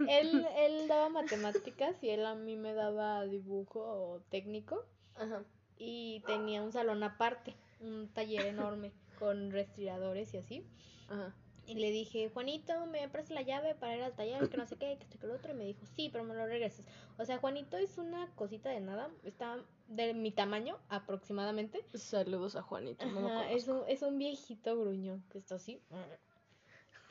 él, 0.09 0.47
él 0.57 0.89
daba 0.89 1.09
matemáticas 1.09 1.97
y 2.03 2.11
él 2.11 2.25
a 2.27 2.35
mí 2.35 2.57
me 2.57 2.75
daba 2.75 3.25
dibujo 3.27 4.23
técnico 4.31 4.85
Ajá. 5.17 5.45
y 5.79 6.21
tenía 6.27 6.63
un 6.63 6.73
salón 6.73 7.03
aparte, 7.05 7.55
un 7.81 8.09
taller 8.13 8.47
enorme 8.47 8.93
con 9.19 9.51
respiradores 9.51 10.33
y 10.35 10.39
así. 10.39 10.65
Ajá. 11.09 11.35
Y 11.71 11.75
le 11.75 11.93
dije, 11.93 12.31
Juanito, 12.31 12.87
¿me 12.87 13.09
prestas 13.09 13.37
la 13.37 13.43
llave 13.43 13.77
para 13.77 13.95
ir 13.95 14.03
al 14.03 14.13
taller? 14.15 14.49
Que 14.49 14.57
no 14.57 14.67
sé 14.67 14.77
qué, 14.77 14.97
que 14.97 15.05
esto 15.05 15.17
y 15.17 15.19
que 15.21 15.27
lo 15.29 15.35
otro. 15.35 15.53
Y 15.53 15.57
me 15.57 15.65
dijo, 15.65 15.87
sí, 15.95 16.09
pero 16.11 16.25
me 16.25 16.35
lo 16.35 16.45
regresas. 16.47 16.85
O 17.17 17.25
sea, 17.25 17.39
Juanito 17.39 17.77
es 17.77 17.97
una 17.97 18.27
cosita 18.35 18.71
de 18.71 18.81
nada. 18.81 19.09
Está 19.23 19.57
de 19.87 20.13
mi 20.13 20.33
tamaño 20.33 20.79
aproximadamente. 20.89 21.85
Saludos 21.95 22.57
a 22.57 22.63
Juanito. 22.63 23.07
No 23.07 23.21
lo 23.21 23.29
Ajá, 23.29 23.53
es, 23.53 23.69
un, 23.69 23.83
es 23.87 24.03
un 24.03 24.19
viejito 24.19 24.77
gruñón 24.81 25.23
que 25.31 25.39
está 25.39 25.55
así. 25.55 25.81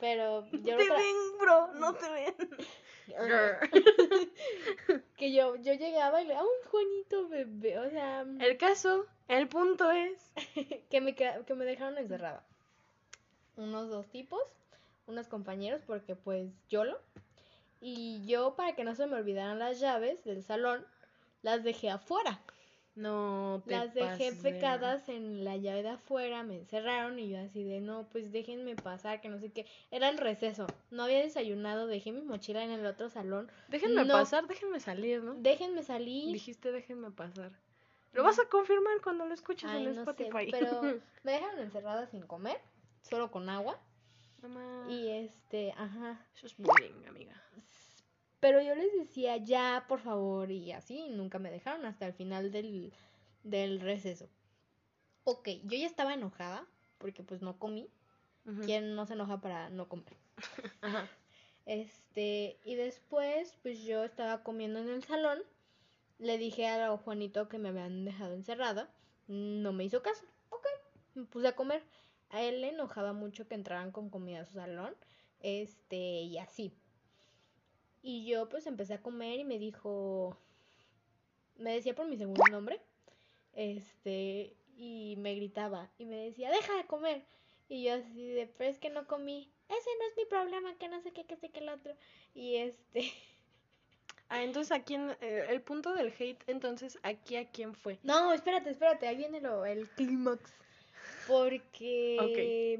Pero 0.00 0.46
yo 0.52 0.76
Te 0.76 0.90
ven, 0.90 1.38
bro. 1.38 1.68
No 1.74 1.94
te 1.94 2.10
ven. 2.10 2.34
que 5.16 5.32
yo, 5.32 5.56
yo 5.56 5.74
llegaba 5.74 6.22
y 6.22 6.26
le, 6.26 6.34
ah, 6.34 6.42
un 6.42 6.70
Juanito 6.70 7.28
bebé. 7.28 7.78
O 7.78 7.90
sea, 7.90 8.22
El 8.22 8.56
caso, 8.56 9.06
el 9.28 9.48
punto 9.48 9.90
es. 9.90 10.32
que 10.90 11.00
me, 11.00 11.14
que 11.14 11.54
me 11.54 11.64
dejaron 11.64 11.98
encerrada. 11.98 12.44
Unos 13.56 13.90
dos 13.90 14.06
tipos, 14.08 14.42
unos 15.06 15.28
compañeros, 15.28 15.82
porque 15.86 16.16
pues 16.16 16.50
yo 16.68 16.84
lo. 16.84 16.98
Y 17.80 18.24
yo, 18.26 18.56
para 18.56 18.74
que 18.74 18.84
no 18.84 18.94
se 18.94 19.06
me 19.06 19.16
olvidaran 19.16 19.58
las 19.58 19.80
llaves 19.80 20.22
del 20.24 20.42
salón, 20.42 20.86
las 21.42 21.64
dejé 21.64 21.90
afuera. 21.90 22.40
No, 23.00 23.62
te 23.66 23.70
Las 23.72 23.94
dejé 23.94 24.32
pecadas 24.34 25.08
en 25.08 25.42
la 25.44 25.56
llave 25.56 25.82
de 25.82 25.88
afuera, 25.90 26.42
me 26.42 26.56
encerraron 26.56 27.18
y 27.18 27.30
yo 27.30 27.38
así 27.40 27.64
de 27.64 27.80
no, 27.80 28.06
pues 28.10 28.30
déjenme 28.30 28.76
pasar, 28.76 29.20
que 29.22 29.28
no 29.30 29.38
sé 29.38 29.50
qué. 29.50 29.66
Era 29.90 30.10
el 30.10 30.18
receso, 30.18 30.66
no 30.90 31.04
había 31.04 31.20
desayunado, 31.20 31.86
dejé 31.86 32.12
mi 32.12 32.20
mochila 32.20 32.62
en 32.62 32.70
el 32.72 32.84
otro 32.84 33.08
salón. 33.08 33.50
Déjenme 33.68 34.04
No. 34.04 34.12
pasar, 34.14 34.46
déjenme 34.46 34.80
salir, 34.80 35.22
¿no? 35.22 35.34
Déjenme 35.34 35.82
salir. 35.82 36.32
Dijiste 36.32 36.72
déjenme 36.72 37.10
pasar. 37.10 37.52
Lo 38.12 38.22
vas 38.22 38.38
a 38.38 38.44
confirmar 38.48 39.00
cuando 39.02 39.24
lo 39.24 39.32
escuches 39.32 39.70
Ay, 39.70 39.86
en 39.86 39.94
no 39.94 40.04
sé, 40.04 40.10
Spotify. 40.10 40.50
pero 40.50 40.80
me 41.22 41.32
dejaron 41.32 41.60
encerrada 41.60 42.06
sin 42.06 42.22
comer, 42.22 42.60
solo 43.02 43.30
con 43.30 43.48
agua. 43.48 43.78
Mamá, 44.42 44.86
Y 44.90 45.08
este, 45.08 45.72
ajá. 45.76 46.26
eso 46.34 46.46
es 46.46 46.56
bullying, 46.56 47.06
amiga. 47.08 47.34
Pero 48.40 48.62
yo 48.62 48.74
les 48.74 48.92
decía, 48.94 49.36
ya, 49.36 49.84
por 49.86 50.00
favor, 50.00 50.50
y 50.50 50.72
así, 50.72 50.98
y 50.98 51.10
nunca 51.10 51.38
me 51.38 51.50
dejaron 51.50 51.84
hasta 51.84 52.06
el 52.06 52.14
final 52.14 52.50
del, 52.50 52.92
del 53.44 53.80
receso. 53.80 54.28
Ok, 55.24 55.48
yo 55.64 55.76
ya 55.76 55.86
estaba 55.86 56.14
enojada, 56.14 56.66
porque 56.98 57.22
pues 57.22 57.42
no 57.42 57.58
comí. 57.58 57.88
¿Quién 58.64 58.96
no 58.96 59.06
se 59.06 59.12
enoja 59.12 59.40
para 59.40 59.70
no 59.70 59.88
comer? 59.88 60.16
Ajá. 60.80 61.08
Este, 61.66 62.58
y 62.64 62.74
después, 62.74 63.56
pues 63.62 63.82
yo 63.82 64.02
estaba 64.02 64.42
comiendo 64.42 64.80
en 64.80 64.88
el 64.88 65.04
salón. 65.04 65.38
Le 66.18 66.36
dije 66.36 66.66
a 66.66 66.96
Juanito 66.96 67.48
que 67.48 67.58
me 67.58 67.68
habían 67.68 68.04
dejado 68.04 68.34
encerrada. 68.34 68.90
No 69.28 69.72
me 69.72 69.84
hizo 69.84 70.02
caso. 70.02 70.24
Ok, 70.48 70.66
me 71.14 71.24
puse 71.26 71.48
a 71.48 71.54
comer. 71.54 71.82
A 72.30 72.42
él 72.42 72.62
le 72.62 72.70
enojaba 72.70 73.12
mucho 73.12 73.46
que 73.46 73.54
entraran 73.54 73.92
con 73.92 74.10
comida 74.10 74.40
a 74.40 74.46
su 74.46 74.54
salón. 74.54 74.96
Este, 75.40 75.96
y 75.96 76.38
así. 76.38 76.72
Y 78.02 78.26
yo 78.26 78.48
pues 78.48 78.66
empecé 78.66 78.94
a 78.94 79.02
comer 79.02 79.38
y 79.38 79.44
me 79.44 79.58
dijo, 79.58 80.36
me 81.56 81.74
decía 81.74 81.94
por 81.94 82.06
mi 82.06 82.16
segundo 82.16 82.44
nombre. 82.50 82.80
Este, 83.52 84.54
y 84.76 85.16
me 85.18 85.34
gritaba 85.34 85.90
y 85.98 86.06
me 86.06 86.16
decía, 86.16 86.50
deja 86.50 86.76
de 86.76 86.86
comer. 86.86 87.24
Y 87.68 87.84
yo 87.84 87.94
así 87.94 88.26
de, 88.26 88.46
pero 88.46 88.70
es 88.70 88.78
que 88.78 88.90
no 88.90 89.06
comí. 89.06 89.50
Ese 89.68 89.90
no 89.98 90.08
es 90.08 90.16
mi 90.16 90.24
problema, 90.24 90.74
que 90.78 90.88
no 90.88 91.00
sé 91.00 91.12
qué, 91.12 91.24
que 91.24 91.36
sé 91.36 91.50
que 91.50 91.60
el 91.60 91.68
otro. 91.68 91.94
Y 92.34 92.56
este, 92.56 93.12
Ah, 94.30 94.44
entonces 94.44 94.70
aquí 94.70 94.94
en, 94.94 95.10
eh, 95.20 95.46
el 95.48 95.60
punto 95.60 95.92
del 95.92 96.14
hate, 96.16 96.40
entonces 96.46 97.00
aquí 97.02 97.34
a 97.34 97.50
quién 97.50 97.74
fue. 97.74 97.98
no, 98.04 98.32
espérate, 98.32 98.70
espérate, 98.70 99.08
ahí 99.08 99.16
viene 99.16 99.40
lo, 99.40 99.66
el 99.66 99.88
clímax. 99.90 100.40
Porque 101.26 102.78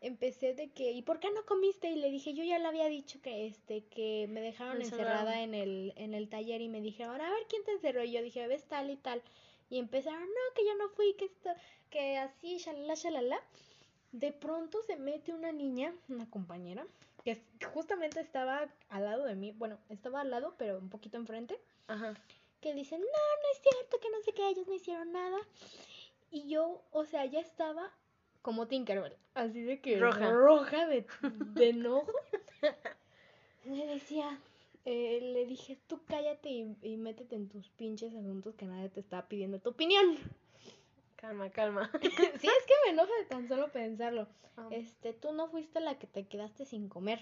empecé 0.00 0.54
de 0.54 0.70
que, 0.70 0.92
¿y 0.92 1.02
por 1.02 1.20
qué 1.20 1.30
no 1.30 1.44
comiste? 1.46 1.90
Y 1.90 1.96
le 1.96 2.10
dije, 2.10 2.34
yo 2.34 2.44
ya 2.44 2.58
le 2.58 2.66
había 2.66 2.86
dicho 2.86 3.20
que 3.22 3.46
este, 3.46 3.84
que 3.84 4.26
me 4.28 4.40
dejaron 4.40 4.80
encerrada 4.82 5.42
en 5.42 5.54
el, 5.54 5.92
en 5.96 6.14
el 6.14 6.28
taller 6.28 6.60
y 6.60 6.68
me 6.68 6.80
dijeron, 6.80 7.20
a 7.20 7.30
ver 7.30 7.46
quién 7.48 7.64
te 7.64 7.72
encerró. 7.72 8.04
Y 8.04 8.12
yo 8.12 8.22
dije, 8.22 8.46
ves 8.46 8.64
tal 8.64 8.90
y 8.90 8.96
tal. 8.96 9.22
Y 9.70 9.78
empezaron, 9.78 10.22
no, 10.22 10.54
que 10.54 10.64
yo 10.64 10.74
no 10.76 10.88
fui, 10.90 11.14
que 11.14 11.24
esto, 11.24 11.50
que 11.90 12.18
así, 12.18 12.58
shalala, 12.58 12.94
shalala. 12.94 13.40
De 14.12 14.32
pronto 14.32 14.80
se 14.82 14.96
mete 14.96 15.32
una 15.32 15.52
niña, 15.52 15.92
una 16.08 16.30
compañera, 16.30 16.86
que 17.24 17.42
justamente 17.74 18.20
estaba 18.20 18.68
al 18.88 19.04
lado 19.04 19.24
de 19.24 19.34
mí, 19.34 19.52
bueno, 19.52 19.78
estaba 19.88 20.20
al 20.20 20.30
lado, 20.30 20.54
pero 20.56 20.78
un 20.78 20.88
poquito 20.88 21.16
enfrente 21.16 21.58
Ajá. 21.88 22.14
que 22.60 22.72
dicen, 22.72 23.00
no, 23.00 23.06
no 23.06 23.52
es 23.52 23.62
cierto, 23.62 23.98
que 23.98 24.10
no 24.10 24.20
sé 24.20 24.32
qué, 24.32 24.48
ellos 24.48 24.68
no 24.68 24.74
hicieron 24.74 25.12
nada. 25.12 25.38
Y 26.30 26.48
yo, 26.48 26.84
o 26.92 27.04
sea, 27.04 27.24
ya 27.26 27.40
estaba 27.40 27.92
como 28.46 28.68
Tinkerbell, 28.68 29.16
así 29.34 29.60
de 29.62 29.80
que 29.80 29.98
Roja. 29.98 30.30
roja 30.30 30.86
de, 30.86 31.04
de 31.20 31.68
enojo. 31.70 32.12
Le 33.64 33.86
decía, 33.88 34.38
eh, 34.84 35.18
le 35.20 35.46
dije, 35.46 35.76
tú 35.88 36.00
cállate 36.06 36.48
y, 36.48 36.76
y 36.80 36.96
métete 36.96 37.34
en 37.34 37.48
tus 37.48 37.68
pinches 37.70 38.14
asuntos 38.14 38.54
que 38.54 38.66
nadie 38.66 38.88
te 38.88 39.00
está 39.00 39.26
pidiendo 39.26 39.58
tu 39.58 39.70
opinión. 39.70 40.16
Calma, 41.16 41.50
calma. 41.50 41.90
sí, 42.00 42.06
es 42.08 42.40
que 42.40 42.74
me 42.84 42.92
enoja 42.92 43.10
de 43.18 43.24
tan 43.24 43.48
solo 43.48 43.72
pensarlo. 43.72 44.28
Ah. 44.56 44.68
Este, 44.70 45.12
tú 45.12 45.32
no 45.32 45.48
fuiste 45.48 45.80
la 45.80 45.98
que 45.98 46.06
te 46.06 46.28
quedaste 46.28 46.66
sin 46.66 46.88
comer. 46.88 47.18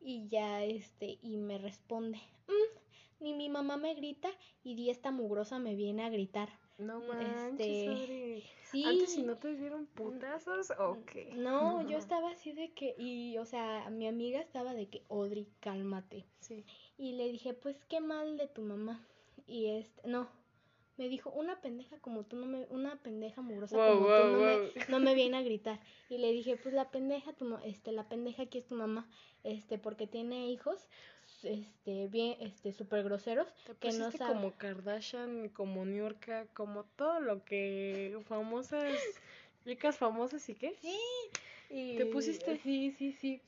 Y 0.00 0.26
ya, 0.26 0.64
este, 0.64 1.18
y 1.22 1.36
me 1.36 1.58
responde, 1.58 2.18
"Mm, 2.48 3.22
ni 3.24 3.34
mi 3.34 3.48
mamá 3.48 3.76
me 3.76 3.94
grita 3.94 4.30
y 4.64 4.74
di 4.74 4.90
esta 4.90 5.12
mugrosa 5.12 5.60
me 5.60 5.76
viene 5.76 6.02
a 6.04 6.10
gritar. 6.10 6.48
No 6.78 6.98
Este, 6.98 7.14
manches, 7.14 7.88
Adri. 7.88 8.44
Sí. 8.64 8.84
Antes 8.84 9.12
si 9.12 9.22
no 9.22 9.36
te 9.38 9.54
dieron 9.54 9.86
putazos, 9.86 10.72
ok. 10.78 11.34
No, 11.34 11.82
yo 11.88 11.96
estaba 11.98 12.30
así 12.30 12.52
de 12.52 12.72
que, 12.72 12.94
y, 12.98 13.38
o 13.38 13.44
sea, 13.44 13.88
mi 13.90 14.08
amiga 14.08 14.40
estaba 14.40 14.74
de 14.74 14.88
que, 14.88 15.04
Odri, 15.08 15.48
cálmate. 15.60 16.26
Sí. 16.40 16.64
Y 16.98 17.12
le 17.12 17.28
dije, 17.28 17.54
pues 17.54 17.84
qué 17.84 18.00
mal 18.00 18.36
de 18.36 18.48
tu 18.48 18.62
mamá. 18.62 19.06
Y 19.46 19.66
este, 19.66 20.08
no, 20.08 20.28
me 20.96 21.08
dijo, 21.08 21.30
una 21.30 21.60
pendeja 21.60 21.98
como 21.98 22.24
tú 22.24 22.36
no 22.36 22.46
me, 22.46 22.66
una 22.70 22.96
pendeja 23.02 23.40
mugrosa 23.42 23.76
Wow, 23.76 23.94
como 23.94 24.06
wow, 24.08 24.22
tú 24.22 24.28
no 24.32 24.38
me, 24.38 24.86
no 24.88 25.00
me 25.00 25.14
viene 25.14 25.36
a 25.36 25.42
gritar. 25.44 25.80
Y 26.08 26.18
le 26.18 26.32
dije, 26.32 26.56
pues 26.56 26.74
la 26.74 26.90
pendeja, 26.90 27.32
tu, 27.32 27.56
este, 27.64 27.92
la 27.92 28.08
pendeja 28.08 28.44
aquí 28.44 28.58
es 28.58 28.66
tu 28.66 28.74
mamá, 28.74 29.08
este, 29.42 29.78
porque 29.78 30.06
tiene 30.06 30.48
hijos, 30.50 30.88
este, 31.44 32.08
bien, 32.08 32.36
este, 32.40 32.72
súper 32.72 33.04
groseros, 33.04 33.48
Te 33.66 33.74
que 33.74 33.92
no 33.92 34.10
como 34.26 34.52
Kardashian, 34.52 35.48
como 35.50 35.84
Niurka, 35.84 36.46
como 36.54 36.84
todo 36.96 37.20
lo 37.20 37.44
que 37.44 38.18
famosas, 38.28 38.82
chicas 39.64 39.96
famosas 39.96 40.48
y 40.48 40.54
qué. 40.54 40.74
Sí. 40.80 40.98
Y, 41.70 41.96
¿Te 41.96 42.06
pusiste? 42.06 42.56
Sí, 42.58 42.92
sí, 42.98 43.12
sí. 43.12 43.40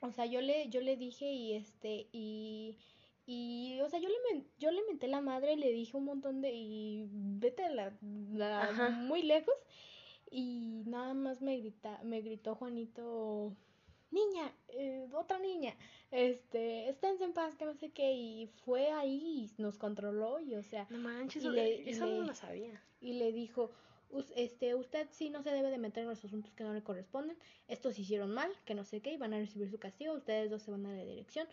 O 0.00 0.10
sea, 0.12 0.26
yo 0.26 0.40
le, 0.40 0.68
yo 0.68 0.80
le 0.80 0.96
dije 0.96 1.30
y 1.30 1.54
este, 1.54 2.06
y, 2.12 2.76
y, 3.26 3.80
o 3.80 3.88
sea, 3.88 3.98
yo 4.00 4.08
le, 4.08 4.44
yo 4.58 4.70
le 4.70 4.82
menté 4.88 5.08
la 5.08 5.20
madre 5.22 5.54
y 5.54 5.56
le 5.56 5.72
dije 5.72 5.96
un 5.96 6.04
montón 6.04 6.42
de, 6.42 6.52
y 6.52 7.06
vete 7.10 7.64
a 7.64 7.70
la, 7.70 7.92
la- 8.32 8.72
muy 8.72 9.22
lejos. 9.22 9.54
Y 10.30 10.82
nada 10.86 11.14
más 11.14 11.40
me 11.42 11.58
grita, 11.58 12.00
me 12.02 12.20
gritó 12.20 12.54
Juanito, 12.56 13.52
niña, 14.14 14.50
eh, 14.68 15.06
otra 15.12 15.38
niña, 15.38 15.74
este, 16.10 16.88
esténse 16.88 17.24
en 17.24 17.32
paz, 17.32 17.54
que 17.56 17.64
no 17.66 17.74
sé 17.74 17.90
qué, 17.90 18.12
y 18.12 18.46
fue 18.64 18.90
ahí 18.90 19.50
y 19.58 19.62
nos 19.62 19.76
controló, 19.76 20.40
y 20.40 20.54
o 20.54 20.62
sea, 20.62 20.86
No 20.90 20.98
manches, 20.98 21.44
Y 21.44 21.48
le- 21.50 21.82
y 21.82 21.88
eso 21.90 22.06
no 22.06 22.20
le- 22.20 22.26
lo 22.28 22.34
sabía. 22.34 22.80
y 23.00 23.14
le 23.14 23.32
dijo, 23.32 23.70
"Us- 24.10 24.32
este, 24.36 24.74
usted 24.74 25.08
sí 25.10 25.28
no 25.30 25.42
se 25.42 25.50
debe 25.50 25.70
de 25.70 25.78
meter 25.78 26.04
en 26.04 26.08
los 26.10 26.24
asuntos 26.24 26.54
que 26.54 26.64
no 26.64 26.72
le 26.72 26.82
corresponden, 26.82 27.36
estos 27.68 27.98
hicieron 27.98 28.30
mal, 28.32 28.50
que 28.64 28.74
no 28.74 28.84
sé 28.84 29.00
qué, 29.00 29.12
y 29.12 29.16
van 29.16 29.34
a 29.34 29.38
recibir 29.38 29.68
su 29.70 29.78
castigo, 29.78 30.14
ustedes 30.14 30.50
dos 30.50 30.62
se 30.62 30.70
van 30.70 30.86
a 30.86 30.94
la 30.94 31.04
dirección, 31.04 31.46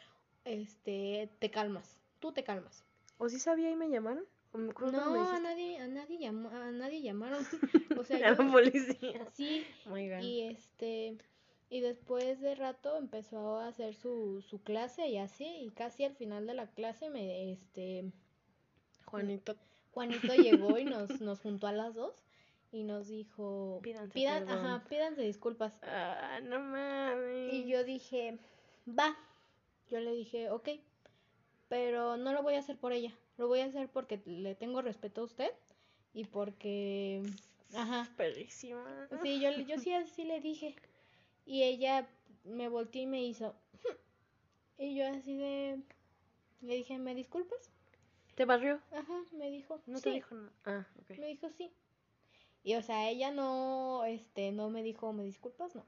este, 0.45 1.29
te 1.39 1.49
calmas, 1.51 1.97
tú 2.19 2.31
te 2.31 2.43
calmas. 2.43 2.83
¿O 3.17 3.29
sí 3.29 3.39
sabía 3.39 3.69
y 3.71 3.75
me 3.75 3.89
llamaron? 3.89 4.23
¿O 4.53 4.57
me 4.57 4.71
acuerdo 4.71 4.91
cuando 4.93 5.11
me 5.11 5.19
No, 5.19 5.29
a 5.29 5.39
nadie, 5.39 5.77
a 5.79 5.87
nadie 5.87 6.17
llamó, 6.19 6.49
a 6.49 6.71
nadie 6.71 7.01
llamaron, 7.01 7.45
o 8.01 8.03
sea, 8.03 8.17
A 8.29 8.31
la 8.35 8.51
policía. 8.51 9.27
sí, 9.33 9.65
Oh 9.85 9.91
my 9.91 10.09
God. 10.09 10.21
y 10.21 10.41
este, 10.41 11.17
y 11.71 11.79
después 11.79 12.41
de 12.41 12.53
rato 12.53 12.97
empezó 12.97 13.57
a 13.57 13.69
hacer 13.69 13.95
su, 13.95 14.41
su 14.41 14.61
clase 14.61 15.07
y 15.07 15.17
así, 15.17 15.45
y 15.45 15.71
casi 15.71 16.03
al 16.03 16.13
final 16.13 16.45
de 16.45 16.53
la 16.53 16.67
clase 16.67 17.09
me, 17.09 17.53
este, 17.53 18.11
Juanito, 19.05 19.55
Juanito 19.93 20.35
llegó 20.35 20.77
y 20.77 20.83
nos, 20.83 21.09
nos 21.21 21.39
juntó 21.39 21.67
a 21.67 21.71
las 21.71 21.95
dos 21.95 22.13
y 22.73 22.83
nos 22.83 23.07
dijo, 23.07 23.79
Pídanse 23.83 24.13
pidan, 24.13 24.49
ajá, 24.49 24.83
pídanse 24.89 25.21
disculpas. 25.21 25.73
ah, 25.83 26.41
no 26.43 26.59
mames. 26.59 27.53
Y 27.53 27.67
yo 27.67 27.85
dije, 27.85 28.37
va. 28.85 29.17
Yo 29.89 30.01
le 30.01 30.11
dije, 30.11 30.49
ok, 30.49 30.69
pero 31.69 32.17
no 32.17 32.33
lo 32.33 32.43
voy 32.43 32.55
a 32.55 32.59
hacer 32.59 32.77
por 32.77 32.91
ella. 32.91 33.13
Lo 33.37 33.47
voy 33.47 33.61
a 33.61 33.65
hacer 33.67 33.87
porque 33.87 34.21
le 34.25 34.55
tengo 34.55 34.81
respeto 34.81 35.21
a 35.21 35.23
usted 35.23 35.51
y 36.13 36.25
porque, 36.25 37.23
ajá. 37.73 38.09
Perrísima. 38.17 39.07
Sí, 39.23 39.39
yo, 39.39 39.51
yo 39.51 39.79
sí 39.79 39.93
así 39.93 40.25
le 40.25 40.41
dije. 40.41 40.75
Y 41.45 41.63
ella 41.63 42.07
me 42.43 42.69
volteó 42.69 43.01
y 43.01 43.07
me 43.07 43.23
hizo. 43.23 43.55
Y 44.77 44.95
yo 44.95 45.05
así 45.07 45.35
de... 45.37 45.79
Le 46.61 46.75
dije, 46.75 46.97
¿me 46.97 47.13
disculpas? 47.13 47.69
¿Te 48.35 48.45
barrió? 48.45 48.79
Ajá, 48.91 49.13
me 49.33 49.51
dijo. 49.51 49.79
No 49.85 49.97
"Sí". 49.97 50.03
te 50.05 50.09
dijo 50.11 50.33
nada. 50.33 50.51
Ah, 50.65 50.87
ok. 51.01 51.19
Me 51.19 51.27
dijo 51.27 51.49
sí. 51.51 51.71
Y 52.63 52.75
o 52.75 52.81
sea, 52.81 53.09
ella 53.09 53.31
no, 53.31 54.03
este, 54.05 54.51
no 54.51 54.69
me 54.71 54.81
dijo, 54.81 55.13
¿me 55.13 55.23
disculpas? 55.23 55.75
No. 55.75 55.85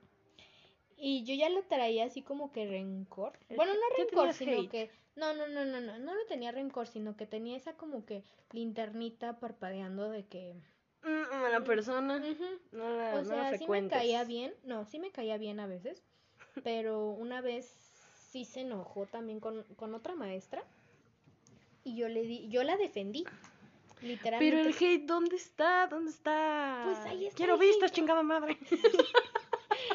Y 0.95 1.23
yo 1.23 1.33
ya 1.33 1.49
lo 1.49 1.63
traía 1.63 2.05
así 2.05 2.21
como 2.21 2.51
que 2.51 2.67
rencor. 2.67 3.33
Bueno, 3.55 3.73
no 3.73 3.97
rencor, 3.97 4.33
sino 4.33 4.51
hate. 4.61 4.69
que... 4.69 4.91
No, 5.15 5.33
no, 5.33 5.47
no, 5.47 5.65
no, 5.65 5.81
no, 5.81 5.97
no 5.99 6.13
lo 6.13 6.25
tenía 6.27 6.51
rencor, 6.51 6.87
sino 6.87 7.15
que 7.17 7.25
tenía 7.25 7.57
esa 7.57 7.73
como 7.73 8.05
que 8.05 8.23
linternita 8.51 9.39
parpadeando 9.39 10.09
de 10.09 10.25
que... 10.25 10.55
Mm, 11.03 11.41
mala 11.41 11.63
persona. 11.63 12.19
No 12.71 12.95
la, 12.97 13.13
O 13.15 13.23
no 13.23 13.35
la 13.35 13.49
sea, 13.49 13.57
sí 13.57 13.67
me 13.67 13.87
caía 13.87 14.23
bien, 14.23 14.53
no, 14.63 14.85
sí 14.85 14.99
me 14.99 15.11
caía 15.11 15.37
bien 15.37 15.59
a 15.59 15.67
veces, 15.67 16.01
pero 16.63 17.09
una 17.09 17.41
vez 17.41 17.65
sí 18.31 18.45
se 18.45 18.61
enojó 18.61 19.05
también 19.05 19.39
con, 19.39 19.63
con 19.75 19.93
otra 19.93 20.15
maestra 20.15 20.63
y 21.83 21.95
yo 21.95 22.07
le 22.07 22.23
di, 22.23 22.47
yo 22.49 22.63
la 22.63 22.77
defendí, 22.77 23.25
literalmente. 24.01 24.39
Pero 24.39 24.69
el 24.69 24.75
hate, 24.75 25.05
¿dónde 25.05 25.35
está? 25.35 25.87
¿Dónde 25.87 26.11
está? 26.11 26.81
Pues 26.85 26.97
ahí 27.05 27.25
está 27.25 27.37
Quiero 27.37 27.57
vistas, 27.57 27.91
chingada 27.91 28.23
madre. 28.23 28.57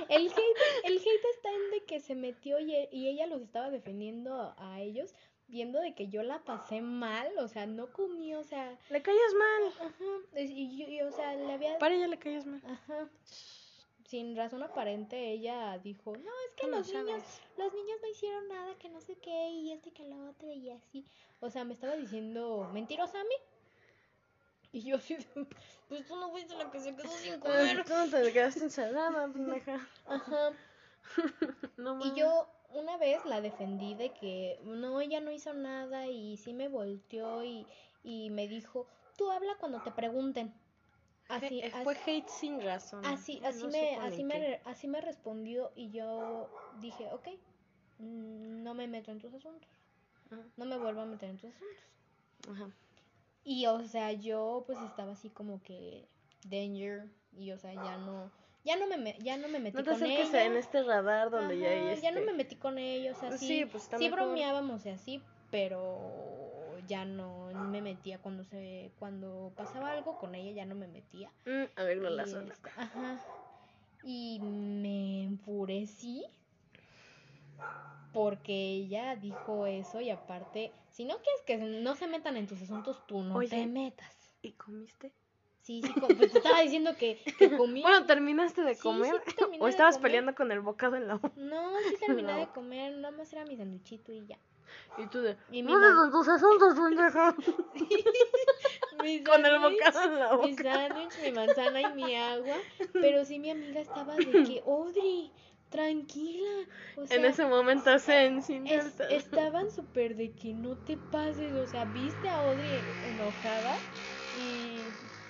El 0.09 0.27
hate, 0.27 0.85
el 0.85 0.97
hate 0.99 1.25
está 1.35 1.51
en 1.53 1.71
de 1.71 1.85
que 1.87 2.01
se 2.01 2.15
metió 2.15 2.59
y, 2.59 2.75
e- 2.75 2.89
y 2.93 3.09
ella 3.09 3.27
los 3.27 3.43
estaba 3.43 3.71
defendiendo 3.71 4.55
a 4.57 4.81
ellos 4.81 5.15
viendo 5.49 5.81
de 5.81 5.95
que 5.95 6.09
yo 6.09 6.23
la 6.23 6.39
pasé 6.45 6.81
mal, 6.81 7.31
o 7.39 7.49
sea, 7.49 7.67
no 7.67 7.91
comí, 7.93 8.35
o 8.35 8.45
sea, 8.45 8.79
Le 8.91 9.03
caías 9.03 9.35
mal. 9.35 9.89
ajá, 9.89 10.41
y 10.43 10.79
yo, 10.79 10.89
y, 10.89 11.01
o 11.03 11.11
sea, 11.11 11.35
le 11.35 11.53
había, 11.53 11.79
Para 11.79 11.95
ella 11.95 12.07
le 12.07 12.19
caías 12.19 12.47
mal. 12.47 12.63
ajá, 12.67 13.09
sin 14.05 14.37
razón 14.37 14.63
aparente, 14.63 15.33
ella 15.33 15.79
dijo, 15.79 16.13
no, 16.17 16.31
es 16.47 16.55
que 16.55 16.67
los 16.69 16.87
niños, 16.93 17.23
los 17.59 17.73
niños 17.75 17.99
no 18.03 18.09
hicieron 18.09 18.49
nada, 18.49 18.75
que 18.79 18.89
no 18.89 19.01
sé 19.01 19.17
qué, 19.17 19.49
y 19.51 19.73
este 19.73 19.91
que 19.93 20.05
lo 20.07 20.31
otro, 20.31 20.53
y 20.53 20.71
así, 20.71 21.05
o 21.41 21.51
sea, 21.51 21.65
me 21.65 21.75
estaba 21.75 21.95
diciendo 21.97 22.69
mentirosa 22.73 23.21
a 23.21 23.25
mí, 23.25 23.35
y 24.73 24.83
yo 24.83 24.97
así, 24.97 25.17
pues 25.89 26.07
tú 26.07 26.15
no 26.17 26.31
fuiste 26.31 26.55
la 26.57 26.71
que 26.71 26.81
se 26.81 26.95
quedó 26.95 27.09
sin 27.19 27.33
Ay, 27.35 27.39
comer, 27.41 27.85
Tú 27.85 27.93
no 27.95 28.09
te 28.11 28.33
quedaste 28.33 28.61
ensalada, 28.65 29.33
pendeja. 29.33 29.87
ajá, 30.07 30.53
No 31.79 32.05
Y 32.05 32.15
yo 32.19 32.47
una 32.75 32.97
vez 32.99 33.25
la 33.25 33.41
defendí 33.41 33.95
de 33.95 34.13
que 34.13 34.61
no, 34.65 35.01
ella 35.01 35.21
no 35.21 35.31
hizo 35.31 35.55
nada 35.55 36.07
y 36.09 36.37
sí 36.37 36.53
me 36.53 36.69
volteó 36.69 37.43
y, 37.45 37.67
y 38.05 38.31
me 38.31 38.49
dijo, 38.49 38.87
tú 39.17 39.31
habla 39.31 39.57
cuando 39.59 39.81
te 39.83 39.91
pregunten. 39.93 40.53
Así, 41.29 41.61
Eh, 41.63 41.71
así, 41.73 41.85
Fue 41.85 41.95
hate 42.07 42.29
sin 42.29 42.61
razón. 42.61 43.05
así, 43.05 43.41
así 43.45 43.69
me, 43.69 43.97
así 43.97 44.25
me, 44.25 44.61
así 44.65 44.89
me 44.89 45.01
respondió 45.01 45.73
y 45.77 45.91
yo 45.91 46.49
dije, 46.81 47.09
ok, 47.13 47.29
mm, 47.99 48.63
no 48.63 48.75
me 48.75 48.87
meto 48.89 49.11
en 49.13 49.19
tus 49.19 49.33
asuntos, 49.35 49.69
Ajá, 50.31 50.43
no 50.57 50.67
me 50.67 50.79
vuelvo 50.79 51.01
a 51.03 51.07
meter 51.07 51.31
en 51.31 51.37
tus 51.39 51.51
asuntos. 51.55 51.85
ajá. 52.51 52.73
Y 53.45 53.67
o 53.67 53.85
sea, 53.85 54.13
yo 54.13 54.63
pues 54.67 54.81
estaba 54.81 55.13
así 55.13 55.31
como 55.31 55.63
que 55.63 56.09
danger 56.45 57.11
y 57.33 57.51
o 57.53 57.59
sea, 57.59 57.75
ya 57.75 57.97
no, 57.99 58.31
ya 58.69 58.77
no 58.77 58.87
me, 58.87 59.17
ya 59.21 59.37
no 59.39 59.49
me 59.49 59.59
metí 59.59 59.77
No 59.77 59.83
te 59.83 59.91
con 59.91 60.05
ella. 60.05 60.45
en 60.45 60.57
este 60.57 60.83
radar 60.83 61.31
donde 61.31 61.59
ya 61.59 61.69
hay 61.71 62.01
ya 62.01 62.11
no 62.13 62.19
este- 62.19 62.31
me 62.31 62.33
metí 62.37 62.57
con 62.57 62.79
ellos, 62.79 63.17
Pues 63.21 63.41
sí, 63.41 63.47
sí, 63.49 63.65
pues 63.65 63.89
sí 63.99 64.09
bromeábamos 64.11 64.85
y 64.87 64.91
así, 64.91 65.23
pero 65.51 65.99
ya 66.87 67.05
no 67.05 67.49
me 67.71 67.81
metía 67.83 68.19
cuando 68.19 68.45
se 68.45 68.91
cuando 68.99 69.53
pasaba 69.57 69.93
algo 69.93 70.19
con 70.19 70.35
ella 70.35 70.53
ya 70.53 70.65
no 70.67 70.75
me 70.75 70.87
metía. 70.87 71.31
Mm, 71.47 71.65
arreglo 71.77 72.11
la 72.11 72.25
Y, 72.27 72.31
zona. 72.31 72.53
este, 72.53 72.71
ajá. 72.77 73.25
Y 74.05 74.39
me 74.41 75.25
enfurecí 75.25 76.25
porque 78.13 78.53
ella 78.53 79.17
dijo 79.17 79.67
eso 79.67 80.01
y 80.01 80.11
aparte, 80.11 80.73
si 80.91 81.05
no 81.05 81.17
quieres 81.19 81.43
que 81.47 81.57
no 81.59 81.95
se 81.95 82.07
metan 82.07 82.37
en 82.37 82.47
tus 82.47 82.61
asuntos, 82.63 83.07
tú 83.07 83.23
no 83.23 83.35
Oye. 83.37 83.49
te 83.49 83.67
metas. 83.67 84.35
¿Y 84.43 84.53
comiste? 84.53 85.13
Sí, 85.69 85.83
sí, 85.83 85.93
como- 85.93 86.09
pues 86.17 86.33
te 86.33 86.39
estaba 86.39 86.63
diciendo 86.63 86.97
que, 86.97 87.21
que 87.39 87.51
comí. 87.63 87.83
Bueno, 87.83 88.07
¿terminaste 88.07 88.63
de 88.63 88.75
Sí, 88.75 88.81
comer? 88.81 89.15
sí 89.27 89.35
terminé 89.37 89.63
¿O 89.63 89.69
estabas 89.69 89.97
comer. 89.97 90.11
peleando 90.11 90.35
con 90.35 90.51
el 90.51 90.61
bocado 90.61 90.97
en 90.97 91.07
la 91.07 91.17
boca? 91.17 91.35
No, 91.37 91.71
sí 91.91 91.97
terminé 92.07 92.33
No. 92.33 92.39
de 92.39 92.47
comer, 92.47 92.97
nada 92.97 93.15
más 93.15 93.31
era 93.35 93.45
mi 93.45 93.55
sanduchito 93.55 94.11
y 94.11 94.25
ya. 94.27 94.39
Y 94.97 95.07
tú 95.09 95.21
de... 95.21 95.37
Y 95.51 95.63
mi 95.63 95.71
No 95.71 95.79
con 95.79 96.11
tus 96.11 96.27
asuntos, 96.27 96.73
pendeja. 96.75 97.37
Mi 99.03 99.23
Con 99.23 99.45
el 99.45 99.59
bocado 99.61 100.03
en 100.05 100.19
la 100.19 100.37
Mi 100.37 100.53
boca. 100.53 100.75
sándwich, 100.75 101.23
mi 101.23 101.33
manzana 101.33 101.81
y 101.83 101.93
mi 101.95 102.15
agua. 102.17 102.57
Pero 102.95 103.25
sí 103.27 103.39
mi 103.39 103.51
amiga 103.51 103.81
estaba 103.81 104.17
de 104.17 104.25
que, 104.45 104.63
Audrey, 104.67 105.33
tranquila. 105.69 106.49
O 106.97 107.07
sea, 107.07 107.17
En 107.19 107.25
ese 107.27 107.45
momento 107.47 107.99
zen, 107.99 108.43
sin 108.43 108.67
es- 108.67 108.99
estaban 109.11 109.71
súper 109.71 110.17
de 110.17 110.33
que 110.33 110.55
no 110.55 110.77
te 110.77 110.97
pases. 110.97 111.55
O 111.57 111.67
sea, 111.67 111.85
viste 111.85 112.29
a 112.31 112.37
Audrey 112.39 112.97
enojada 113.03 113.79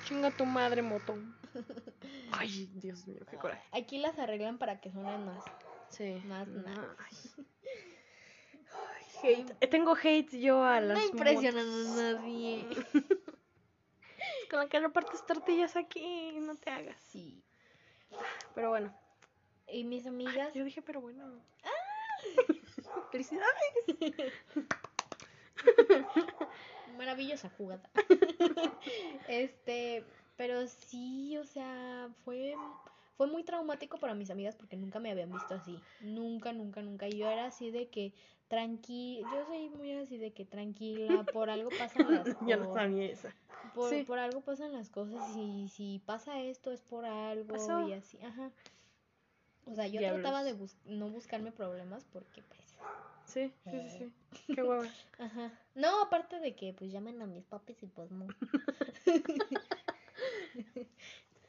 Chinga 0.08 0.30
tu 0.30 0.46
madre, 0.46 0.80
motón. 0.80 1.36
Ay, 2.32 2.70
Dios 2.76 3.06
mío, 3.06 3.20
qué 3.30 3.36
coraje. 3.36 3.62
aquí 3.72 3.98
las 3.98 4.18
arreglan 4.18 4.56
para 4.56 4.80
que 4.80 4.90
suenen 4.90 5.26
más. 5.26 5.44
Sí. 5.90 6.22
Más 6.24 6.48
nada. 6.48 6.96
ay. 6.98 7.16
Hate. 9.22 9.56
Eh, 9.60 9.66
Tengo 9.66 9.94
hate 9.94 10.38
yo 10.40 10.62
a 10.64 10.80
las 10.80 10.96
No 10.96 11.04
impresionan 11.04 11.66
a 11.66 12.12
nadie. 12.14 12.64
Con 14.50 14.60
la 14.60 14.68
que 14.68 14.80
repartes 14.80 15.26
tortillas 15.26 15.76
aquí, 15.76 16.32
no 16.40 16.54
te 16.54 16.70
hagas. 16.70 16.96
Sí. 17.10 17.42
Pero 18.54 18.70
bueno. 18.70 18.98
Y 19.66 19.84
mis 19.84 20.04
Ay, 20.04 20.08
amigas, 20.08 20.54
yo 20.54 20.64
dije, 20.64 20.80
pero 20.80 21.02
bueno. 21.02 21.42
Felicidades. 23.12 24.32
Maravillosa 26.98 27.48
jugada. 27.56 27.88
este, 29.28 30.04
pero 30.36 30.66
sí, 30.66 31.36
o 31.38 31.44
sea, 31.44 32.10
fue 32.24 32.54
fue 33.16 33.26
muy 33.26 33.42
traumático 33.42 33.98
para 33.98 34.14
mis 34.14 34.30
amigas 34.30 34.54
porque 34.54 34.76
nunca 34.76 35.00
me 35.00 35.10
habían 35.10 35.32
visto 35.32 35.54
así. 35.54 35.76
Nunca, 36.00 36.52
nunca, 36.52 36.82
nunca. 36.82 37.08
Y 37.08 37.16
yo 37.18 37.28
era 37.28 37.46
así 37.46 37.70
de 37.72 37.88
que 37.88 38.12
tranquila, 38.46 39.28
yo 39.34 39.44
soy 39.46 39.70
muy 39.70 39.92
así 39.92 40.18
de 40.18 40.32
que 40.32 40.44
tranquila, 40.44 41.24
por 41.32 41.50
algo 41.50 41.68
pasan 41.70 42.06
las 42.24 42.26
ya 42.46 42.56
no 42.56 42.66
cosas. 42.68 42.82
sabía 42.84 43.06
esa. 43.06 43.34
Por, 43.74 43.90
Sí. 43.90 44.04
por 44.04 44.20
algo 44.20 44.40
pasan 44.42 44.72
las 44.72 44.88
cosas 44.88 45.20
y 45.36 45.68
si 45.68 46.00
pasa 46.06 46.40
esto 46.42 46.70
es 46.70 46.80
por 46.82 47.04
algo 47.04 47.54
Pasó. 47.54 47.88
y 47.88 47.92
así, 47.92 48.18
ajá. 48.22 48.52
O 49.66 49.74
sea, 49.74 49.88
yo 49.88 49.98
Diablos. 49.98 50.22
trataba 50.22 50.44
de 50.44 50.52
bus- 50.52 50.76
no 50.86 51.08
buscarme 51.10 51.50
problemas 51.50 52.04
porque 52.12 52.42
pues 52.42 52.76
Sí, 53.28 53.52
sí, 53.64 53.70
sí, 53.70 53.98
sí. 53.98 54.12
Qué 54.54 54.62
hueva. 54.62 54.86
Ajá. 55.18 55.52
No, 55.74 56.02
aparte 56.02 56.40
de 56.40 56.56
que 56.56 56.72
pues 56.72 56.90
llamen 56.90 57.20
a 57.22 57.26
mis 57.26 57.44
papis 57.44 57.82
y 57.82 57.86
pues 57.86 58.10
no. 58.10 58.26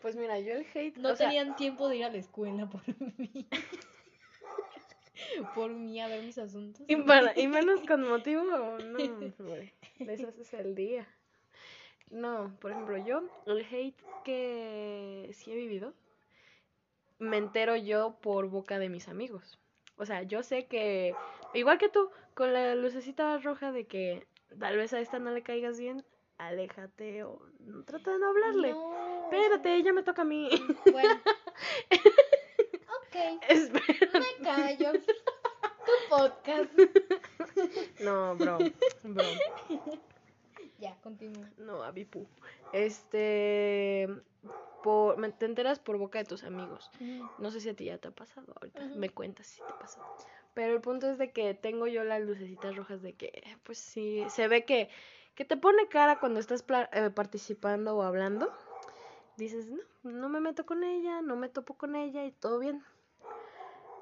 Pues 0.02 0.16
mira, 0.16 0.40
yo 0.40 0.54
el 0.54 0.66
hate. 0.74 0.98
No 0.98 1.10
o 1.10 1.16
sea, 1.16 1.28
tenían 1.28 1.56
tiempo 1.58 1.90
de 1.90 1.98
ir 1.98 2.06
a 2.06 2.10
la 2.10 2.18
escuela 2.18 2.70
por 2.70 2.82
mí. 3.18 3.48
por 5.56 5.72
mí 5.72 6.00
a 6.00 6.08
ver 6.08 6.24
mis 6.24 6.38
asuntos. 6.38 6.86
Y, 6.88 6.96
para, 6.98 7.38
y 7.38 7.48
menos 7.48 7.82
con 7.82 8.08
motivo, 8.08 8.44
no, 8.44 8.76
hombre, 8.76 9.74
les 10.00 10.24
haces 10.24 10.54
el 10.54 10.74
día. 10.74 11.06
No, 12.10 12.56
por 12.60 12.72
ejemplo, 12.72 12.98
yo, 12.98 13.24
el 13.46 13.66
hate 13.66 14.02
que 14.24 15.30
sí 15.34 15.52
he 15.52 15.56
vivido, 15.56 15.94
me 17.20 17.38
entero 17.38 17.76
yo 17.76 18.18
por 18.22 18.50
boca 18.50 18.80
de 18.80 18.90
mis 18.90 19.10
amigos. 19.10 19.60
O 19.98 20.06
sea, 20.06 20.24
yo 20.24 20.44
sé 20.44 20.66
que, 20.66 21.14
igual 21.54 21.78
que 21.78 21.90
tú, 21.90 22.10
con 22.34 22.54
la 22.54 22.76
lucecita 22.76 23.38
roja 23.40 23.72
de 23.72 23.86
que 23.86 24.28
tal 24.60 24.78
vez 24.78 24.94
a 24.94 25.00
esta 25.00 25.20
no 25.20 25.32
le 25.32 25.44
caigas 25.44 25.80
bien, 25.80 26.04
aléjate 26.38 27.24
o 27.24 27.42
no, 27.60 27.84
trata 27.84 28.12
de 28.12 28.20
no 28.20 28.30
hablarle. 28.30 28.72
No, 28.72 29.24
Espérate, 29.26 29.84
ya 29.84 29.94
me 29.94 30.04
toca 30.04 30.24
a 30.24 30.26
mí. 30.26 30.50
Bueno. 30.92 31.22
ok, 31.92 33.44
Espera. 33.48 34.20
me 34.20 34.44
callo. 34.44 34.92
Tu 34.94 36.10
podcast. 36.10 36.72
No, 38.00 38.36
bro, 38.36 38.58
bro. 39.04 39.24
Ya, 40.80 40.96
continúa. 41.02 41.48
No, 41.58 41.84
Abipu. 41.84 42.26
Este. 42.72 44.08
Por, 44.82 45.18
me- 45.18 45.32
te 45.32 45.46
enteras 45.46 45.78
por 45.80 45.98
boca 45.98 46.20
de 46.20 46.26
tus 46.26 46.44
amigos. 46.46 46.90
No 47.38 47.52
sé 47.52 47.60
si 47.60 47.70
a 47.70 47.74
ti 47.76 47.86
ya 47.86 47.98
te 47.98 48.08
ha 48.08 48.12
pasado. 48.12 48.54
Ahorita 48.56 48.82
me 48.96 49.10
cuentas 49.10 49.48
si 49.48 49.62
te 49.62 49.74
pasó. 49.74 50.00
Pero 50.54 50.74
el 50.74 50.82
punto 50.82 51.10
es 51.12 51.18
de 51.18 51.32
que 51.32 51.54
tengo 51.54 51.86
yo 51.88 52.04
las 52.06 52.22
lucecitas 52.22 52.76
rojas 52.76 53.02
de 53.02 53.14
que, 53.14 53.44
pues 53.64 53.78
sí, 53.78 54.26
se 54.30 54.48
ve 54.48 54.64
que, 54.66 54.90
que 55.36 55.44
te 55.46 55.58
pone 55.58 55.88
cara 55.90 56.20
cuando 56.20 56.40
estás 56.40 56.64
eh, 56.94 57.10
participando 57.14 57.96
o 57.98 58.04
hablando. 58.04 58.52
Dices, 59.38 59.68
no, 59.68 60.12
no 60.12 60.30
me 60.30 60.40
meto 60.40 60.66
con 60.66 60.84
ella, 60.84 61.22
no 61.22 61.36
me 61.36 61.50
topo 61.50 61.74
con 61.76 61.96
ella 61.98 62.26
y 62.26 62.32
todo 62.32 62.60
bien. 62.60 62.82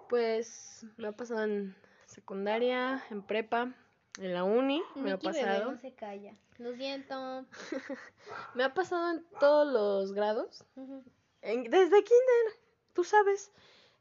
Pues 0.07 0.85
me 0.97 1.07
ha 1.07 1.11
pasado 1.11 1.43
en 1.43 1.75
secundaria, 2.05 3.03
en 3.09 3.21
prepa, 3.23 3.73
en 4.19 4.33
la 4.33 4.43
uni, 4.43 4.81
me 4.95 5.11
ha 5.11 5.13
Nikki 5.15 5.27
bebé 5.27 5.41
pasado. 5.45 5.71
no 5.71 5.77
se 5.77 5.93
calla. 5.93 6.33
Lo 6.57 6.73
siento. 6.75 7.45
Me 8.55 8.63
ha 8.63 8.73
pasado 8.73 9.11
en 9.11 9.23
todos 9.39 9.71
los 9.71 10.13
grados. 10.13 10.63
En- 11.41 11.63
desde 11.65 12.03
kinder, 12.03 12.53
tú 12.93 13.03
sabes. 13.03 13.51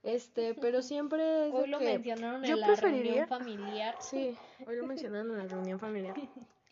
Este, 0.03 0.55
pero 0.55 0.81
siempre 0.83 1.49
es 1.49 1.55
Hoy 1.55 1.69
lo 1.69 1.79
que- 1.79 1.85
mencionaron 1.85 2.43
yo 2.45 2.55
en 2.55 2.61
la 2.61 2.67
preferiría- 2.69 3.27
reunión 3.27 3.29
familiar. 3.29 3.97
Sí, 4.01 4.37
hoy 4.67 4.77
lo 4.77 4.87
mencionaron 4.87 5.33
en 5.33 5.39
la 5.39 5.45
reunión 5.47 5.79
familiar. 5.79 6.15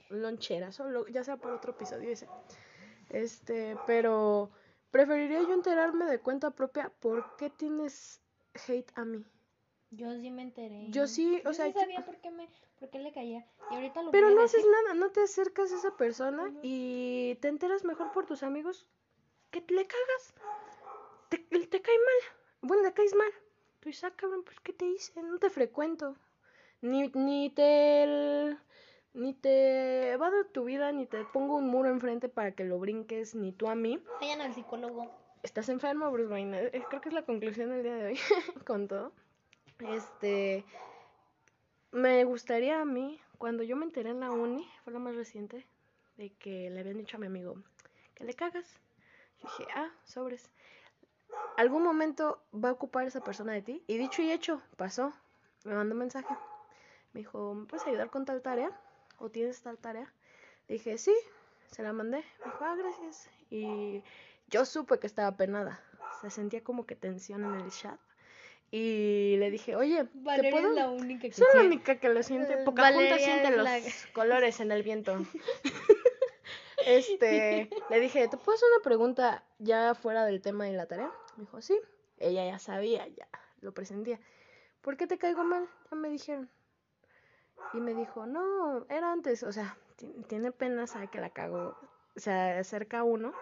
Lonchera, 0.08 0.72
solo, 0.72 1.06
ya 1.08 1.22
sea 1.24 1.36
por 1.36 1.52
otro 1.52 1.72
episodio 1.72 2.08
ese. 2.10 2.28
Este, 3.10 3.76
pero 3.86 4.50
preferiría 4.90 5.40
yo 5.42 5.52
enterarme 5.52 6.06
de 6.06 6.20
cuenta 6.20 6.50
propia 6.50 6.90
por 7.00 7.36
qué 7.36 7.50
tienes 7.50 8.20
hate 8.68 8.90
a 8.94 9.04
mí. 9.04 9.24
Yo 9.90 10.12
sí 10.18 10.30
me 10.30 10.42
enteré. 10.42 10.86
Yo 10.90 11.06
sí, 11.06 11.40
o 11.44 11.48
Yo 11.50 11.54
sea, 11.54 11.68
yo- 11.68 11.78
sabía 11.80 12.04
por 12.04 12.16
qué 12.18 12.30
me, 12.30 12.48
por 12.84 12.90
qué 12.90 12.98
le 12.98 13.12
caía. 13.12 13.46
Y 13.70 13.74
ahorita 13.74 14.02
lo 14.02 14.10
Pero 14.10 14.30
no 14.30 14.42
haces 14.42 14.62
decir. 14.62 14.70
nada, 14.70 14.94
no 14.94 15.10
te 15.10 15.22
acercas 15.22 15.72
a 15.72 15.76
esa 15.76 15.96
persona 15.96 16.52
y 16.62 17.36
te 17.36 17.48
enteras 17.48 17.84
mejor 17.84 18.12
por 18.12 18.26
tus 18.26 18.42
amigos 18.42 18.86
que 19.50 19.60
le 19.68 19.86
cagas. 19.86 20.34
Te, 21.30 21.38
te 21.38 21.80
cae 21.80 21.96
mal. 21.96 22.36
Bueno, 22.60 22.82
le 22.82 22.92
caes 22.92 23.14
mal. 23.14 23.30
Tú 23.80 23.88
dices, 23.88 24.04
ah, 24.04 24.12
cabrón, 24.14 24.44
pues 24.44 24.60
¿qué 24.60 24.72
te 24.74 24.84
hice? 24.84 25.22
No 25.22 25.38
te 25.38 25.48
frecuento. 25.48 26.16
Ni, 26.82 27.08
ni 27.14 27.48
te 27.50 28.56
ni 29.14 29.32
te 29.32 30.10
evado 30.10 30.44
tu 30.46 30.64
vida, 30.64 30.92
ni 30.92 31.06
te 31.06 31.24
pongo 31.24 31.56
un 31.56 31.68
muro 31.68 31.88
enfrente 31.88 32.28
para 32.28 32.52
que 32.52 32.64
lo 32.64 32.78
brinques, 32.78 33.34
ni 33.34 33.52
tú 33.52 33.68
a 33.68 33.74
mí. 33.74 34.02
Vayan 34.20 34.42
al 34.42 34.54
psicólogo. 34.54 35.10
Estás 35.42 35.68
enfermo, 35.70 36.10
Bruce 36.10 36.30
Wayne. 36.32 36.66
Eh, 36.66 36.84
Creo 36.88 37.00
que 37.00 37.08
es 37.08 37.14
la 37.14 37.24
conclusión 37.24 37.70
del 37.70 37.82
día 37.82 37.94
de 37.94 38.04
hoy 38.08 38.18
con 38.66 38.88
todo. 38.88 39.12
Este, 39.78 40.64
me 41.94 42.24
gustaría 42.24 42.80
a 42.80 42.84
mí 42.84 43.20
cuando 43.38 43.62
yo 43.62 43.76
me 43.76 43.84
enteré 43.84 44.10
en 44.10 44.18
la 44.18 44.32
uni, 44.32 44.68
fue 44.82 44.92
la 44.92 44.98
más 44.98 45.14
reciente, 45.14 45.64
de 46.16 46.32
que 46.34 46.68
le 46.68 46.80
habían 46.80 46.98
dicho 46.98 47.16
a 47.16 47.20
mi 47.20 47.26
amigo 47.26 47.54
que 48.14 48.24
le 48.24 48.34
cagas. 48.34 48.66
Yo 49.40 49.48
dije, 49.48 49.66
ah, 49.76 49.90
sobres. 50.04 50.50
Algún 51.56 51.84
momento 51.84 52.42
va 52.52 52.70
a 52.70 52.72
ocupar 52.72 53.06
esa 53.06 53.22
persona 53.22 53.52
de 53.52 53.62
ti. 53.62 53.84
Y 53.86 53.96
dicho 53.96 54.22
y 54.22 54.32
hecho, 54.32 54.60
pasó. 54.76 55.12
Me 55.64 55.74
mandó 55.74 55.94
un 55.94 56.00
mensaje. 56.00 56.34
Me 57.12 57.20
dijo, 57.20 57.54
¿me 57.54 57.66
puedes 57.66 57.86
ayudar 57.86 58.10
con 58.10 58.24
tal 58.24 58.42
tarea? 58.42 58.70
¿O 59.18 59.30
tienes 59.30 59.62
tal 59.62 59.78
tarea? 59.78 60.12
Dije, 60.66 60.98
sí, 60.98 61.14
se 61.70 61.84
la 61.84 61.92
mandé. 61.92 62.24
Me 62.40 62.44
dijo, 62.46 62.64
ah, 62.64 62.74
gracias. 62.74 63.30
Y 63.50 64.02
yo 64.48 64.64
supe 64.64 64.98
que 64.98 65.06
estaba 65.06 65.36
penada. 65.36 65.80
Se 66.20 66.30
sentía 66.30 66.64
como 66.64 66.86
que 66.86 66.96
tensión 66.96 67.44
en 67.44 67.60
el 67.60 67.70
chat. 67.70 68.00
Y 68.76 69.36
le 69.36 69.52
dije, 69.52 69.76
oye, 69.76 70.02
¿te 70.02 70.10
Valeria 70.14 70.50
puedo? 70.50 70.70
es 70.70 70.74
la 70.74 70.88
única 70.88 71.28
que 71.28 71.32
Soy 71.32 71.46
la 71.54 71.60
sí- 71.60 71.66
única 71.68 72.00
que 72.00 72.08
lo 72.08 72.24
siente. 72.24 72.54
Eh, 72.54 72.64
Pocahontas 72.64 73.22
siente 73.22 73.50
los 73.52 73.62
la- 73.62 73.78
colores 74.12 74.58
en 74.58 74.72
el 74.72 74.82
viento. 74.82 75.16
este, 76.86 77.70
le 77.88 78.00
dije, 78.00 78.26
¿te 78.26 78.36
puedo 78.36 78.56
hacer 78.56 78.68
una 78.74 78.82
pregunta 78.82 79.44
ya 79.58 79.94
fuera 79.94 80.24
del 80.24 80.40
tema 80.40 80.64
de 80.64 80.72
la 80.72 80.86
tarea? 80.86 81.12
Me 81.36 81.42
dijo, 81.44 81.60
sí. 81.62 81.78
Ella 82.18 82.44
ya 82.46 82.58
sabía, 82.58 83.06
ya 83.08 83.28
lo 83.60 83.72
presentía. 83.72 84.18
¿Por 84.80 84.96
qué 84.96 85.06
te 85.06 85.18
caigo 85.18 85.44
mal? 85.44 85.68
Ya 85.90 85.96
me 85.96 86.08
dijeron. 86.08 86.50
Y 87.74 87.80
me 87.80 87.94
dijo, 87.94 88.26
no, 88.26 88.86
era 88.88 89.12
antes. 89.12 89.42
O 89.44 89.52
sea, 89.52 89.76
ti- 89.96 90.14
tiene 90.28 90.50
pena, 90.52 90.86
sabe 90.88 91.08
que 91.08 91.20
la 91.20 91.30
cago. 91.30 91.76
Se 92.16 92.32
acerca 92.32 92.98
a 93.00 93.02
uno 93.04 93.32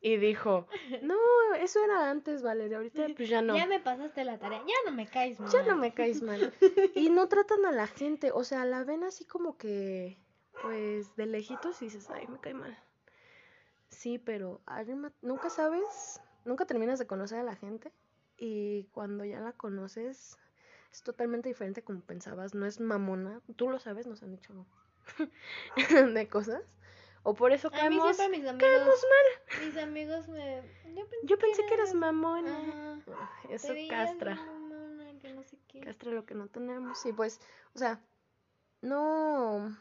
y 0.00 0.16
dijo, 0.16 0.66
no, 1.02 1.16
eso 1.58 1.84
era 1.84 2.10
antes, 2.10 2.42
Valeria. 2.42 2.78
Ahorita 2.78 3.06
pues 3.16 3.28
ya 3.28 3.42
no. 3.42 3.56
Ya 3.56 3.66
me 3.66 3.80
pasaste 3.80 4.24
la 4.24 4.38
tarea. 4.38 4.60
Ya 4.60 4.90
no 4.90 4.96
me 4.96 5.06
caes 5.06 5.40
mal. 5.40 5.50
Ya 5.50 5.62
no 5.64 5.76
me 5.76 5.94
caes 5.94 6.22
mal. 6.22 6.52
Y 6.94 7.10
no 7.10 7.28
tratan 7.28 7.64
a 7.66 7.72
la 7.72 7.86
gente, 7.86 8.30
o 8.32 8.44
sea, 8.44 8.64
la 8.64 8.84
ven 8.84 9.04
así 9.04 9.24
como 9.24 9.56
que, 9.56 10.18
pues, 10.62 11.14
de 11.16 11.26
lejitos 11.26 11.80
y 11.82 11.86
dices, 11.86 12.08
ay, 12.10 12.26
me 12.28 12.38
cae 12.38 12.54
mal. 12.54 12.76
Sí, 13.88 14.18
pero 14.18 14.60
nunca 15.22 15.48
sabes, 15.48 16.20
nunca 16.44 16.66
terminas 16.66 16.98
de 16.98 17.06
conocer 17.06 17.38
a 17.38 17.44
la 17.44 17.56
gente 17.56 17.92
y 18.36 18.84
cuando 18.92 19.24
ya 19.24 19.40
la 19.40 19.52
conoces 19.52 20.38
es 20.92 21.02
totalmente 21.02 21.48
diferente 21.48 21.82
como 21.82 22.00
pensabas, 22.00 22.54
no 22.54 22.66
es 22.66 22.80
mamona, 22.80 23.40
tú 23.56 23.68
lo 23.68 23.78
sabes, 23.78 24.06
nos 24.06 24.22
han 24.22 24.32
dicho 24.32 24.66
de 26.14 26.28
cosas. 26.28 26.62
O 27.28 27.34
por 27.34 27.50
eso 27.50 27.66
A 27.66 27.70
mí 27.72 27.76
caemos, 27.98 28.18
mis 28.30 28.44
caemos 28.44 28.62
amigos, 28.62 29.06
mal. 29.10 29.66
mis 29.66 29.76
amigos 29.76 30.28
me... 30.28 30.62
Yo 30.94 31.08
pensé, 31.08 31.26
Yo 31.26 31.38
pensé 31.38 31.66
que 31.66 31.74
eras 31.74 31.92
mamona. 31.92 32.56
Ajá. 32.56 33.30
Eso 33.50 33.74
castra. 33.90 34.36
mamona, 34.36 35.18
que 35.18 35.32
no 35.32 35.42
sé 35.42 35.58
qué. 35.66 35.80
Castra 35.80 36.12
lo 36.12 36.24
que 36.24 36.34
no 36.36 36.46
tenemos. 36.46 37.04
Y 37.04 37.12
pues, 37.12 37.40
o 37.74 37.78
sea, 37.80 38.00
no. 38.80 39.76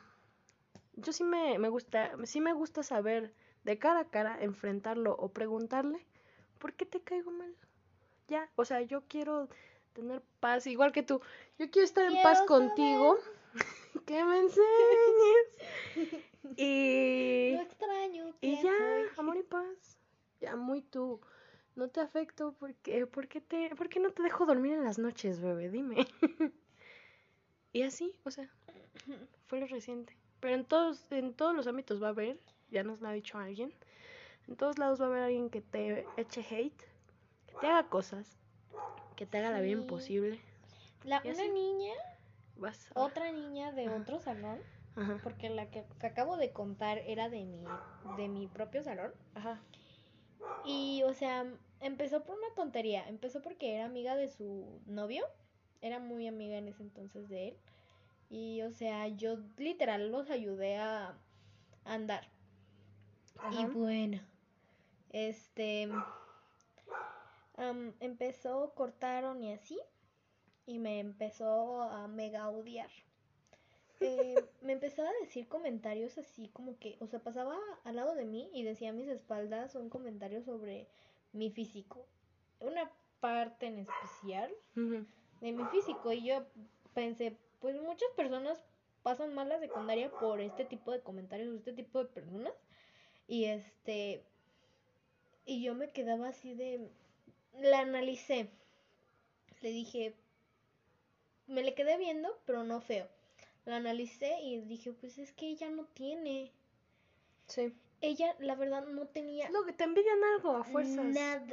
Yo 0.93 1.13
sí 1.13 1.23
me, 1.23 1.59
me 1.59 1.69
gusta, 1.69 2.13
sí 2.23 2.41
me 2.41 2.53
gusta 2.53 2.81
saber 2.81 3.31
de 3.63 3.77
cara 3.77 3.99
a 3.99 4.09
cara, 4.09 4.41
enfrentarlo 4.41 5.15
o 5.15 5.29
preguntarle, 5.29 6.03
¿por 6.57 6.73
qué 6.73 6.87
te 6.87 7.01
caigo 7.01 7.29
mal? 7.29 7.55
Ya, 8.27 8.49
o 8.55 8.65
sea, 8.65 8.81
yo 8.81 9.03
quiero 9.07 9.49
tener 9.93 10.23
paz, 10.39 10.65
igual 10.65 10.91
que 10.91 11.03
tú. 11.03 11.21
Yo 11.59 11.69
quiero 11.69 11.85
estar 11.85 12.05
en 12.11 12.23
paz 12.23 12.41
contigo, 12.47 13.19
que 14.05 14.23
me 14.23 14.39
enseñes. 14.39 16.23
Y, 16.57 17.53
Lo 17.55 17.61
extraño. 17.61 18.35
y 18.39 18.55
ya, 18.61 18.61
soy. 18.61 19.07
amor 19.17 19.37
y 19.37 19.41
paz. 19.41 19.97
Ya, 20.39 20.55
muy 20.55 20.83
tú. 20.83 21.19
No 21.75 21.89
te 21.89 22.01
afecto 22.01 22.53
porque, 22.59 23.07
¿por 23.07 23.27
qué 23.27 23.41
te, 23.41 23.75
por 23.75 23.89
qué 23.89 23.99
no 23.99 24.11
te 24.11 24.21
dejo 24.21 24.45
dormir 24.45 24.73
en 24.73 24.83
las 24.83 24.99
noches, 24.99 25.41
bebé? 25.41 25.69
Dime. 25.69 26.07
y 27.73 27.81
así, 27.81 28.13
o 28.23 28.29
sea, 28.29 28.47
fue 29.47 29.59
lo 29.59 29.65
reciente. 29.65 30.15
Pero 30.39 30.53
en 30.53 30.65
todos, 30.65 31.11
en 31.11 31.33
todos 31.33 31.55
los 31.55 31.65
ámbitos 31.65 32.01
va 32.01 32.07
a 32.07 32.11
haber, 32.11 32.39
ya 32.69 32.83
nos 32.83 33.01
lo 33.01 33.07
ha 33.07 33.13
dicho 33.13 33.37
alguien, 33.39 33.73
en 34.47 34.55
todos 34.55 34.77
lados 34.77 35.01
va 35.01 35.05
a 35.05 35.07
haber 35.07 35.23
alguien 35.23 35.49
que 35.49 35.61
te 35.61 36.05
eche 36.17 36.45
hate, 36.49 36.83
que 37.47 37.55
te 37.59 37.67
haga 37.67 37.89
cosas, 37.89 38.37
que 39.15 39.25
te 39.25 39.39
haga 39.39 39.49
la 39.49 39.61
vida 39.61 39.73
imposible. 39.81 40.39
La, 41.03 41.21
una 41.23 41.31
así. 41.31 41.49
niña, 41.49 41.93
Vas 42.57 42.91
a- 42.95 42.99
otra 43.01 43.31
niña 43.31 43.71
de 43.71 43.85
Ajá. 43.87 43.97
otro 43.97 44.19
salón, 44.19 44.59
Ajá. 44.95 45.19
porque 45.23 45.49
la 45.49 45.69
que, 45.69 45.83
que 45.99 46.07
acabo 46.07 46.37
de 46.37 46.51
contar 46.51 46.97
era 46.99 47.29
de 47.29 47.43
mi, 47.45 47.63
de 48.17 48.27
mi 48.27 48.47
propio 48.47 48.83
salón. 48.83 49.13
Ajá. 49.33 49.61
Y, 50.63 51.03
o 51.03 51.13
sea, 51.13 51.45
empezó 51.79 52.23
por 52.23 52.37
una 52.37 52.53
tontería. 52.55 53.07
Empezó 53.07 53.41
porque 53.41 53.75
era 53.75 53.85
amiga 53.85 54.15
de 54.15 54.29
su 54.29 54.81
novio. 54.85 55.25
Era 55.81 55.99
muy 55.99 56.27
amiga 56.27 56.57
en 56.57 56.67
ese 56.67 56.83
entonces 56.83 57.29
de 57.29 57.49
él. 57.49 57.57
Y, 58.29 58.61
o 58.63 58.71
sea, 58.71 59.07
yo 59.07 59.37
literal 59.57 60.11
los 60.11 60.29
ayudé 60.29 60.77
a 60.77 61.17
andar. 61.83 62.27
Y 63.51 63.65
bueno, 63.65 64.19
este. 65.09 65.89
empezó, 67.99 68.73
cortaron 68.75 69.43
y 69.43 69.53
así. 69.53 69.79
Y 70.65 70.79
me 70.79 70.99
empezó 70.99 71.83
a 71.83 72.07
mega 72.07 72.49
odiar. 72.49 72.89
Eh, 73.99 74.35
me 74.61 74.73
empezaba 74.73 75.09
a 75.09 75.21
decir 75.21 75.47
comentarios 75.47 76.17
así 76.17 76.49
como 76.49 76.77
que, 76.79 76.97
o 76.99 77.07
sea, 77.07 77.19
pasaba 77.19 77.57
al 77.83 77.95
lado 77.95 78.15
de 78.15 78.25
mí 78.25 78.49
y 78.53 78.63
decía 78.63 78.89
a 78.89 78.93
mis 78.93 79.07
espaldas 79.07 79.75
un 79.75 79.89
comentario 79.89 80.41
sobre 80.43 80.87
mi 81.33 81.51
físico. 81.51 82.05
Una 82.59 82.89
parte 83.19 83.67
en 83.67 83.79
especial 83.79 84.51
de 85.41 85.51
mi 85.51 85.63
físico. 85.65 86.11
Y 86.11 86.25
yo 86.25 86.45
pensé, 86.93 87.37
pues 87.59 87.79
muchas 87.81 88.09
personas 88.15 88.63
pasan 89.03 89.33
mal 89.33 89.49
la 89.49 89.59
secundaria 89.59 90.09
por 90.09 90.41
este 90.41 90.65
tipo 90.65 90.91
de 90.91 91.01
comentarios, 91.01 91.53
este 91.53 91.73
tipo 91.73 91.99
de 91.99 92.05
personas. 92.05 92.53
Y 93.27 93.45
este. 93.45 94.23
Y 95.45 95.63
yo 95.63 95.75
me 95.75 95.89
quedaba 95.89 96.29
así 96.29 96.53
de. 96.53 96.89
La 97.59 97.79
analicé. 97.79 98.49
Le 99.61 99.69
dije. 99.69 100.15
Me 101.47 101.63
le 101.63 101.73
quedé 101.75 101.97
viendo, 101.97 102.37
pero 102.45 102.63
no 102.63 102.81
feo. 102.81 103.07
La 103.65 103.77
analicé 103.77 104.39
y 104.41 104.59
dije, 104.61 104.93
pues 104.93 105.17
es 105.17 105.31
que 105.33 105.47
ella 105.47 105.69
no 105.69 105.85
tiene. 105.85 106.51
Sí. 107.47 107.73
Ella, 108.01 108.35
la 108.39 108.55
verdad, 108.55 108.85
no 108.85 109.07
tenía. 109.07 109.49
Lo 109.49 109.65
que 109.65 109.73
te 109.73 109.83
envidian 109.83 110.23
algo 110.35 110.51
a 110.57 110.63
fuerzas. 110.63 110.95
No 110.95 111.03
Nada. 111.05 111.45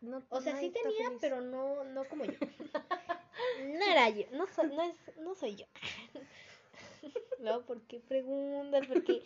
no- 0.00 0.22
O 0.30 0.40
sea, 0.40 0.56
sí 0.58 0.70
tenía, 0.70 1.06
feliz. 1.06 1.18
pero 1.20 1.40
no, 1.40 1.84
no 1.84 2.04
como 2.08 2.24
yo. 2.24 2.32
No 3.60 3.84
era 3.84 4.08
yo, 4.10 4.24
no 4.32 4.46
soy, 4.48 4.68
no 4.68 4.82
es, 4.82 4.94
no 5.18 5.34
soy 5.34 5.56
yo. 5.56 5.66
No, 7.40 7.62
¿por 7.62 7.80
qué 7.82 8.00
preguntas? 8.00 8.86
¿Por 8.86 9.02
qué? 9.02 9.22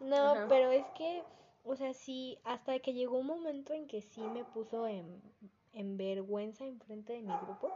No, 0.00 0.16
Ajá. 0.16 0.46
pero 0.48 0.70
es 0.70 0.86
que, 0.96 1.22
o 1.64 1.76
sea, 1.76 1.92
sí, 1.92 2.38
hasta 2.44 2.78
que 2.78 2.94
llegó 2.94 3.18
un 3.18 3.26
momento 3.26 3.74
en 3.74 3.86
que 3.86 4.00
sí 4.00 4.22
me 4.22 4.44
puso 4.44 4.86
en, 4.88 5.20
en 5.74 5.98
vergüenza 5.98 6.64
en 6.64 6.80
frente 6.80 7.12
de 7.12 7.20
mi 7.20 7.34
grupo, 7.44 7.70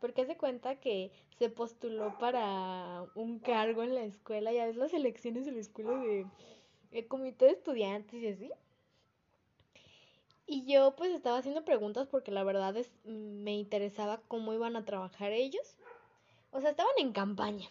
porque 0.00 0.22
hace 0.22 0.36
cuenta 0.36 0.80
que 0.80 1.10
se 1.38 1.50
postuló 1.50 2.16
para 2.18 3.04
un 3.14 3.38
cargo 3.38 3.82
en 3.82 3.94
la 3.94 4.04
escuela, 4.04 4.52
ya 4.52 4.66
ves 4.66 4.76
las 4.76 4.94
elecciones 4.94 5.44
de 5.44 5.52
la 5.52 5.60
escuela 5.60 5.92
de 5.92 6.26
el 6.90 7.06
comité 7.06 7.46
de 7.46 7.52
estudiantes 7.52 8.22
y 8.22 8.28
así. 8.28 8.50
Y 10.46 10.64
yo 10.64 10.96
pues 10.96 11.12
estaba 11.12 11.38
haciendo 11.38 11.64
preguntas 11.64 12.08
porque 12.08 12.30
la 12.30 12.42
verdad 12.42 12.76
es 12.76 12.90
me 13.04 13.54
interesaba 13.54 14.22
cómo 14.28 14.54
iban 14.54 14.76
a 14.76 14.84
trabajar 14.84 15.32
ellos. 15.32 15.76
O 16.50 16.60
sea, 16.60 16.70
estaban 16.70 16.94
en 16.98 17.12
campaña. 17.12 17.68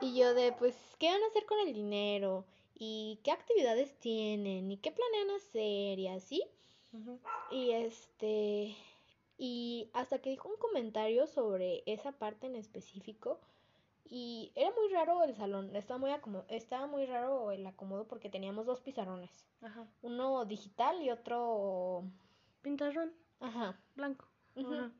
Y 0.00 0.16
yo 0.16 0.34
de 0.34 0.52
pues 0.52 0.76
qué 0.98 1.10
van 1.10 1.22
a 1.22 1.26
hacer 1.26 1.44
con 1.46 1.58
el 1.66 1.74
dinero 1.74 2.44
y 2.78 3.18
qué 3.24 3.32
actividades 3.32 3.98
tienen 3.98 4.70
y 4.70 4.76
qué 4.76 4.92
planean 4.92 5.30
hacer 5.36 5.98
y 5.98 6.08
así. 6.08 6.44
Y 7.50 7.72
este 7.72 8.76
y 9.38 9.90
hasta 9.92 10.18
que 10.20 10.30
dijo 10.30 10.48
un 10.48 10.56
comentario 10.56 11.26
sobre 11.26 11.82
esa 11.86 12.12
parte 12.12 12.46
en 12.46 12.56
específico 12.56 13.40
y 14.08 14.52
era 14.54 14.70
muy 14.70 14.88
raro 14.92 15.24
el 15.24 15.34
salón, 15.34 15.74
estaba 15.74 15.98
muy 15.98 16.10
estaba 16.48 16.86
muy 16.86 17.06
raro 17.06 17.50
el 17.50 17.66
acomodo 17.66 18.06
porque 18.06 18.30
teníamos 18.30 18.66
dos 18.66 18.80
pizarrones, 18.80 19.46
Ajá. 19.62 19.86
uno 20.02 20.44
digital 20.44 21.02
y 21.02 21.10
otro 21.10 22.04
Pintarrón 22.62 23.12
ajá. 23.40 23.78
blanco. 23.94 24.26
Ajá. 24.56 24.90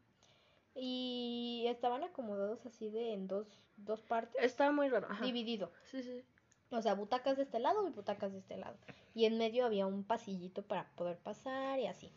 Y 0.74 1.64
estaban 1.68 2.04
acomodados 2.04 2.66
así 2.66 2.90
de 2.90 3.14
en 3.14 3.26
dos 3.28 3.46
dos 3.78 4.02
partes, 4.02 4.42
Está 4.42 4.70
muy 4.72 4.88
raro. 4.88 5.06
Ajá. 5.10 5.24
dividido. 5.24 5.70
Sí, 5.84 6.02
sí. 6.02 6.22
O 6.70 6.82
sea, 6.82 6.94
butacas 6.94 7.36
de 7.36 7.44
este 7.44 7.58
lado 7.58 7.86
y 7.86 7.92
butacas 7.92 8.32
de 8.32 8.38
este 8.38 8.56
lado. 8.56 8.76
Y 9.14 9.24
en 9.26 9.38
medio 9.38 9.64
había 9.64 9.86
un 9.86 10.02
pasillito 10.04 10.62
para 10.62 10.90
poder 10.96 11.16
pasar 11.18 11.78
y 11.78 11.86
así. 11.86 12.10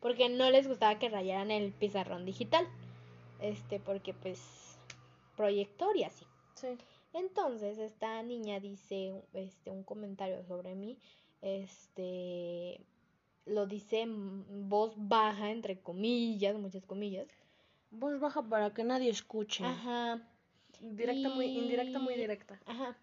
Porque 0.00 0.28
no 0.28 0.50
les 0.50 0.68
gustaba 0.68 0.98
que 0.98 1.08
rayaran 1.08 1.50
el 1.50 1.72
pizarrón 1.72 2.24
digital. 2.24 2.66
Este, 3.40 3.80
porque 3.80 4.14
pues 4.14 4.78
proyector 5.36 5.96
y 5.96 6.04
así. 6.04 6.24
Sí. 6.54 6.68
Entonces, 7.12 7.78
esta 7.78 8.22
niña 8.22 8.60
dice 8.60 9.22
este 9.32 9.70
un 9.70 9.82
comentario 9.82 10.42
sobre 10.44 10.74
mí. 10.74 10.98
Este 11.42 12.80
lo 13.46 13.66
dice 13.66 14.00
en 14.00 14.68
voz 14.68 14.92
baja, 14.96 15.50
entre 15.50 15.78
comillas, 15.78 16.56
muchas 16.56 16.84
comillas. 16.84 17.26
Voz 17.90 18.18
baja 18.20 18.42
para 18.42 18.74
que 18.74 18.84
nadie 18.84 19.08
escuche. 19.08 19.64
Ajá. 19.64 20.20
Directa 20.80 21.30
muy, 21.30 21.46
indirecta 21.46 21.98
muy 21.98 22.14
directa. 22.14 22.60
Ajá. 22.66 22.96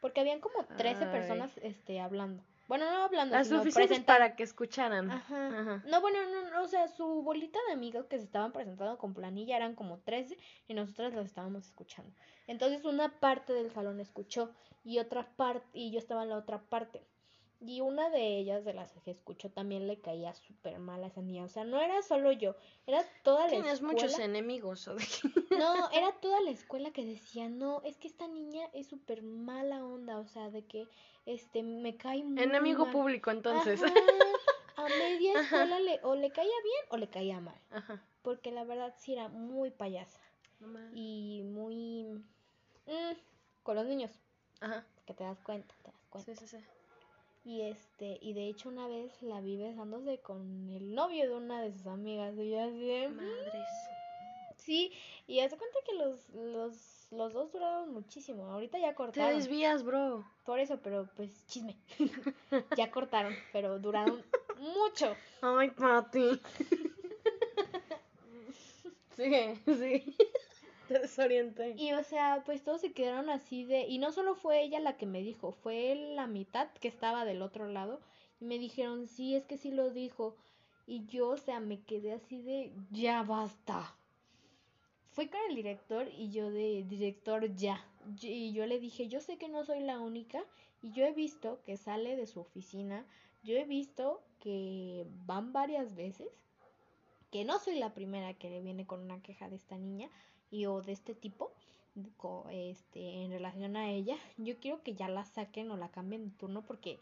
Porque 0.00 0.20
habían 0.20 0.40
como 0.40 0.64
13 0.64 1.04
Ay. 1.04 1.10
personas 1.10 1.56
este, 1.62 2.00
hablando. 2.00 2.42
Bueno, 2.66 2.90
no 2.90 3.04
hablando, 3.04 3.36
Las 3.36 3.48
sino 3.48 3.58
suficientes 3.58 4.02
para 4.04 4.36
que 4.36 4.42
escucharan. 4.42 5.10
Ajá. 5.10 5.48
Ajá. 5.48 5.82
No, 5.86 6.00
bueno, 6.00 6.18
no, 6.30 6.50
no, 6.50 6.62
o 6.62 6.68
sea, 6.68 6.88
su 6.88 7.22
bolita 7.22 7.58
de 7.68 7.74
amigos 7.74 8.06
que 8.06 8.18
se 8.18 8.24
estaban 8.24 8.52
presentando 8.52 8.96
con 8.98 9.12
planilla 9.12 9.56
eran 9.56 9.74
como 9.74 9.98
13 9.98 10.38
y 10.68 10.74
nosotras 10.74 11.12
los 11.12 11.26
estábamos 11.26 11.66
escuchando. 11.66 12.12
Entonces 12.46 12.84
una 12.84 13.20
parte 13.20 13.52
del 13.52 13.70
salón 13.70 14.00
escuchó 14.00 14.50
y 14.82 14.98
otra 14.98 15.26
parte, 15.36 15.66
y 15.72 15.90
yo 15.90 15.98
estaba 15.98 16.22
en 16.22 16.30
la 16.30 16.36
otra 16.38 16.60
parte. 16.62 17.02
Y 17.66 17.80
una 17.80 18.10
de 18.10 18.36
ellas, 18.38 18.64
de 18.64 18.74
las 18.74 18.92
que 19.04 19.10
escuchó, 19.10 19.50
también 19.50 19.86
le 19.86 19.98
caía 19.98 20.34
súper 20.34 20.78
mal 20.78 21.02
a 21.02 21.06
esa 21.06 21.22
niña. 21.22 21.44
O 21.44 21.48
sea, 21.48 21.64
no 21.64 21.80
era 21.80 22.02
solo 22.02 22.30
yo, 22.32 22.54
era 22.86 23.02
toda 23.22 23.44
la 23.44 23.50
Tienes 23.50 23.74
escuela. 23.74 23.92
muchos 23.94 24.18
enemigos. 24.18 24.86
¿o 24.88 24.94
de 24.96 25.04
qué? 25.04 25.56
No, 25.56 25.74
era 25.92 26.12
toda 26.20 26.40
la 26.42 26.50
escuela 26.50 26.90
que 26.92 27.04
decía, 27.06 27.48
no, 27.48 27.80
es 27.82 27.96
que 27.96 28.06
esta 28.08 28.28
niña 28.28 28.68
es 28.74 28.86
súper 28.88 29.22
mala 29.22 29.84
onda, 29.84 30.18
o 30.18 30.26
sea, 30.26 30.50
de 30.50 30.64
que, 30.66 30.86
este, 31.26 31.62
me 31.62 31.96
cae 31.96 32.22
muy 32.22 32.42
Enemigo 32.42 32.84
mal. 32.84 32.92
público, 32.92 33.30
entonces. 33.30 33.82
Ajá, 33.82 33.94
a 34.76 34.88
media 34.88 35.32
escuela 35.40 35.80
le, 35.80 36.00
o 36.02 36.14
le 36.16 36.30
caía 36.30 36.50
bien 36.62 36.84
o 36.90 36.96
le 36.98 37.08
caía 37.08 37.40
mal, 37.40 37.58
Ajá. 37.70 38.02
porque 38.22 38.50
la 38.52 38.64
verdad 38.64 38.92
sí 38.98 39.12
era 39.14 39.28
muy 39.28 39.70
payasa 39.70 40.20
y 40.92 41.42
muy... 41.44 42.04
mm, 42.86 43.14
con 43.62 43.76
los 43.76 43.86
niños, 43.86 44.10
Ajá. 44.60 44.84
que 45.06 45.14
te 45.14 45.24
das 45.24 45.40
cuenta, 45.40 45.74
te 45.82 45.90
das 45.90 46.06
cuenta. 46.10 46.34
Sí, 46.34 46.46
sí, 46.46 46.58
sí. 46.58 46.64
Y 47.44 47.60
este, 47.62 48.18
y 48.22 48.32
de 48.32 48.48
hecho 48.48 48.70
una 48.70 48.88
vez 48.88 49.22
la 49.22 49.40
vi 49.40 49.56
besándose 49.58 50.18
con 50.18 50.70
el 50.70 50.94
novio 50.94 51.28
de 51.28 51.34
una 51.34 51.60
de 51.60 51.72
sus 51.72 51.86
amigas, 51.86 52.34
y 52.38 52.50
yo 52.50 52.60
así 52.62 52.80
de. 52.80 53.08
Madres. 53.10 53.68
Sí, 54.56 54.92
y 55.26 55.40
hace 55.40 55.58
cuenta 55.58 55.76
que 55.86 55.94
los, 55.94 56.28
los, 56.30 57.08
los 57.10 57.32
dos 57.34 57.52
duraron 57.52 57.92
muchísimo. 57.92 58.50
Ahorita 58.50 58.78
ya 58.78 58.90
Te 58.90 58.94
cortaron. 58.94 59.36
desvías, 59.36 59.82
bro. 59.82 60.24
Por 60.46 60.58
eso, 60.58 60.78
pero 60.82 61.06
pues 61.16 61.46
chisme. 61.46 61.76
ya 62.76 62.90
cortaron, 62.90 63.34
pero 63.52 63.78
duraron 63.78 64.22
mucho. 64.58 65.14
Ay, 65.42 65.70
Pati. 65.70 66.40
Sigue, 69.16 69.56
sí. 69.66 70.16
Y 71.76 71.92
o 71.92 72.04
sea, 72.04 72.42
pues 72.44 72.62
todos 72.62 72.80
se 72.80 72.92
quedaron 72.92 73.30
así 73.30 73.64
de... 73.64 73.86
Y 73.86 73.98
no 73.98 74.12
solo 74.12 74.34
fue 74.34 74.62
ella 74.62 74.80
la 74.80 74.96
que 74.96 75.06
me 75.06 75.22
dijo, 75.22 75.52
fue 75.52 75.94
la 76.14 76.26
mitad 76.26 76.70
que 76.80 76.88
estaba 76.88 77.24
del 77.24 77.42
otro 77.42 77.68
lado. 77.68 78.00
Y 78.40 78.44
me 78.44 78.58
dijeron, 78.58 79.06
sí, 79.06 79.34
es 79.34 79.44
que 79.46 79.56
sí 79.56 79.70
lo 79.70 79.90
dijo. 79.90 80.36
Y 80.86 81.06
yo, 81.06 81.30
o 81.30 81.36
sea, 81.36 81.60
me 81.60 81.82
quedé 81.82 82.12
así 82.12 82.42
de, 82.42 82.72
ya 82.90 83.22
basta. 83.22 83.96
Fui 85.10 85.28
con 85.28 85.40
el 85.48 85.54
director 85.54 86.08
y 86.08 86.30
yo 86.30 86.50
de, 86.50 86.84
director, 86.88 87.54
ya. 87.54 87.84
Y 88.20 88.52
yo 88.52 88.66
le 88.66 88.80
dije, 88.80 89.08
yo 89.08 89.20
sé 89.20 89.38
que 89.38 89.48
no 89.48 89.64
soy 89.64 89.80
la 89.80 90.00
única. 90.00 90.44
Y 90.82 90.92
yo 90.92 91.04
he 91.04 91.12
visto 91.12 91.62
que 91.64 91.76
sale 91.76 92.16
de 92.16 92.26
su 92.26 92.40
oficina. 92.40 93.06
Yo 93.42 93.54
he 93.56 93.64
visto 93.64 94.22
que 94.40 95.06
van 95.24 95.52
varias 95.52 95.94
veces. 95.94 96.28
Que 97.30 97.44
no 97.44 97.58
soy 97.58 97.78
la 97.78 97.94
primera 97.94 98.34
que 98.34 98.50
le 98.50 98.60
viene 98.60 98.86
con 98.86 99.00
una 99.00 99.22
queja 99.22 99.48
de 99.48 99.56
esta 99.56 99.76
niña 99.78 100.08
y 100.54 100.66
o 100.66 100.80
de 100.82 100.92
este 100.92 101.14
tipo 101.14 101.52
este 102.50 103.24
en 103.24 103.30
relación 103.30 103.76
a 103.76 103.90
ella 103.90 104.16
yo 104.36 104.58
quiero 104.58 104.82
que 104.82 104.94
ya 104.94 105.08
la 105.08 105.24
saquen 105.24 105.70
o 105.70 105.76
la 105.76 105.90
cambien 105.90 106.24
de 106.24 106.36
turno 106.36 106.62
porque 106.62 106.98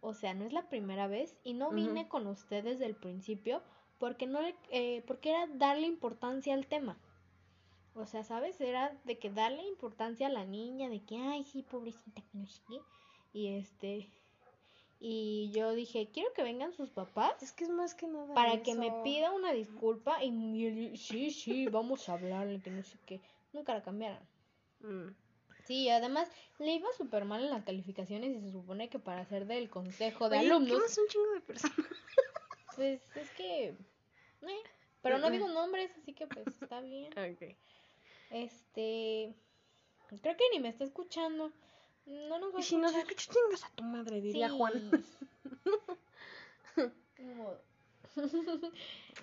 o 0.00 0.14
sea 0.14 0.34
no 0.34 0.44
es 0.44 0.52
la 0.52 0.68
primera 0.68 1.06
vez 1.06 1.36
y 1.44 1.54
no 1.54 1.70
vine 1.70 2.08
con 2.08 2.26
ustedes 2.26 2.64
desde 2.64 2.86
el 2.86 2.94
principio 2.94 3.62
porque 3.98 4.26
no 4.26 4.40
le 4.40 4.54
eh, 4.70 5.02
porque 5.06 5.30
era 5.30 5.46
darle 5.46 5.86
importancia 5.86 6.54
al 6.54 6.66
tema. 6.66 6.98
O 7.94 8.06
sea 8.06 8.24
sabes 8.24 8.60
era 8.60 8.96
de 9.04 9.18
que 9.18 9.30
darle 9.30 9.62
importancia 9.66 10.28
a 10.28 10.30
la 10.30 10.44
niña 10.44 10.88
de 10.88 11.02
que 11.04 11.16
ay 11.16 11.44
sí 11.44 11.62
pobrecita 11.62 12.22
que 12.22 12.38
no 12.38 12.46
sé 12.46 12.60
qué 12.68 12.78
y 13.32 13.48
este 13.48 14.08
y 15.02 15.50
yo 15.54 15.72
dije 15.72 16.10
quiero 16.12 16.30
que 16.34 16.42
vengan 16.42 16.74
sus 16.74 16.90
papás 16.90 17.42
Es 17.42 17.52
que 17.52 17.64
es 17.64 17.70
más 17.70 17.94
que 17.94 18.06
nada. 18.06 18.34
para 18.34 18.62
que 18.62 18.74
me 18.74 18.92
pida 19.02 19.32
una 19.32 19.52
disculpa 19.52 20.22
y, 20.22 20.66
él, 20.66 20.98
sí, 20.98 21.30
sí, 21.30 21.66
vamos 21.68 22.08
a 22.08 22.12
hablarle, 22.12 22.60
que 22.60 22.70
no 22.70 22.82
sé 22.82 22.98
qué. 23.06 23.20
Nunca 23.54 23.72
la 23.72 23.82
cambiaron. 23.82 24.22
Mm. 24.80 25.08
Sí, 25.64 25.88
además 25.88 26.28
le 26.58 26.74
iba 26.74 26.92
súper 26.92 27.24
mal 27.24 27.42
en 27.42 27.50
las 27.50 27.64
calificaciones 27.64 28.36
y 28.36 28.40
se 28.40 28.52
supone 28.52 28.90
que 28.90 28.98
para 28.98 29.24
ser 29.24 29.46
del 29.46 29.70
consejo 29.70 30.28
de 30.28 30.38
Oye, 30.38 30.50
alumnos, 30.50 30.76
quemas 30.76 30.98
un 30.98 31.06
chingo 31.08 31.32
de 31.32 31.40
personas. 31.40 31.76
pues 32.76 33.16
es 33.16 33.30
que... 33.30 33.68
eh, 33.68 34.62
pero 35.00 35.18
no 35.18 35.30
digo 35.30 35.48
nombres, 35.48 35.90
así 35.96 36.12
que 36.12 36.26
pues 36.26 36.46
está 36.60 36.80
bien. 36.82 37.10
Ok. 37.12 37.56
Este... 38.30 39.34
Creo 40.20 40.36
que 40.36 40.44
ni 40.52 40.60
me 40.60 40.68
está 40.68 40.84
escuchando. 40.84 41.52
No 42.28 42.38
nos 42.38 42.52
va 42.54 42.58
a 42.58 42.60
Y 42.60 42.64
si 42.64 42.76
nos 42.76 42.92
escuchar. 42.92 43.10
escuchas, 43.12 43.34
chingas 43.36 43.64
a 43.64 43.70
tu 43.74 43.82
madre, 43.84 44.20
diría 44.20 44.48
Sí. 44.48 44.56
Juan. 44.56 44.90
Modo. 47.36 47.60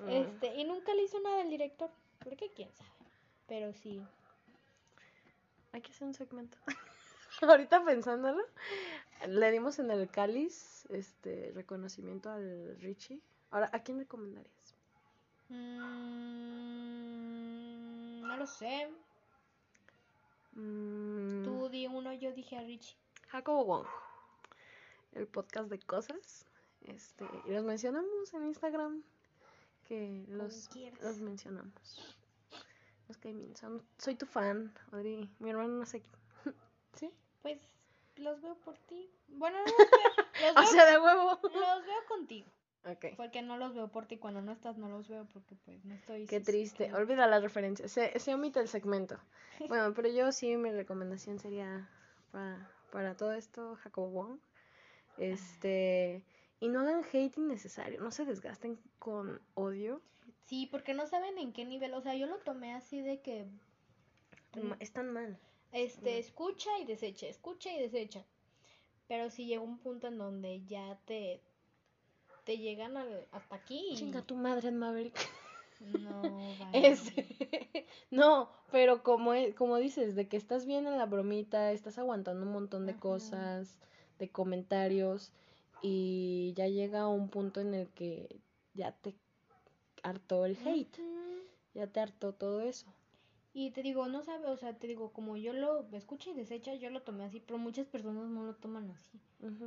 Mm. 0.01 0.09
Este, 0.09 0.55
y 0.55 0.63
nunca 0.63 0.93
le 0.93 1.03
hizo 1.03 1.19
nada 1.19 1.41
al 1.41 1.49
director. 1.49 1.89
¿Por 2.23 2.35
qué? 2.38 2.51
¿Quién 2.55 2.69
sabe? 2.73 2.89
Pero 3.47 3.73
sí. 3.73 3.99
Hay 5.71 5.81
que 5.81 5.91
hacer 5.91 6.07
un 6.07 6.13
segmento. 6.13 6.55
Ahorita 7.41 7.83
pensándolo, 7.83 8.43
le 9.27 9.51
dimos 9.51 9.79
en 9.79 9.89
el 9.91 10.07
cáliz 10.09 10.85
este 10.89 11.51
reconocimiento 11.55 12.29
al 12.29 12.77
Richie. 12.79 13.19
Ahora, 13.51 13.69
¿a 13.73 13.79
quién 13.81 13.97
recomendarías? 13.99 14.75
Mm, 16.88 18.21
no 18.21 18.38
lo 18.38 18.45
sé. 18.47 18.89
Mm, 20.53 21.43
Tú 21.43 21.57
di 21.70 21.88
uno, 21.88 22.13
yo 22.13 22.32
dije 22.34 22.57
a 22.57 22.61
Richie. 22.61 22.97
Jacobo 23.30 23.65
Wong. 23.65 23.88
El 25.13 25.28
podcast 25.28 25.70
de 25.70 25.80
cosas. 25.80 26.45
Este, 26.82 27.26
y 27.45 27.51
los 27.51 27.63
mencionamos 27.63 28.34
en 28.34 28.47
Instagram. 28.47 29.03
Que 29.88 30.26
los, 30.28 30.70
los 31.01 31.18
mencionamos. 31.20 32.15
Los 33.07 33.18
que 33.18 33.34
son, 33.55 33.82
soy 33.97 34.15
tu 34.15 34.26
fan, 34.26 34.74
Audrey. 34.91 35.30
Mi 35.39 35.49
hermano 35.49 35.70
no 35.80 35.86
sé. 35.86 36.03
¿Sí? 36.93 37.09
Pues 37.41 37.59
los 38.18 38.41
veo 38.41 38.55
por 38.55 38.78
ti. 38.80 39.09
Bueno, 39.30 39.57
no 39.59 39.65
los 39.65 39.78
veo. 39.78 40.53
Los 40.53 40.57
O 40.57 40.59
veo, 40.61 40.72
sea, 40.72 40.86
de 40.91 40.99
huevo. 40.99 41.39
los 41.41 41.51
veo 41.86 42.05
contigo. 42.07 42.47
Porque 43.17 43.41
no 43.41 43.57
los 43.57 43.73
veo 43.75 43.88
por 43.89 44.05
ti. 44.05 44.17
Cuando 44.17 44.41
no 44.41 44.51
estás, 44.51 44.77
no 44.77 44.88
los 44.89 45.07
veo 45.07 45.25
porque 45.33 45.55
pues 45.65 45.83
no 45.85 45.93
estoy. 45.95 46.25
Qué 46.25 46.39
triste. 46.39 46.93
Olvida 46.93 47.27
la 47.27 47.39
referencia. 47.39 47.88
Se, 47.88 48.17
se 48.19 48.33
omite 48.33 48.59
el 48.59 48.67
segmento. 48.67 49.17
Bueno, 49.67 49.93
pero 49.95 50.07
yo 50.09 50.31
sí, 50.31 50.55
mi 50.55 50.71
recomendación 50.71 51.39
sería 51.39 51.89
para, 52.31 52.69
para 52.91 53.15
todo 53.17 53.33
esto, 53.33 53.75
Jacobo 53.77 54.09
Wong. 54.09 54.39
Este. 55.17 56.23
Y 56.59 56.69
no 56.69 56.81
hagan 56.81 57.03
hate 57.11 57.38
innecesario. 57.38 58.01
No 58.01 58.11
se 58.11 58.25
desgasten 58.25 58.79
con 58.99 59.41
odio. 59.53 60.01
Sí, 60.45 60.67
porque 60.71 60.93
no 60.93 61.05
saben 61.07 61.38
en 61.38 61.53
qué 61.53 61.65
nivel. 61.65 61.93
O 61.93 62.01
sea, 62.01 62.15
yo 62.15 62.27
lo 62.27 62.38
tomé 62.39 62.73
así 62.73 63.01
de 63.01 63.21
que. 63.21 63.45
Ma- 64.61 64.77
Están 64.79 65.11
mal. 65.11 65.38
Este, 65.71 66.15
Mm. 66.15 66.19
escucha 66.19 66.69
y 66.79 66.85
desecha, 66.85 67.27
escucha 67.27 67.71
y 67.71 67.79
desecha. 67.81 68.23
Pero 69.07 69.29
si 69.29 69.45
llega 69.45 69.61
un 69.61 69.77
punto 69.77 70.07
en 70.07 70.17
donde 70.17 70.63
ya 70.65 70.97
te. 71.05 71.41
Te 72.47 72.57
llegan 72.57 72.97
al- 72.97 73.27
hasta 73.31 73.55
aquí. 73.57 73.89
y 73.91 73.95
Chinga 73.95 74.21
tu 74.23 74.35
madre, 74.35 74.71
Maverick. 74.71 75.13
No, 75.81 76.21
vale. 76.59 76.87
Es- 76.89 77.11
no, 78.09 78.49
pero 78.71 79.03
como, 79.03 79.33
e- 79.33 79.53
como 79.53 79.77
dices, 79.77 80.15
de 80.15 80.27
que 80.27 80.37
estás 80.37 80.65
bien 80.65 80.87
en 80.87 80.97
la 80.97 81.05
bromita, 81.05 81.71
estás 81.71 81.99
aguantando 81.99 82.45
un 82.45 82.53
montón 82.53 82.85
de 82.85 82.93
Ajá. 82.93 83.01
cosas, 83.01 83.77
de 84.17 84.29
comentarios, 84.29 85.31
y 85.83 86.53
ya 86.55 86.67
llega 86.67 87.07
un 87.07 87.29
punto 87.29 87.61
en 87.61 87.73
el 87.75 87.89
que 87.89 88.39
ya 88.73 88.93
te 88.93 89.13
hartó 90.01 90.45
el 90.45 90.57
hate, 90.65 90.97
ya 91.73 91.87
te 91.87 91.99
hartó 91.99 92.33
todo 92.33 92.61
eso. 92.61 92.87
Y 93.60 93.72
te 93.72 93.82
digo, 93.82 94.08
no 94.08 94.22
sabe, 94.22 94.45
o 94.45 94.55
sea, 94.55 94.78
te 94.78 94.86
digo, 94.86 95.12
como 95.12 95.36
yo 95.36 95.51
lo 95.51 95.88
escucho 95.93 96.30
y 96.30 96.36
desecha, 96.36 96.76
yo 96.76 96.91
lo 96.91 97.01
tomé 97.01 97.24
así, 97.24 97.39
pero 97.39 97.58
muchas 97.58 97.88
personas 97.88 98.30
no 98.30 98.43
lo 98.43 98.53
toman 98.53 98.91
así. 98.91 99.20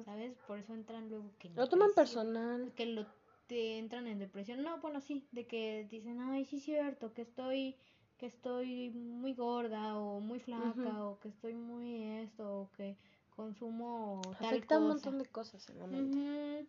¿sabes? 0.05 0.38
Por 0.47 0.61
eso 0.61 0.74
entran 0.74 1.09
luego 1.09 1.32
que 1.41 1.51
Lo 1.51 1.68
toman 1.68 1.93
personal. 1.93 2.72
Que 2.76 2.86
lo 2.86 3.05
te 3.49 3.78
entran 3.78 4.07
en 4.07 4.20
depresión. 4.20 4.62
No, 4.62 4.78
bueno, 4.78 5.01
sí, 5.01 5.26
de 5.32 5.45
que 5.45 5.88
dicen, 5.91 6.20
ay, 6.20 6.45
sí 6.45 6.59
es 6.59 6.62
cierto, 6.62 7.12
que 7.12 7.22
estoy, 7.22 7.74
que 8.16 8.26
estoy 8.26 8.91
muy 8.91 9.34
gorda 9.34 9.99
o 9.99 10.20
muy 10.20 10.38
flaca 10.38 11.05
o 11.05 11.18
que 11.18 11.26
estoy 11.26 11.55
muy 11.55 12.05
esto 12.20 12.61
o 12.61 12.70
que 12.76 12.97
consumo 13.34 14.20
tal 14.38 14.47
Afecta 14.55 14.78
un 14.78 14.84
cosa. 14.84 14.95
montón 14.95 15.18
de 15.18 15.26
cosas 15.26 15.68
en 15.68 15.78
la 15.80 15.86
mente. 15.88 16.68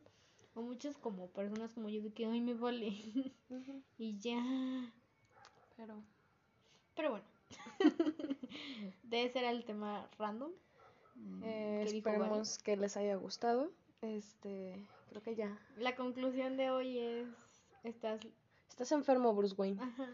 O 0.56 0.64
muchas 0.64 0.98
como 0.98 1.28
personas 1.28 1.72
como 1.76 1.88
yo 1.88 2.02
de 2.02 2.12
que, 2.12 2.26
ay, 2.26 2.42
me 2.42 2.56
vale. 2.56 2.90
Y 4.00 4.18
ya. 4.18 4.92
Pero 5.78 6.02
Pero 6.96 7.12
bueno. 7.12 7.26
de 9.04 9.26
ese 9.26 9.40
era 9.40 9.52
el 9.52 9.66
tema 9.66 10.10
random. 10.18 10.52
mm, 11.16 11.44
eh, 11.44 11.82
que 11.84 11.98
esperemos 11.98 12.60
que 12.60 12.78
les 12.78 12.98
haya 12.98 13.16
gustado. 13.16 13.72
Este, 14.02 14.76
creo 15.10 15.22
que 15.22 15.36
ya. 15.36 15.58
La 15.78 15.96
conclusión 15.96 16.58
de 16.58 16.72
hoy 16.72 16.98
es, 16.98 17.28
estás... 17.84 18.22
Estás 18.70 18.92
enfermo, 18.94 19.34
Bruce 19.34 19.56
Wayne. 19.58 19.82
Ajá. 19.82 20.08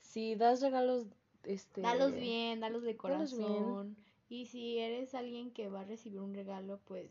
Si 0.00 0.34
das 0.34 0.60
regalos 0.62 1.06
este... 1.44 1.82
Dalos 1.82 2.12
bien, 2.12 2.60
dalos 2.60 2.82
de 2.82 2.94
dalos 2.94 3.36
bien. 3.36 3.48
corazón. 3.48 3.96
Y 4.28 4.46
si 4.46 4.78
eres 4.78 5.14
alguien 5.14 5.52
que 5.52 5.68
va 5.68 5.80
a 5.80 5.84
recibir 5.84 6.20
un 6.20 6.34
regalo, 6.34 6.80
pues 6.86 7.10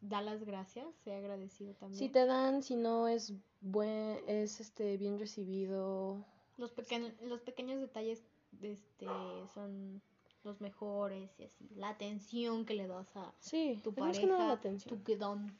da 0.00 0.22
las 0.22 0.44
gracias, 0.44 0.86
sea 1.04 1.18
agradecido 1.18 1.74
también. 1.74 1.98
Si 1.98 2.08
te 2.08 2.26
dan, 2.26 2.62
si 2.62 2.76
no 2.76 3.08
es 3.08 3.32
buen, 3.60 4.18
es 4.26 4.60
este 4.60 4.96
bien 4.96 5.18
recibido. 5.18 6.24
Los, 6.58 6.72
pequeños 6.72 7.12
los 7.22 7.40
pequeños 7.40 7.80
detalles 7.80 8.22
este, 8.60 9.06
son 9.54 10.02
los 10.44 10.60
mejores 10.60 11.30
y 11.38 11.44
así. 11.44 11.68
La 11.76 11.88
atención 11.90 12.64
que 12.66 12.74
le 12.74 12.86
das 12.86 13.16
a 13.16 13.32
Sí, 13.40 13.80
tu 13.82 13.92
más 13.92 14.18
que 14.18 14.26
nada 14.26 14.38
la 14.40 14.56
pareja, 14.56 14.60
atención. 14.60 14.98
tu 14.98 15.04
quedón. 15.04 15.58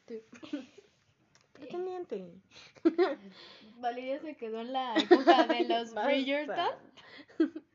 Pretendiente. 1.53 2.41
Valeria 3.79 4.19
se 4.19 4.35
quedó 4.37 4.61
en 4.61 4.73
la 4.73 4.95
época 4.95 5.45
de 5.47 5.63
los. 5.67 5.93
Bridgerton. 5.93 6.75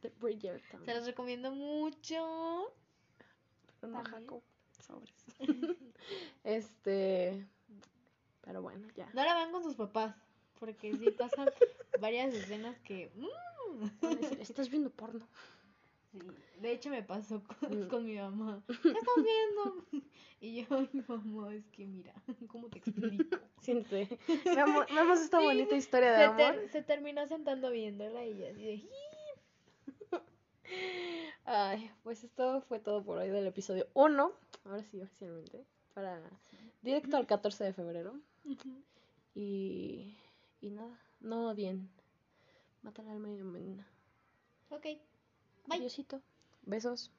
De 0.03 0.09
Bridgerton. 0.21 0.85
Se 0.85 0.95
los 0.95 1.07
recomiendo 1.07 1.51
mucho. 1.51 2.73
No. 3.83 4.03
Jacob, 4.05 4.43
sobres. 4.81 5.13
este, 6.45 7.47
pero 8.41 8.63
bueno, 8.63 8.89
ya. 8.97 9.11
No 9.13 9.23
la 9.25 9.35
vean 9.35 9.53
con 9.53 9.63
sus 9.63 9.77
papás, 9.77 10.17
porque 10.65 10.97
sí 10.97 11.11
pasan 11.11 11.51
varias 12.01 12.33
escenas 12.35 12.79
que... 12.81 13.11
mm, 13.17 14.17
decir, 14.21 14.41
Estás 14.41 14.71
viendo 14.71 14.91
porno. 14.91 15.27
sí. 16.13 16.19
De 16.61 16.73
hecho 16.73 16.89
me 16.91 17.03
pasó 17.03 17.43
con, 17.61 17.85
Mm. 17.85 17.89
con 17.89 18.05
mi 18.07 18.17
mamá. 18.17 18.63
¿Qué 18.67 18.73
estás 18.73 19.15
viendo? 19.17 19.85
Y 20.41 20.63
yo, 20.63 20.67
ay 20.79 21.05
mamá, 21.09 21.55
es 21.55 21.67
que 21.69 21.85
mira, 21.87 22.15
¿cómo 22.49 22.69
te 22.69 22.79
explico? 22.79 23.37
Siente. 23.61 24.19
Veamos 24.45 25.21
esta 25.21 25.39
Sí, 25.41 25.45
bonita 25.45 25.77
historia 25.77 26.13
de 26.13 26.19
Se, 26.19 26.25
amor. 26.25 26.37
ter- 26.37 26.69
se 26.71 26.83
terminó 26.83 27.27
sentando 27.27 27.71
viéndola 27.71 28.25
y 28.25 28.45
así 28.45 28.63
de... 28.63 28.89
Ay, 31.47 31.91
pues 32.03 32.25
esto 32.25 32.63
fue 32.63 32.79
todo 32.79 33.03
por 33.05 33.19
hoy 33.19 33.29
del 33.29 33.47
episodio 33.47 33.87
1. 33.95 34.33
Ahora 34.65 34.83
sí, 34.85 35.01
oficialmente. 35.01 35.65
Para 35.93 36.21
directo 36.83 37.17
al 37.19 37.27
14 37.27 37.65
de 37.65 37.73
febrero. 37.75 38.15
Y, 39.35 40.17
y 40.65 40.71
nada, 40.71 40.99
no 41.21 41.51
odien. 41.51 41.91
Mata 42.83 43.03
al 43.03 43.09
alma 43.09 43.31
y 43.31 43.39
envenena. 43.39 43.87
Ok, 44.71 44.87
bye. 45.67 45.79
Besos. 46.63 47.11